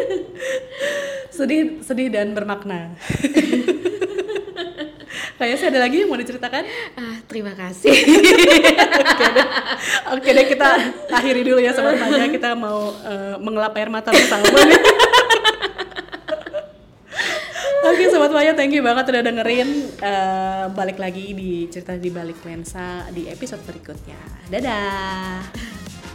sedih 1.33 1.63
sedih 1.81 2.09
dan 2.13 2.37
bermakna 2.37 2.93
Kayose 5.35 5.67
ada 5.67 5.83
lagi 5.83 5.99
yang 5.99 6.09
mau 6.09 6.17
diceritakan 6.17 6.63
Ah, 6.95 7.19
terima 7.27 7.51
kasih. 7.59 7.91
Oke 9.03 9.27
deh. 9.35 9.47
Oke 10.15 10.31
deh 10.31 10.47
kita 10.47 10.69
akhiri 11.11 11.43
dulu 11.43 11.59
ya 11.59 11.75
sobat 11.75 11.99
Panya. 11.99 12.31
Kita 12.31 12.55
mau 12.55 12.95
eh, 13.03 13.35
mengelap 13.43 13.75
air 13.75 13.91
mata 13.91 14.15
bersama 14.15 14.47
nih. 14.47 14.79
Oke 17.85 18.09
sobat 18.09 18.33
Panya, 18.33 18.57
thank 18.57 18.73
you 18.73 18.81
banget 18.81 19.13
udah 19.13 19.23
dengerin. 19.29 19.69
Eh, 20.01 20.65
balik 20.73 20.97
lagi 20.97 21.37
di 21.37 21.69
cerita 21.69 21.93
di 22.01 22.09
balik 22.09 22.41
lensa 22.41 23.05
di 23.13 23.29
episode 23.29 23.61
berikutnya. 23.69 24.17
Dadah. 24.49 25.45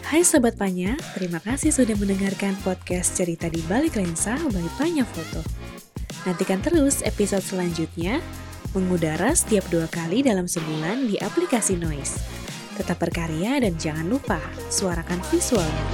Hai 0.09 0.25
Sobat 0.25 0.57
Panya, 0.57 0.97
terima 1.13 1.37
kasih 1.37 1.69
sudah 1.69 1.93
mendengarkan 1.93 2.57
podcast 2.65 3.13
cerita 3.13 3.45
di 3.45 3.61
balik 3.69 4.01
lensa 4.01 4.33
by 4.49 4.65
Panya 4.81 5.05
Foto. 5.05 5.45
Nantikan 6.25 6.57
terus 6.65 7.05
episode 7.05 7.45
selanjutnya, 7.45 8.17
mengudara 8.73 9.29
setiap 9.37 9.69
dua 9.69 9.85
kali 9.93 10.25
dalam 10.25 10.49
sebulan 10.49 11.05
di 11.05 11.21
aplikasi 11.21 11.77
Noise. 11.77 12.17
Tetap 12.81 12.97
berkarya 12.97 13.61
dan 13.61 13.77
jangan 13.77 14.09
lupa 14.09 14.41
suarakan 14.73 15.21
visualnya. 15.29 15.85